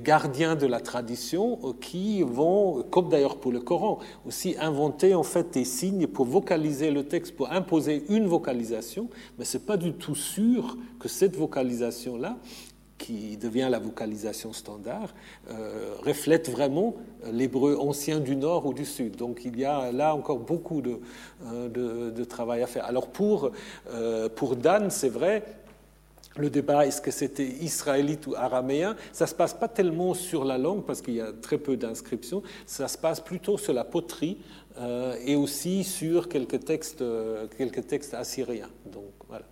gardiens 0.00 0.56
de 0.56 0.66
la 0.66 0.80
tradition, 0.80 1.58
euh, 1.64 1.72
qui 1.80 2.22
vont, 2.22 2.82
comme 2.90 3.08
d'ailleurs 3.08 3.36
pour 3.36 3.52
le 3.52 3.60
Coran, 3.60 3.98
aussi 4.26 4.56
inventer 4.58 5.14
en 5.14 5.22
fait 5.22 5.52
des 5.52 5.64
signes 5.64 6.06
pour 6.06 6.24
vocaliser 6.24 6.90
le 6.90 7.04
texte, 7.04 7.36
pour 7.36 7.52
imposer 7.52 8.04
une 8.08 8.26
vocalisation, 8.26 9.08
mais 9.38 9.44
ce 9.44 9.58
n'est 9.58 9.64
pas 9.64 9.76
du 9.76 9.92
tout 9.92 10.14
sûr 10.14 10.78
que 10.98 11.08
cette 11.08 11.36
vocalisation-là, 11.36 12.38
qui 12.96 13.36
devient 13.36 13.68
la 13.70 13.78
vocalisation 13.78 14.52
standard, 14.52 15.14
euh, 15.50 15.94
reflète 16.04 16.50
vraiment 16.50 16.96
l'hébreu 17.32 17.76
ancien 17.78 18.18
du 18.18 18.34
nord 18.34 18.66
ou 18.66 18.74
du 18.74 18.84
sud. 18.84 19.14
Donc 19.14 19.42
il 19.44 19.56
y 19.56 19.64
a 19.64 19.92
là 19.92 20.16
encore 20.16 20.40
beaucoup 20.40 20.82
de, 20.82 20.98
euh, 21.46 22.24
travail 22.24 22.62
à 22.62 22.66
faire. 22.66 22.84
Alors 22.86 23.06
pour, 23.08 23.52
pour 24.34 24.56
Dan, 24.56 24.90
c'est 24.90 25.08
vrai, 25.08 25.44
le 26.38 26.50
débat, 26.50 26.86
est-ce 26.86 27.00
que 27.00 27.10
c'était 27.10 27.46
israélite 27.46 28.26
ou 28.26 28.34
araméen, 28.34 28.96
ça 29.12 29.24
ne 29.24 29.28
se 29.30 29.34
passe 29.34 29.54
pas 29.54 29.68
tellement 29.68 30.14
sur 30.14 30.44
la 30.44 30.58
langue 30.58 30.84
parce 30.84 31.02
qu'il 31.02 31.14
y 31.14 31.20
a 31.20 31.32
très 31.32 31.58
peu 31.58 31.76
d'inscriptions, 31.76 32.42
ça 32.66 32.88
se 32.88 32.98
passe 32.98 33.20
plutôt 33.20 33.58
sur 33.58 33.72
la 33.72 33.84
poterie 33.84 34.38
euh, 34.78 35.16
et 35.24 35.34
aussi 35.34 35.84
sur 35.84 36.28
quelques 36.28 36.64
textes, 36.64 37.02
euh, 37.02 37.46
quelques 37.56 37.86
textes 37.86 38.14
assyriens. 38.14 38.70
Donc, 38.92 39.12
voilà. 39.26 39.44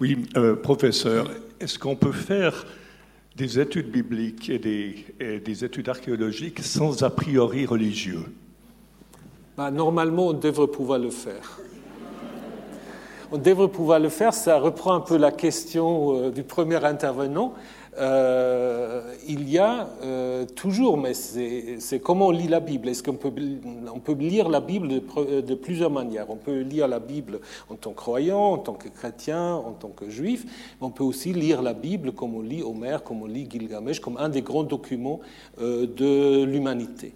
Oui, 0.00 0.26
euh, 0.36 0.56
professeur, 0.56 1.30
est-ce 1.60 1.78
qu'on 1.78 1.94
peut 1.94 2.12
faire 2.12 2.66
des 3.36 3.60
études 3.60 3.90
bibliques 3.90 4.50
et 4.50 4.58
des 4.58 5.64
études 5.64 5.88
archéologiques 5.88 6.60
sans 6.60 7.02
a 7.02 7.10
priori 7.10 7.66
religieux? 7.66 8.24
Bah, 9.56 9.70
normalement, 9.70 10.28
on 10.28 10.32
devrait 10.32 10.66
pouvoir 10.66 10.98
le 10.98 11.10
faire. 11.10 11.60
On 13.34 13.38
devrait 13.38 13.68
pouvoir 13.68 13.98
le 13.98 14.10
faire, 14.10 14.34
ça 14.34 14.58
reprend 14.58 14.92
un 14.92 15.00
peu 15.00 15.16
la 15.16 15.32
question 15.32 16.26
euh, 16.26 16.30
du 16.30 16.42
premier 16.42 16.84
intervenant. 16.84 17.54
Euh, 17.98 19.14
il 19.26 19.48
y 19.48 19.56
a 19.56 19.88
euh, 20.02 20.44
toujours, 20.44 20.98
mais 20.98 21.14
c'est 21.14 22.00
comment 22.02 22.26
on 22.26 22.30
lit 22.30 22.48
la 22.48 22.60
Bible. 22.60 22.90
Est-ce 22.90 23.02
qu'on 23.02 23.14
peut, 23.14 23.32
on 23.94 24.00
peut 24.00 24.12
lire 24.12 24.50
la 24.50 24.60
Bible 24.60 24.88
de, 24.88 25.54
plusieurs 25.54 25.90
manières? 25.90 26.26
On 26.28 26.36
peut 26.36 26.60
lire 26.60 26.88
la 26.88 26.98
Bible 26.98 27.40
en 27.70 27.76
tant 27.76 27.92
que 27.92 27.96
croyant, 27.96 28.52
en 28.52 28.58
tant 28.58 28.74
que 28.74 28.88
chrétien, 28.88 29.54
en 29.54 29.72
tant 29.72 29.88
que 29.88 30.10
juif. 30.10 30.44
Mais 30.80 30.86
on 30.86 30.90
peut 30.90 31.04
aussi 31.04 31.32
lire 31.32 31.62
la 31.62 31.72
Bible 31.72 32.12
comme 32.12 32.34
on 32.34 32.42
lit 32.42 32.62
Homère, 32.62 33.02
comme 33.02 33.22
on 33.22 33.26
lit 33.26 33.48
Gilgamesh, 33.50 34.00
comme 34.00 34.18
un 34.18 34.28
des 34.28 34.42
grands 34.42 34.64
documents 34.64 35.20
de 35.58 36.44
l'humanité. 36.44 37.14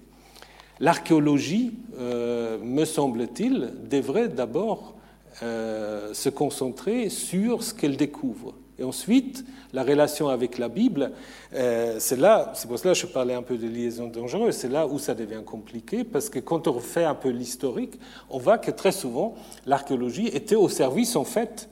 L'archéologie, 0.79 1.73
euh, 1.99 2.59
me 2.63 2.85
semble-t-il, 2.85 3.73
devrait 3.89 4.29
d'abord 4.29 4.95
euh, 5.43 6.13
se 6.13 6.29
concentrer 6.29 7.09
sur 7.09 7.63
ce 7.63 7.73
qu'elle 7.73 7.97
découvre. 7.97 8.55
Et 8.79 8.85
ensuite, 8.85 9.43
la 9.73 9.83
relation 9.83 10.29
avec 10.29 10.59
la 10.59 10.69
Bible, 10.69 11.13
euh, 11.55 11.97
c'est 11.99 12.19
là, 12.19 12.53
c'est 12.55 12.69
pour 12.69 12.79
cela 12.79 12.93
que 12.93 13.01
je 13.01 13.07
parlais 13.07 13.33
un 13.33 13.43
peu 13.43 13.57
de 13.57 13.67
liaison 13.67 14.09
dangereuse, 14.09 14.55
c'est 14.55 14.69
là 14.69 14.87
où 14.87 14.99
ça 14.99 15.15
devient 15.15 15.41
compliqué, 15.47 16.05
parce 16.05 16.29
que 16.29 16.41
quand 16.41 16.69
on 16.69 16.79
fait 16.79 17.05
un 17.05 17.15
peu 17.15 17.31
l'historique, 17.31 17.99
on 18.29 18.39
voit 18.39 18.59
que 18.59 18.71
très 18.71 18.93
souvent, 18.93 19.35
l'archéologie 19.65 20.27
était 20.27 20.57
au 20.57 20.69
service, 20.69 21.17
en 21.17 21.25
fait, 21.25 21.71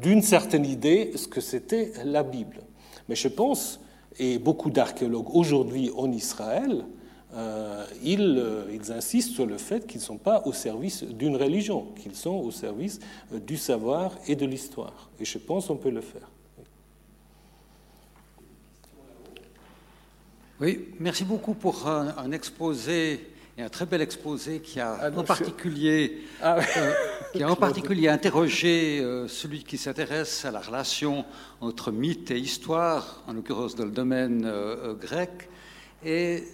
d'une 0.00 0.22
certaine 0.22 0.64
idée, 0.64 1.12
ce 1.16 1.28
que 1.28 1.42
c'était 1.42 1.92
la 2.06 2.22
Bible. 2.22 2.62
Mais 3.10 3.14
je 3.14 3.28
pense, 3.28 3.78
et 4.18 4.38
beaucoup 4.38 4.70
d'archéologues 4.70 5.34
aujourd'hui 5.34 5.90
en 5.94 6.10
Israël, 6.10 6.86
euh, 7.36 7.84
euh, 8.06 8.64
ils, 8.72 8.92
insistent 8.92 9.32
sur 9.32 9.46
le 9.46 9.58
fait 9.58 9.86
qu'ils 9.86 10.00
ne 10.00 10.04
sont 10.04 10.16
pas 10.16 10.42
au 10.46 10.52
service 10.52 11.02
d'une 11.02 11.36
religion, 11.36 11.92
qu'ils 12.00 12.14
sont 12.14 12.34
au 12.34 12.50
service 12.50 12.98
euh, 13.32 13.38
du 13.38 13.58
savoir 13.58 14.12
et 14.26 14.36
de 14.36 14.46
l'histoire. 14.46 15.10
Et 15.20 15.24
je 15.26 15.36
pense 15.36 15.66
qu'on 15.66 15.76
peut 15.76 15.90
le 15.90 16.00
faire. 16.00 16.30
Oui, 20.60 20.88
merci 20.98 21.24
beaucoup 21.24 21.52
pour 21.52 21.86
un, 21.86 22.32
exposé 22.32 23.28
et 23.58 23.62
un 23.62 23.68
très 23.68 23.84
bel 23.84 24.00
exposé 24.00 24.60
qui 24.60 24.80
a 24.80 24.96
ah 24.98 25.10
en 25.14 25.22
particulier, 25.22 26.22
ah 26.40 26.60
qui 27.34 27.42
a 27.42 27.50
en 27.50 27.56
particulier 27.56 28.08
interrogé 28.08 29.04
celui 29.28 29.64
qui 29.64 29.76
s'intéresse 29.76 30.46
à 30.46 30.50
la 30.50 30.60
relation 30.60 31.26
entre 31.60 31.92
mythe 31.92 32.30
et 32.30 32.38
histoire, 32.38 33.22
en 33.26 33.34
l'occurrence 33.34 33.74
dans 33.74 33.84
le 33.84 33.90
domaine 33.90 34.50
grec. 34.98 35.50
Et 36.04 36.44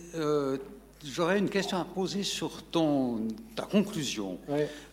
J'aurais 1.05 1.38
une 1.38 1.49
question 1.51 1.78
à 1.78 1.84
poser 1.84 2.22
sur 2.22 2.62
ton, 2.62 3.26
ta 3.57 3.64
conclusion. 3.64 4.38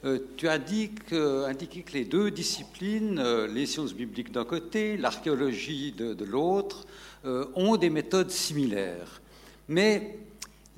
Euh, 0.03 0.17
tu 0.37 0.47
as 0.47 0.57
dit 0.57 0.89
que, 0.89 1.45
indiqué 1.45 1.83
que 1.83 1.93
les 1.93 2.05
deux 2.05 2.31
disciplines, 2.31 3.19
euh, 3.19 3.45
les 3.45 3.67
sciences 3.67 3.93
bibliques 3.93 4.31
d'un 4.31 4.45
côté, 4.45 4.97
l'archéologie 4.97 5.91
de, 5.91 6.25
l'autre, 6.25 6.87
euh, 7.25 7.45
ont 7.55 7.77
des 7.77 7.91
méthodes 7.91 8.31
similaires. 8.31 9.21
Mais 9.67 10.17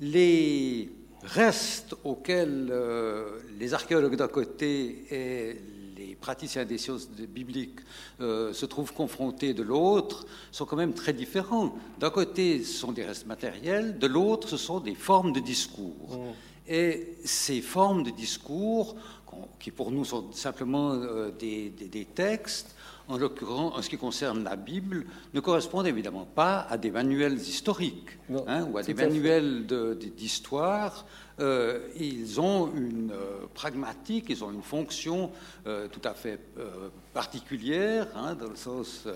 les 0.00 0.90
restes 1.22 1.94
auxquels 2.04 2.70
les 3.58 3.72
archéologues 3.72 4.16
d'un 4.16 4.28
côté 4.28 5.04
et 5.10 5.56
praticiens 6.22 6.64
des 6.64 6.78
sciences 6.78 7.10
bibliques 7.10 7.80
euh, 8.22 8.54
se 8.54 8.64
trouvent 8.64 8.94
confrontés 8.94 9.52
de 9.52 9.62
l'autre 9.62 10.24
sont 10.50 10.64
quand 10.64 10.76
même 10.76 10.94
très 10.94 11.12
différents. 11.12 11.74
D'un 11.98 12.08
côté, 12.08 12.64
ce 12.64 12.72
sont 12.72 12.92
des 12.92 13.04
restes 13.04 13.26
matériels, 13.26 13.98
de 13.98 14.06
l'autre, 14.06 14.48
ce 14.48 14.56
sont 14.56 14.80
des 14.80 14.94
formes 14.94 15.34
de 15.34 15.40
discours. 15.40 16.16
Mmh. 16.16 16.72
Et 16.72 17.18
ces 17.24 17.60
formes 17.60 18.04
de 18.04 18.10
discours, 18.10 18.96
qui 19.58 19.70
pour 19.70 19.90
nous 19.90 20.04
sont 20.04 20.32
simplement 20.32 20.92
euh, 20.92 21.30
des, 21.30 21.70
des, 21.70 22.04
textes, 22.04 22.74
en 23.08 23.18
l'occurrence, 23.18 23.76
en 23.76 23.82
ce 23.82 23.90
qui 23.90 23.98
concerne 23.98 24.44
la 24.44 24.56
Bible, 24.56 25.04
ne 25.34 25.40
correspondent 25.40 25.86
évidemment 25.86 26.24
pas 26.24 26.66
à 26.70 26.78
des 26.78 26.90
manuels 26.90 27.34
historiques 27.34 28.18
hein, 28.46 28.68
ou 28.70 28.78
à 28.78 28.82
des 28.82 28.94
manuels 28.94 29.66
d'histoire. 30.16 31.04
Euh, 31.42 31.88
ils 31.98 32.40
ont 32.40 32.72
une 32.72 33.10
euh, 33.10 33.46
pragmatique, 33.52 34.26
ils 34.28 34.44
ont 34.44 34.52
une 34.52 34.62
fonction 34.62 35.32
euh, 35.66 35.88
tout 35.88 36.00
à 36.04 36.14
fait 36.14 36.38
particulière, 37.12 38.06
hein, 38.14 38.34
dans 38.36 38.48
le 38.48 38.56
sens 38.56 39.06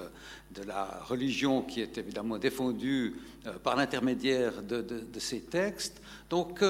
de 0.50 0.62
la 0.64 1.02
religion 1.06 1.62
qui 1.62 1.80
est 1.80 1.96
évidemment 1.98 2.36
défendue 2.36 3.14
par 3.62 3.76
l'intermédiaire 3.76 4.62
de, 4.62 4.82
de, 4.82 5.20
ces 5.20 5.40
textes. 5.40 6.02
Donc, 6.28 6.62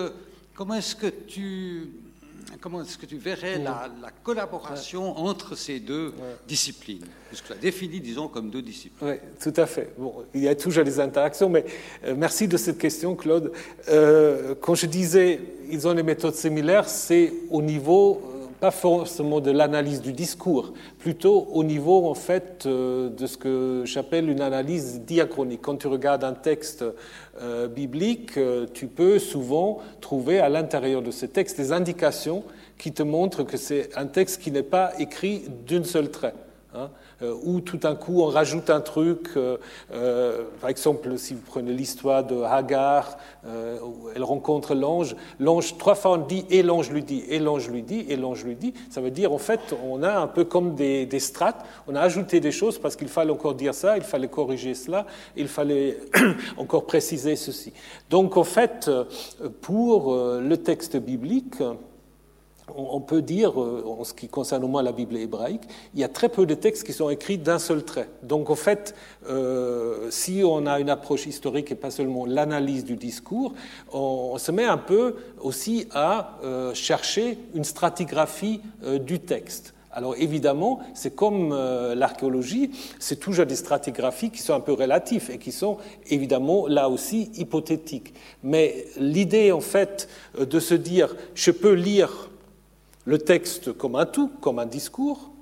comment 0.55 0.75
est-ce 0.75 0.95
que 0.95 1.07
tu 1.07 1.91
comment 2.61 2.83
est-ce 2.83 2.99
que 2.99 3.07
tu 3.07 3.17
verrais 3.17 3.59
la, 3.59 3.89
collaboration 4.23 5.19
entre 5.19 5.57
ces 5.57 5.81
deux 5.81 6.15
disciplines? 6.47 7.05
Parce 7.31 7.43
que 7.43 7.53
tu 7.55 7.61
défini, 7.61 8.01
disons, 8.01 8.29
comme 8.29 8.51
deux 8.51 8.63
disciplines. 8.63 9.11
Oui, 9.11 9.17
tout 9.41 9.61
à 9.61 9.67
fait. 9.67 9.93
Bon, 9.99 10.25
il 10.35 10.43
y 10.43 10.49
a 10.49 10.55
toujours 10.55 10.85
des 10.85 11.01
interactions, 11.01 11.49
mais 11.49 11.65
euh, 12.05 12.15
merci 12.17 12.49
de 12.49 12.57
cette 12.57 12.79
question, 12.79 13.15
Claude. 13.15 13.53
Euh, 13.89 14.55
quand 14.61 14.75
je 14.75 14.87
disais 14.87 15.41
ils 15.71 15.89
ont 15.89 15.95
des 15.95 16.03
méthodes 16.03 16.35
similaires, 16.35 16.89
c'est 16.89 17.33
au 17.51 17.63
niveau, 17.63 18.23
euh, 18.23 18.36
pas 18.61 18.71
forcément 18.71 19.41
de 19.41 19.51
l'analyse 19.51 20.01
du 20.01 20.13
discours, 20.13 20.73
plutôt 20.99 21.49
au 21.53 21.65
niveau 21.65 22.07
en 22.07 22.15
fait 22.15 22.65
euh, 22.67 23.09
de 23.11 23.27
ce 23.27 23.37
que 23.37 23.83
j'appelle 23.85 24.29
une 24.29 24.41
analyse 24.41 25.01
diachronique. 25.01 25.63
Quand 25.63 25.77
tu 25.77 25.87
regardes 25.87 26.25
un 26.25 26.33
texte 26.33 26.85
euh, 27.41 27.69
biblique, 27.69 28.37
euh, 28.37 28.67
tu 28.73 28.87
peux 28.87 29.19
souvent 29.19 29.79
trouver 30.01 30.41
à 30.41 30.49
l'intérieur 30.49 31.03
de 31.03 31.11
ce 31.11 31.27
texte 31.27 31.57
des 31.59 31.73
indications 31.73 32.45
qui 32.79 32.93
te 32.93 33.03
montrent 33.03 33.43
que 33.43 33.57
c'est 33.57 33.97
un 33.97 34.07
texte 34.07 34.43
qui 34.43 34.51
n'est 34.51 34.63
pas 34.63 34.93
écrit 34.99 35.45
d'une 35.67 35.85
seule 35.85 36.11
trait. 36.11 36.35
Hein. 36.75 36.91
Euh, 37.23 37.35
où 37.45 37.63
tout 37.63 37.79
d'un 37.79 37.95
coup 37.95 38.21
on 38.21 38.27
rajoute 38.27 38.69
un 38.69 38.83
truc. 38.83 39.31
Euh, 39.37 39.57
euh, 39.91 40.45
par 40.61 40.69
exemple, 40.69 41.17
si 41.17 41.33
vous 41.33 41.41
prenez 41.41 41.73
l'histoire 41.73 42.23
de 42.25 42.43
Hagar, 42.43 43.17
où 43.45 44.09
elle 44.15 44.25
rencontre 44.25 44.75
l'ange, 44.75 45.15
l'ange, 45.39 45.79
trois 45.79 45.95
fois 45.95 46.13
on 46.13 46.17
dit 46.19 46.45
et 46.51 46.63
l'ange 46.63 46.91
lui 46.91 47.03
dit, 47.03 47.23
et 47.29 47.39
l'ange 47.39 47.71
lui 47.71 47.83
dit, 47.83 48.05
et 48.09 48.17
l'ange 48.17 48.45
lui 48.45 48.57
dit. 48.57 48.75
Ça 48.91 49.01
veut 49.01 49.11
dire, 49.11 49.33
en 49.33 49.39
fait, 49.39 49.61
on 49.85 50.03
a 50.03 50.19
un 50.19 50.27
peu 50.27 50.45
comme 50.45 50.75
des, 50.75 51.07
des 51.07 51.21
strates, 51.21 51.65
on 51.87 51.95
a 51.95 52.01
ajouté 52.01 52.41
des 52.41 52.51
choses 52.51 52.79
parce 52.79 52.97
qu'il 52.97 53.09
fallait 53.09 53.31
encore 53.31 53.55
dire 53.55 53.73
ça, 53.73 53.97
il 53.97 54.03
fallait 54.03 54.29
corriger 54.29 54.75
cela, 54.75 55.07
il 55.37 55.49
fallait 55.49 55.99
encore 56.57 56.87
préciser 56.87 57.37
ceci. 57.37 57.73
Donc, 58.11 58.37
en 58.37 58.45
fait, 58.45 58.91
pour 59.63 60.15
le 60.15 60.57
texte 60.57 60.97
biblique, 60.97 61.63
on 62.75 63.01
peut 63.01 63.23
dire, 63.23 63.61
euh, 63.61 63.85
en 63.87 64.05
ce 64.05 64.13
qui 64.13 64.29
concerne 64.29 64.65
au 64.65 64.69
moins 64.69 64.83
la 64.83 64.93
Bible 64.93 65.17
hébraïque, 65.17 65.63
il 65.95 66.01
y 66.01 66.05
a 66.05 66.09
très 66.09 66.29
peu 66.29 66.47
de 66.47 66.55
textes 66.55 66.85
qui 66.85 66.93
sont 66.93 67.11
écrits 67.11 67.39
d'un 67.39 67.59
seul 67.59 67.85
trait. 67.85 68.09
Donc 68.23 68.51
en 68.51 68.55
fait, 68.55 68.95
euh, 69.29 70.11
si 70.11 70.43
on 70.45 70.67
a 70.67 70.81
une 70.81 70.91
approche 70.91 71.27
historique 71.27 71.71
et 71.71 71.77
pas 71.77 71.91
seulement 71.91 72.27
l'analyse 72.27 72.85
du 72.85 72.97
discours, 72.97 73.55
on, 73.93 74.37
se 74.39 74.53
met 74.53 74.65
un 74.65 74.79
peu 74.79 75.17
aussi 75.41 75.87
à 75.93 76.39
euh, 76.45 76.75
chercher 76.75 77.39
une 77.55 77.65
stratigraphie 77.65 78.61
du 79.01 79.21
texte. 79.21 79.73
Alors 79.93 80.15
évidemment, 80.19 80.81
c'est 80.93 81.15
comme 81.15 81.55
l'archéologie, 81.95 82.71
c'est 82.99 83.19
toujours 83.19 83.47
des 83.47 83.57
stratigraphies 83.57 84.31
qui 84.31 84.43
sont 84.43 84.53
un 84.53 84.61
peu 84.61 84.75
relatives 84.75 85.31
et 85.33 85.39
qui 85.39 85.53
sont 85.53 85.79
évidemment 86.09 86.67
là 86.67 86.91
aussi 86.91 87.31
hypothétiques. 87.37 88.13
Mais 88.43 88.85
l'idée 88.99 89.53
en 89.53 89.63
fait 89.63 90.11
de 90.39 90.61
se 90.61 90.75
dire, 90.75 91.17
je 91.35 91.51
peux 91.51 91.73
lire 91.73 92.29
le 93.07 93.19
texte 93.19 93.73
comme 93.73 93.97
un 93.97 94.05
tout, 94.05 94.29
comme 94.41 94.59
un 94.59 94.67
discours, 94.67 95.33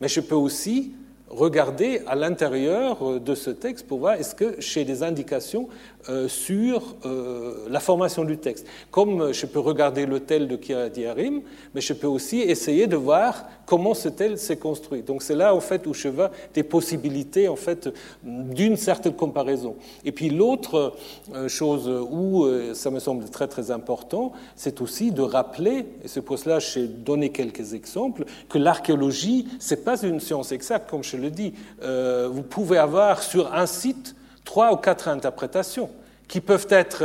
mais 0.00 0.08
je 0.08 0.20
peux 0.20 0.34
aussi 0.34 0.94
regarder 1.30 2.02
à 2.06 2.16
l'intérieur 2.16 3.20
de 3.20 3.34
ce 3.34 3.50
texte 3.50 3.86
pour 3.86 4.00
voir 4.00 4.14
est-ce 4.14 4.34
que 4.34 4.56
j'ai 4.58 4.84
des 4.84 5.02
indications 5.02 5.68
euh, 6.08 6.28
sur 6.28 6.96
euh, 7.04 7.66
la 7.68 7.78
formation 7.78 8.24
du 8.24 8.38
texte. 8.38 8.66
Comme 8.90 9.34
je 9.34 9.44
peux 9.44 9.58
regarder 9.58 10.06
le 10.06 10.20
tel 10.20 10.48
de 10.48 10.56
Diarim, 10.88 11.42
mais 11.74 11.82
je 11.82 11.92
peux 11.92 12.06
aussi 12.06 12.40
essayer 12.40 12.86
de 12.86 12.96
voir 12.96 13.44
comment 13.66 13.92
ce 13.92 14.08
tel 14.08 14.38
s'est 14.38 14.56
construit. 14.56 15.02
Donc 15.02 15.22
c'est 15.22 15.34
là 15.34 15.54
en 15.54 15.60
fait 15.60 15.86
où 15.86 15.92
je 15.92 16.08
vois 16.08 16.30
des 16.54 16.62
possibilités 16.62 17.48
en 17.48 17.56
fait 17.56 17.90
d'une 18.22 18.76
certaine 18.78 19.12
comparaison. 19.12 19.76
Et 20.02 20.10
puis 20.10 20.30
l'autre 20.30 20.94
euh, 21.34 21.48
chose 21.48 21.86
où 22.10 22.46
ça 22.72 22.90
me 22.90 22.98
semble 22.98 23.28
très 23.28 23.46
très 23.46 23.70
important, 23.70 24.32
c'est 24.56 24.80
aussi 24.80 25.12
de 25.12 25.22
rappeler, 25.22 25.84
et 26.02 26.08
c'est 26.08 26.22
pour 26.22 26.38
cela 26.38 26.58
que 26.58 26.64
j'ai 26.64 26.88
donné 26.88 27.28
quelques 27.28 27.74
exemples, 27.74 28.24
que 28.48 28.56
l'archéologie 28.56 29.46
c'est 29.58 29.84
pas 29.84 30.02
une 30.02 30.18
science 30.20 30.50
exacte 30.50 30.88
comme 30.88 31.04
je 31.04 31.18
le 31.20 31.30
dis. 31.30 31.54
vous 31.80 32.42
pouvez 32.42 32.78
avoir 32.78 33.22
sur 33.22 33.52
un 33.54 33.66
site 33.66 34.14
trois 34.44 34.72
ou 34.72 34.76
quatre 34.76 35.08
interprétations 35.08 35.90
qui 36.26 36.40
peuvent 36.40 36.66
être, 36.70 37.02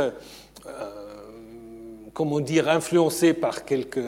euh, 0.66 0.70
comment 2.12 2.40
dire, 2.40 2.68
influencées 2.68 3.34
par 3.34 3.64
quelques 3.64 3.98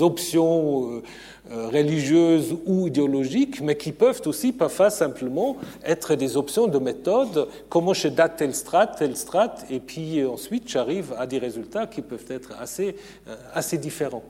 options 0.00 1.02
euh, 1.50 1.68
religieuses 1.68 2.56
ou 2.66 2.86
idéologiques, 2.86 3.60
mais 3.60 3.76
qui 3.76 3.92
peuvent 3.92 4.22
aussi 4.26 4.52
parfois 4.52 4.88
simplement 4.90 5.56
être 5.84 6.14
des 6.14 6.36
options 6.36 6.66
de 6.66 6.78
méthode, 6.78 7.48
comment 7.68 7.94
je 7.94 8.08
date 8.08 8.36
tel 8.36 8.54
strat, 8.54 8.86
tel 8.86 9.16
strat, 9.16 9.56
et 9.70 9.80
puis 9.80 10.24
ensuite 10.24 10.68
j'arrive 10.68 11.14
à 11.18 11.26
des 11.26 11.38
résultats 11.38 11.86
qui 11.86 12.02
peuvent 12.02 12.30
être 12.30 12.52
assez, 12.58 12.96
euh, 13.28 13.34
assez 13.54 13.78
différents. 13.78 14.24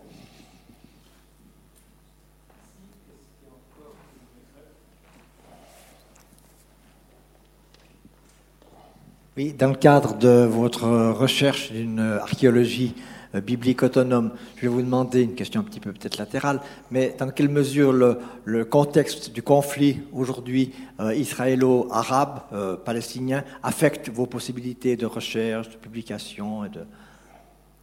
Oui, 9.36 9.52
dans 9.52 9.70
le 9.70 9.74
cadre 9.74 10.14
de 10.14 10.46
votre 10.48 10.86
recherche 10.86 11.72
d'une 11.72 11.98
archéologie 11.98 12.94
euh, 13.34 13.40
biblique 13.40 13.82
autonome, 13.82 14.30
je 14.54 14.62
vais 14.62 14.68
vous 14.68 14.80
demander 14.80 15.22
une 15.22 15.34
question 15.34 15.60
un 15.60 15.64
petit 15.64 15.80
peu 15.80 15.92
peut-être 15.92 16.18
latérale, 16.18 16.60
mais 16.92 17.16
dans 17.18 17.28
quelle 17.30 17.48
mesure 17.48 17.92
le, 17.92 18.64
contexte 18.64 19.32
du 19.32 19.42
conflit 19.42 20.02
aujourd'hui 20.12 20.72
euh, 21.00 21.12
israélo-arabe, 21.12 22.42
euh, 22.52 22.76
palestinien, 22.76 23.42
affecte 23.64 24.08
vos 24.08 24.26
possibilités 24.26 24.96
de 24.96 25.06
recherche, 25.06 25.68
de 25.68 25.76
publication 25.78 26.64
et 26.64 26.68
de, 26.68 26.82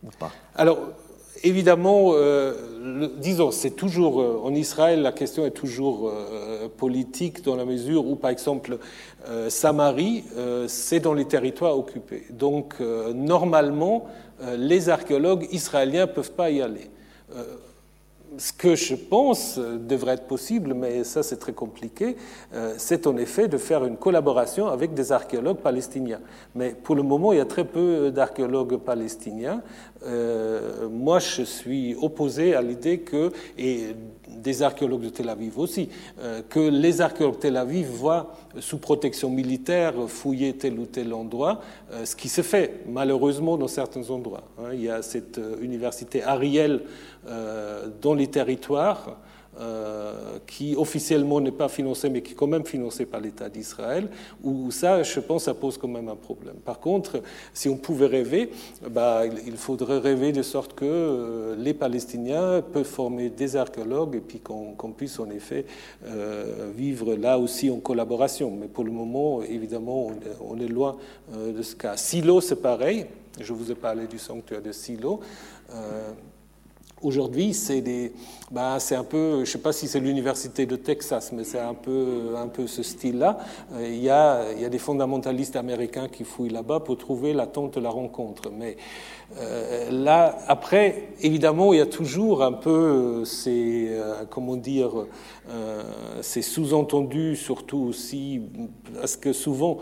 ou 0.04 0.10
pas? 0.18 0.32
Évidemment, 1.44 2.14
disons, 3.18 3.52
c'est 3.52 3.72
toujours 3.72 4.46
en 4.46 4.54
Israël, 4.54 5.02
la 5.02 5.12
question 5.12 5.46
est 5.46 5.52
toujours 5.52 6.12
politique 6.78 7.44
dans 7.44 7.56
la 7.56 7.66
mesure 7.66 8.08
où, 8.08 8.16
par 8.16 8.32
exemple, 8.32 8.78
euh, 9.28 9.50
Samarie, 9.50 10.24
euh, 10.36 10.66
c'est 10.68 11.00
dans 11.00 11.14
les 11.14 11.26
territoires 11.26 11.78
occupés. 11.78 12.24
Donc, 12.32 12.76
euh, 12.82 13.14
normalement, 13.14 14.06
les 14.58 14.90
archéologues 14.90 15.48
israéliens 15.52 16.08
ne 16.08 16.12
peuvent 16.12 16.32
pas 16.32 16.50
y 16.50 16.64
aller 16.64 16.90
ce 18.38 18.54
que 18.54 18.76
je 18.76 18.96
pense 18.96 19.60
devrait 19.60 20.14
être 20.14 20.28
possible, 20.28 20.74
mais 20.74 21.04
ça 21.04 21.22
c'est 21.24 21.38
très 21.38 21.54
compliqué, 21.54 22.16
euh, 22.54 22.76
c'est 22.78 23.08
en 23.08 23.18
effet 23.18 23.48
de 23.48 23.58
faire 23.58 23.84
une 23.84 23.98
collaboration 23.98 24.68
avec 24.68 24.94
des 24.94 25.12
archéologues 25.12 25.58
palestiniens. 25.58 26.22
Mais 26.56 26.70
pour 26.70 26.96
le 26.96 27.04
moment, 27.04 27.34
il 27.34 27.38
y 27.38 27.42
a 27.42 27.46
très 27.46 27.66
peu 27.66 28.12
d'archéologues 28.12 28.78
palestiniens. 28.78 29.62
Euh, 30.06 30.88
moi, 30.90 31.20
je 31.20 31.44
suis 31.44 31.96
opposé 32.02 32.56
à 32.56 32.62
l'idée 32.62 33.00
que, 33.00 33.32
et 33.58 33.96
des 34.30 34.64
archéologues 34.64 35.04
de 35.04 35.10
Tel 35.10 35.30
Aviv 35.30 35.60
aussi, 35.60 35.90
euh, 36.22 36.42
que 36.50 36.60
les 36.60 37.02
archéologues 37.02 37.36
de 37.36 37.42
Tel 37.42 37.58
Aviv 37.58 37.88
voient 37.88 38.34
sous 38.60 38.78
protection 38.78 39.30
militaire 39.30 39.94
fouiller 40.08 40.54
tel 40.54 40.80
ou 40.80 40.86
tel 40.86 41.14
endroit, 41.14 41.62
ce 42.04 42.16
qui 42.16 42.28
se 42.28 42.42
fait 42.42 42.82
malheureusement 42.88 43.58
dans 43.58 43.68
certains 43.68 44.10
endroits. 44.10 44.44
Hein. 44.58 44.72
Il 44.74 44.82
y 44.82 44.90
a 44.90 45.02
cette 45.02 45.40
université 45.62 46.24
Ariel 46.24 46.82
dans 47.26 48.14
les 48.14 48.28
territoires 48.28 49.18
euh, 49.60 50.40
qui 50.48 50.78
officiellement 50.78 51.42
n'est 51.42 51.52
pas 51.52 51.68
financé, 51.68 52.10
mais 52.10 52.22
qui 52.22 52.32
est 52.32 52.36
quand 52.36 52.48
même 52.48 52.66
financé 52.66 53.06
par 53.06 53.20
l'État 53.20 53.50
d'Israël, 53.50 54.08
où 54.42 54.72
ça, 54.72 55.04
je 55.04 55.20
pense, 55.20 55.44
ça 55.44 55.54
pose 55.54 55.78
quand 55.78 55.90
même 55.90 56.08
un 56.08 56.16
problème. 56.16 56.56
Par 56.64 56.80
contre, 56.80 57.22
si 57.54 57.68
on 57.68 57.76
pouvait 57.76 58.08
rêver, 58.08 58.50
bah, 58.90 59.24
il 59.26 59.58
faudrait 59.58 59.98
rêver 59.98 60.32
de 60.32 60.42
sorte 60.42 60.74
que 60.74 60.86
euh, 60.86 61.56
les 61.58 61.74
Palestiniens 61.74 62.62
peuvent 62.62 62.86
former 62.86 63.30
des 63.30 63.58
archéologues 63.58 64.16
et 64.16 64.22
puis 64.22 64.40
qu'on 64.40 64.94
puisse 64.96 65.20
en 65.20 65.30
effet 65.30 65.66
vivre 66.74 67.16
là 67.16 67.38
aussi 67.38 67.70
en 67.70 67.82
collaboration. 67.82 68.52
Mais 68.58 68.68
pour 68.68 68.86
le 68.86 68.92
moment, 68.92 69.44
évidemment, 69.44 70.12
on 70.40 70.58
est, 70.60 70.68
loin 70.68 70.96
de 71.36 71.62
ce 71.62 71.76
cas. 71.76 71.98
Silo, 71.98 72.40
c'est 72.40 72.62
pareil. 72.62 73.06
Je 73.38 73.52
vous 73.52 73.70
ai 73.70 73.76
parlé 73.76 74.08
du 74.08 74.18
sanctuaire 74.18 74.62
de 74.62 74.72
Silo. 74.72 75.20
Aujourd'hui, 77.02 77.54
c'est 77.54 77.82
des, 77.82 78.14
bah, 78.52 78.80
c'est 78.80 78.96
un 78.96 79.06
peu, 79.06 79.36
je 79.36 79.40
ne 79.40 79.46
sais 79.46 79.60
pas 79.60 79.72
si 79.72 79.88
c'est 79.88 80.02
l'université 80.02 80.66
de 80.66 80.76
Texas, 80.76 81.32
mais 81.32 81.46
c'est 81.46 81.60
un 81.60 81.74
peu, 81.74 82.36
un 82.36 82.48
peu 82.48 82.68
ce 82.68 82.84
style-là. 82.84 83.38
Euh, 83.74 83.88
il 83.88 84.04
y, 84.04 84.10
a, 84.10 84.52
il 84.52 84.62
y 84.62 84.66
a 84.66 84.70
des 84.70 84.78
fondamentalistes 84.78 85.56
américains 85.56 86.10
qui 86.10 86.26
fouillent 86.26 86.50
là-bas 86.50 86.82
pour 86.82 86.98
trouver 86.98 87.32
la 87.32 87.48
tente 87.48 87.76
de 87.76 87.80
la 87.80 87.90
rencontre. 87.90 88.52
Mais 88.52 88.76
euh, 89.38 89.90
là, 89.92 90.38
après, 90.48 91.10
évidemment, 91.22 91.74
il 91.74 91.78
y 91.78 91.82
a 91.82 91.86
toujours 91.86 92.44
un 92.44 92.52
peu 92.52 92.70
euh, 92.70 93.26
ces, 93.26 93.88
euh, 93.92 94.26
comment 94.30 94.58
dire, 94.58 94.92
ces 96.22 96.42
sous-entendus, 96.42 97.36
surtout 97.36 97.80
aussi, 97.80 98.42
parce 98.94 99.18
que 99.18 99.34
souvent, 99.34 99.80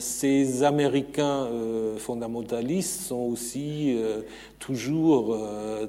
ces 0.00 0.64
Américains 0.64 1.48
fondamentalistes 1.96 3.02
sont 3.02 3.20
aussi 3.20 3.96
toujours 4.58 5.38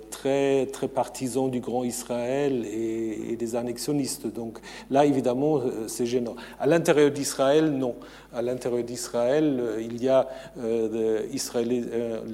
très, 0.09 0.67
très 0.67 0.87
partisans 0.87 1.49
du 1.49 1.59
grand 1.59 1.83
Israël 1.83 2.08
et, 2.11 3.31
et, 3.31 3.35
des 3.35 3.55
annexionnistes. 3.55 4.27
Donc 4.27 4.59
là, 4.89 5.05
évidemment, 5.05 5.61
c'est 5.87 6.05
gênant. 6.05 6.35
À 6.59 6.67
l'intérieur 6.67 7.11
d'Israël, 7.11 7.71
non. 7.71 7.95
À 8.33 8.41
l'intérieur 8.41 8.83
d'Israël, 8.83 9.61
il 9.79 10.01
y 10.03 10.07
a 10.07 10.27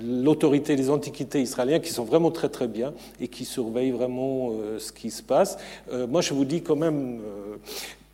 l'autorité 0.04 0.76
des 0.76 0.90
antiquités 0.90 1.42
israéliennes 1.42 1.82
qui 1.82 1.92
sont 1.92 2.04
vraiment 2.04 2.32
très 2.32 2.50
très 2.50 2.68
bien 2.68 2.94
et 3.20 3.28
qui 3.28 3.46
surveillent 3.46 3.92
vraiment 3.92 4.52
euh, 4.52 4.80
ce 4.80 4.92
qui 4.92 5.12
se 5.12 5.24
passe. 5.24 5.58
Euh, 5.92 6.08
moi, 6.08 6.22
je 6.22 6.34
vous 6.34 6.46
dis 6.46 6.62
quand 6.62 6.76
même, 6.76 7.20
euh, 7.20 7.56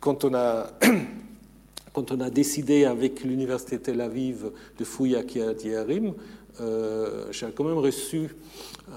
quand 0.00 0.24
on 0.24 0.34
a 0.34 0.70
quand 1.92 2.10
on 2.10 2.20
a 2.20 2.30
décidé 2.30 2.86
avec 2.86 3.22
l'Université 3.22 3.78
Tel 3.78 4.00
Aviv 4.00 4.50
de 4.78 4.84
fouiller 4.84 5.18
à 5.18 5.22
Kiryat 5.22 5.62
Yearim, 5.62 6.06
euh, 6.06 6.12
j'ai 6.60 7.46
quand 7.54 7.64
même 7.64 7.78
reçu 7.78 8.30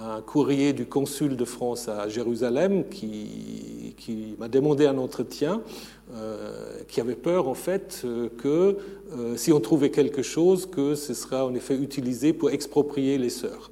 un 0.03 0.21
courrier 0.21 0.73
du 0.73 0.85
consul 0.85 1.37
de 1.37 1.45
France 1.45 1.87
à 1.87 2.09
Jérusalem 2.09 2.83
qui, 2.89 4.35
m'a 4.39 4.47
demandé 4.47 4.85
un 4.85 4.97
entretien, 4.97 5.61
euh, 6.13 6.81
qui 6.87 7.01
avait 7.01 7.15
peur 7.15 7.47
en 7.47 7.53
fait 7.53 8.01
euh, 8.03 8.29
que 8.37 8.77
euh, 9.13 9.37
si 9.37 9.51
on 9.51 9.59
trouvait 9.59 9.89
quelque 9.89 10.21
chose, 10.21 10.65
que 10.65 10.95
ce 10.95 11.13
sera 11.13 11.45
en 11.45 11.55
effet 11.55 11.75
utilisé 11.75 12.33
pour 12.33 12.51
exproprier 12.51 13.17
les 13.17 13.29
sœurs. 13.29 13.71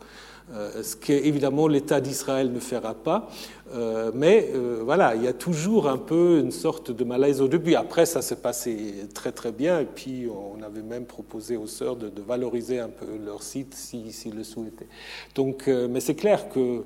Euh, 0.52 0.84
ce 0.84 0.96
qu'évidemment 0.96 1.68
l'État 1.68 2.02
d'Israël 2.02 2.52
ne 2.52 2.60
fera 2.60 2.94
pas. 2.94 3.30
Euh, 3.74 4.12
mais 4.14 4.50
euh, 4.54 4.82
voilà, 4.84 5.16
il 5.16 5.24
y 5.24 5.28
a 5.28 5.34
toujours 5.34 5.88
un 5.88 5.98
peu 5.98 6.40
une 6.40 6.52
sorte 6.52 6.92
de 6.92 7.04
malaise 7.04 7.42
au 7.42 7.48
début. 7.48 7.76
Après, 7.76 8.06
ça 8.06 8.22
s'est 8.22 8.36
passé 8.36 9.08
très 9.14 9.32
très 9.32 9.52
bien. 9.52 9.80
Et 9.80 9.86
puis, 9.86 10.28
on 10.30 10.62
avait 10.62 10.82
même 10.82 11.06
proposé 11.06 11.58
aux 11.58 11.68
sœurs 11.68 11.96
de, 11.96 12.12
valoriser 12.22 12.80
un 12.80 12.90
peu 12.90 13.06
leur 13.26 13.42
site 13.42 13.74
s'ils 13.74 14.14
si, 14.14 14.32
le 14.32 14.44
souhaitaient. 14.44 14.88
Donc, 15.36 15.68
mais 15.68 16.00
c'est 16.00 16.16
clair 16.16 16.50
que 16.50 16.84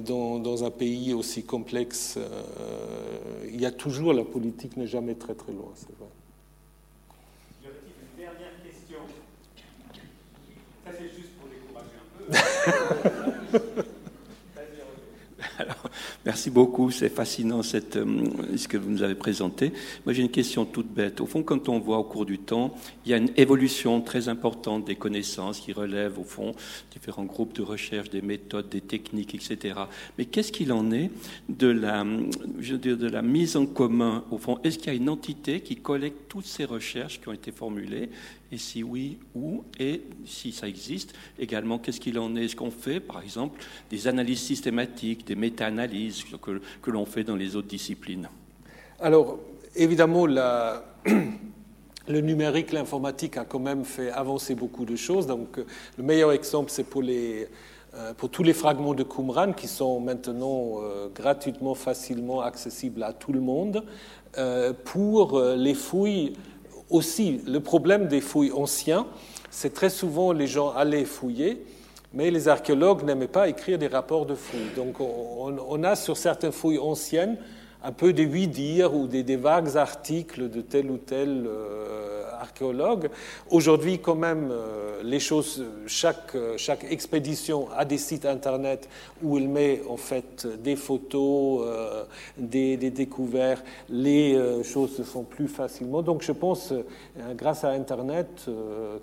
dans, 0.00 0.38
dans, 0.38 0.64
un 0.64 0.70
pays 0.70 1.14
aussi 1.14 1.44
complexe, 1.44 2.18
il 3.48 3.60
y 3.60 3.64
a 3.64 3.70
toujours 3.70 4.12
la 4.12 4.24
politique 4.24 4.76
n'est 4.76 4.86
jamais 4.86 5.14
très 5.14 5.34
très 5.34 5.52
loin. 5.52 5.72
C'est 5.76 5.96
vrai. 5.96 6.08
Une 7.64 8.18
dernière 8.18 8.62
question. 8.62 8.98
Ça, 10.84 10.90
c'est 10.92 11.08
juste 11.16 11.32
pour 11.38 11.48
décourager 11.48 11.96
un 11.96 12.08
peu. 12.12 12.18
Alors, 15.58 15.90
merci 16.24 16.50
beaucoup, 16.50 16.90
c'est 16.90 17.08
fascinant 17.10 17.60
euh, 17.60 17.80
ce 18.56 18.66
que 18.68 18.76
vous 18.78 18.90
nous 18.90 19.02
avez 19.02 19.14
présenté. 19.14 19.72
Moi, 20.06 20.14
j'ai 20.14 20.22
une 20.22 20.30
question 20.30 20.64
toute 20.64 20.88
bête. 20.88 21.20
Au 21.20 21.26
fond, 21.26 21.42
quand 21.42 21.68
on 21.68 21.78
voit 21.78 21.98
au 21.98 22.04
cours 22.04 22.24
du 22.24 22.38
temps, 22.38 22.74
il 23.04 23.10
y 23.10 23.14
a 23.14 23.18
une 23.18 23.30
évolution 23.36 24.00
très 24.00 24.28
importante 24.28 24.86
des 24.86 24.96
connaissances 24.96 25.60
qui 25.60 25.72
relèvent, 25.72 26.18
au 26.18 26.24
fond, 26.24 26.54
différents 26.92 27.24
groupes 27.24 27.52
de 27.54 27.62
recherche, 27.62 28.08
des 28.10 28.22
méthodes, 28.22 28.70
des 28.70 28.80
techniques, 28.80 29.34
etc. 29.34 29.80
Mais 30.16 30.24
qu'est-ce 30.24 30.52
qu'il 30.52 30.72
en 30.72 30.92
est 30.92 31.10
de 31.48 31.68
la, 31.68 32.06
je 32.58 32.76
de 32.76 33.08
la 33.08 33.22
mise 33.22 33.56
en 33.56 33.66
commun 33.66 34.24
Au 34.30 34.38
fond, 34.38 34.58
est-ce 34.64 34.78
qu'il 34.78 34.88
y 34.88 34.96
a 34.96 34.98
une 34.98 35.10
entité 35.10 35.60
qui 35.60 35.76
collecte 35.76 36.28
toutes 36.28 36.46
ces 36.46 36.64
recherches 36.64 37.20
qui 37.20 37.28
ont 37.28 37.34
été 37.34 37.52
formulées 37.52 38.08
et 38.52 38.58
si 38.58 38.82
oui, 38.82 39.18
où 39.34 39.62
Et 39.78 40.02
si 40.26 40.52
ça 40.52 40.66
existe, 40.66 41.14
également, 41.38 41.78
qu'est-ce 41.78 42.00
qu'il 42.00 42.18
en 42.18 42.34
est 42.34 42.46
Est-ce 42.46 42.56
qu'on 42.56 42.70
fait, 42.70 42.98
par 42.98 43.22
exemple, 43.22 43.60
des 43.90 44.08
analyses 44.08 44.40
systématiques, 44.40 45.26
des 45.26 45.36
méta-analyses 45.36 46.24
que, 46.82 46.90
l'on 46.90 47.06
fait 47.06 47.22
dans 47.22 47.36
les 47.36 47.54
autres 47.54 47.68
disciplines? 47.68 48.28
Alors, 48.98 49.38
évidemment, 49.76 50.26
le 50.26 52.20
numérique, 52.20 52.72
l'informatique 52.72 53.36
a 53.36 53.44
quand 53.44 53.60
même 53.60 53.84
fait 53.84 54.10
avancer 54.10 54.56
beaucoup 54.56 54.84
de 54.84 54.96
choses. 54.96 55.28
Donc, 55.28 55.58
le 55.96 56.02
meilleur 56.02 56.32
exemple, 56.32 56.70
c'est 56.70 56.84
pour 56.84 57.02
les 57.02 57.48
pour 58.18 58.30
tous 58.30 58.44
les 58.44 58.52
fragments 58.52 58.94
de 58.94 59.02
Qumran 59.02 59.52
qui 59.52 59.66
sont 59.66 59.98
maintenant 59.98 60.74
euh, 60.80 61.08
gratuitement, 61.12 61.74
facilement 61.74 62.40
accessibles 62.40 63.02
à 63.02 63.12
tout 63.12 63.32
le 63.32 63.40
monde. 63.40 63.82
Euh, 64.38 64.72
pour 64.84 65.40
les 65.40 65.74
fouilles 65.74 66.34
aussi, 66.90 67.40
le 67.46 67.60
problème 67.60 68.08
des 68.08 68.20
fouilles 68.20 68.52
anciennes, 68.52 69.04
c'est 69.50 69.74
très 69.74 69.90
souvent 69.90 70.32
les 70.32 70.46
gens 70.46 70.72
allaient 70.72 71.04
fouiller, 71.04 71.64
mais 72.12 72.30
les 72.30 72.48
archéologues 72.48 73.04
n'aimaient 73.04 73.28
pas 73.28 73.48
écrire 73.48 73.78
des 73.78 73.86
rapports 73.86 74.26
de 74.26 74.34
fouilles. 74.34 74.70
Donc 74.76 74.96
on, 75.00 75.84
a 75.84 75.96
sur 75.96 76.16
certaines 76.16 76.52
fouilles 76.52 76.78
anciennes 76.78 77.36
un 77.82 77.92
peu 77.92 78.12
des 78.12 78.26
oui-dire 78.26 78.94
ou 78.94 79.06
des, 79.06 79.36
vagues 79.36 79.76
articles 79.76 80.50
de 80.50 80.60
tel 80.60 80.90
ou 80.90 80.98
tel 80.98 81.46
euh, 81.46 82.19
archéologue. 82.40 83.10
Aujourd'hui, 83.50 83.98
quand 83.98 84.14
même, 84.14 84.48
euh, 84.50 85.02
les 85.02 85.20
choses, 85.20 85.64
chaque, 85.86 86.36
chaque 86.56 86.84
expédition 86.90 87.68
a 87.76 87.84
des 87.84 87.98
sites 87.98 88.26
internet 88.26 88.88
où 89.22 89.38
il 89.38 89.48
met 89.48 89.82
en 89.88 89.96
fait 89.96 90.46
des 90.62 90.76
photos, 90.76 91.62
euh, 91.66 92.04
des, 92.36 92.76
des, 92.76 92.90
découvertes, 92.90 93.64
les 93.88 94.62
choses 94.64 94.96
se 94.96 95.02
font 95.02 95.24
plus 95.24 95.48
facilement. 95.48 96.02
Donc 96.02 96.22
je 96.22 96.32
pense, 96.32 96.72
grâce 97.34 97.64
à 97.64 97.70
Internet, 97.70 98.46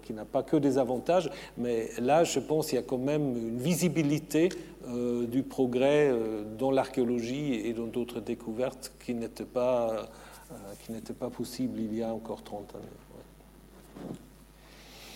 qui 0.03 0.13
n'a 0.13 0.25
pas 0.25 0.43
que 0.43 0.57
des 0.57 0.77
avantages, 0.77 1.29
mais 1.57 1.89
là, 1.99 2.23
je 2.23 2.39
pense 2.39 2.67
qu'il 2.67 2.75
y 2.75 2.79
a 2.79 2.83
quand 2.83 2.97
même 2.97 3.35
une 3.35 3.59
visibilité 3.59 4.49
euh, 4.89 5.27
du 5.27 5.43
progrès 5.43 6.09
euh, 6.09 6.43
dans 6.57 6.71
l'archéologie 6.71 7.55
et 7.55 7.73
dans 7.73 7.87
d'autres 7.87 8.21
découvertes 8.21 8.93
qui 9.03 9.13
n'étaient 9.13 9.43
pas, 9.43 10.07
euh, 10.51 11.13
pas 11.19 11.29
possibles 11.29 11.77
il 11.81 11.93
y 11.93 12.03
a 12.03 12.13
encore 12.13 12.41
30 12.41 12.75
années. 12.75 12.85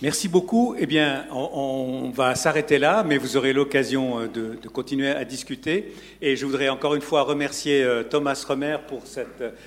Merci 0.02 0.28
beaucoup. 0.28 0.76
Eh 0.80 0.88
bien, 0.88 1.26
on, 1.32 2.10
va 2.10 2.34
s'arrêter 2.34 2.80
là, 2.80 3.04
mais 3.04 3.20
vous 3.20 3.38
aurez 3.38 3.54
l'occasion 3.54 4.28
de, 4.34 4.58
continuer 4.68 5.10
à 5.10 5.24
discuter. 5.26 5.94
Et 6.24 6.36
je 6.36 6.44
voudrais 6.44 6.70
encore 6.70 6.96
une 6.96 7.04
fois 7.04 7.22
remercier 7.22 7.88
Thomas 8.10 8.44
Remer 8.48 8.78
pour 8.88 9.04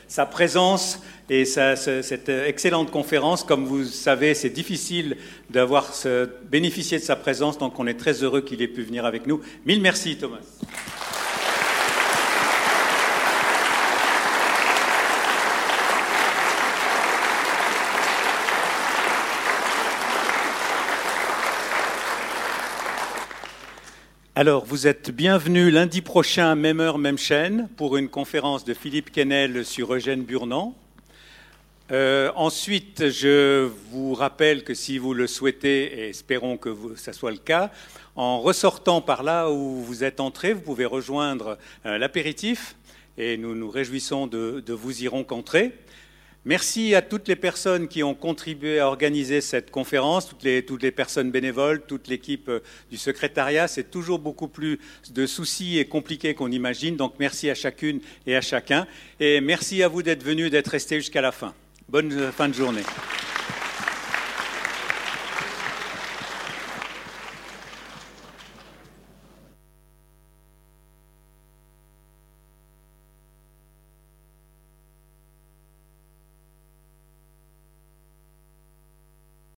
sa 0.08 0.26
présence 0.26 1.00
et 1.30 1.44
cette 1.44 2.28
excellente 2.28 2.90
conférence. 2.90 3.44
Comme 3.44 3.64
vous 3.64 3.84
savez, 3.84 4.34
c'est 4.34 4.50
difficile 4.50 5.18
d'avoir 5.50 5.92
bénéficié 6.50 6.98
de 6.98 7.04
sa 7.04 7.14
présence, 7.14 7.56
donc 7.56 7.78
on 7.78 7.86
est 7.86 7.94
très 7.94 8.24
heureux 8.24 8.40
qu'il 8.40 8.60
ait 8.60 8.66
pu 8.66 8.82
venir 8.82 9.04
avec 9.04 9.28
nous. 9.28 9.40
Mille 9.64 9.80
merci, 9.80 10.16
Thomas. 10.16 10.40
Alors, 24.36 24.65
vous 24.65 24.89
êtes 24.89 25.12
bienvenus 25.12 25.73
lundi 25.73 26.01
prochain, 26.01 26.56
même 26.56 26.81
heure, 26.81 26.98
même 26.98 27.19
chaîne, 27.19 27.69
pour 27.77 27.97
une 27.97 28.09
conférence 28.09 28.65
de 28.65 28.74
Philippe 28.74 29.12
Kennel 29.12 29.65
sur 29.65 29.94
Eugène 29.94 30.24
Burnand. 30.24 30.74
Euh, 31.93 32.32
ensuite, 32.35 33.11
je 33.11 33.70
vous 33.93 34.12
rappelle 34.12 34.65
que 34.65 34.74
si 34.74 34.98
vous 34.98 35.15
le 35.15 35.28
souhaitez, 35.28 36.01
et 36.01 36.09
espérons 36.09 36.56
que 36.56 36.74
ce 36.97 37.12
soit 37.12 37.31
le 37.31 37.36
cas, 37.36 37.70
en 38.16 38.40
ressortant 38.40 39.01
par 39.01 39.23
là 39.23 39.52
où 39.52 39.81
vous 39.81 40.02
êtes 40.02 40.19
entré, 40.19 40.52
vous 40.52 40.62
pouvez 40.62 40.85
rejoindre 40.85 41.56
euh, 41.86 41.97
l'apéritif 41.97 42.74
et 43.16 43.36
nous 43.36 43.55
nous 43.55 43.70
réjouissons 43.70 44.27
de, 44.27 44.65
vous 44.69 45.05
y 45.05 45.06
rencontrer. 45.06 45.70
Merci 46.46 46.94
à 46.94 47.00
toutes 47.00 47.26
les 47.28 47.36
personnes 47.36 47.88
qui 47.88 48.02
ont 48.02 48.14
contribué 48.14 48.78
à 48.78 48.86
organiser 48.86 49.40
cette 49.40 49.70
conférence, 49.70 50.28
toutes 50.28 50.42
les, 50.42 50.90
personnes 50.90 51.30
bénévoles, 51.30 51.80
toute 51.86 52.06
l'équipe 52.06 52.50
euh, 52.50 52.60
du 52.90 52.98
secrétariat. 52.98 53.66
C'est 53.66 53.90
toujours 53.90 54.18
beaucoup 54.18 54.48
plus 54.48 54.78
de 55.10 55.24
soucis 55.24 55.78
et 55.78 55.86
compliqué 55.86 56.34
qu'on 56.34 56.50
imagine. 56.50 56.96
Donc 56.96 57.14
merci 57.18 57.48
à 57.48 57.54
chacune 57.54 58.00
et 58.26 58.36
à 58.36 58.42
chacun. 58.42 58.86
Et 59.20 59.40
merci 59.40 59.82
à 59.82 59.88
vous 59.88 60.02
d'être 60.02 60.22
venus, 60.22 60.50
d'être 60.50 60.68
restés 60.68 60.96
jusqu'à 60.96 61.22
la 61.22 61.32
fin. 61.32 61.54
Bonne 61.88 62.30
fin 62.30 62.50
de 62.50 62.54
journée. 62.54 62.82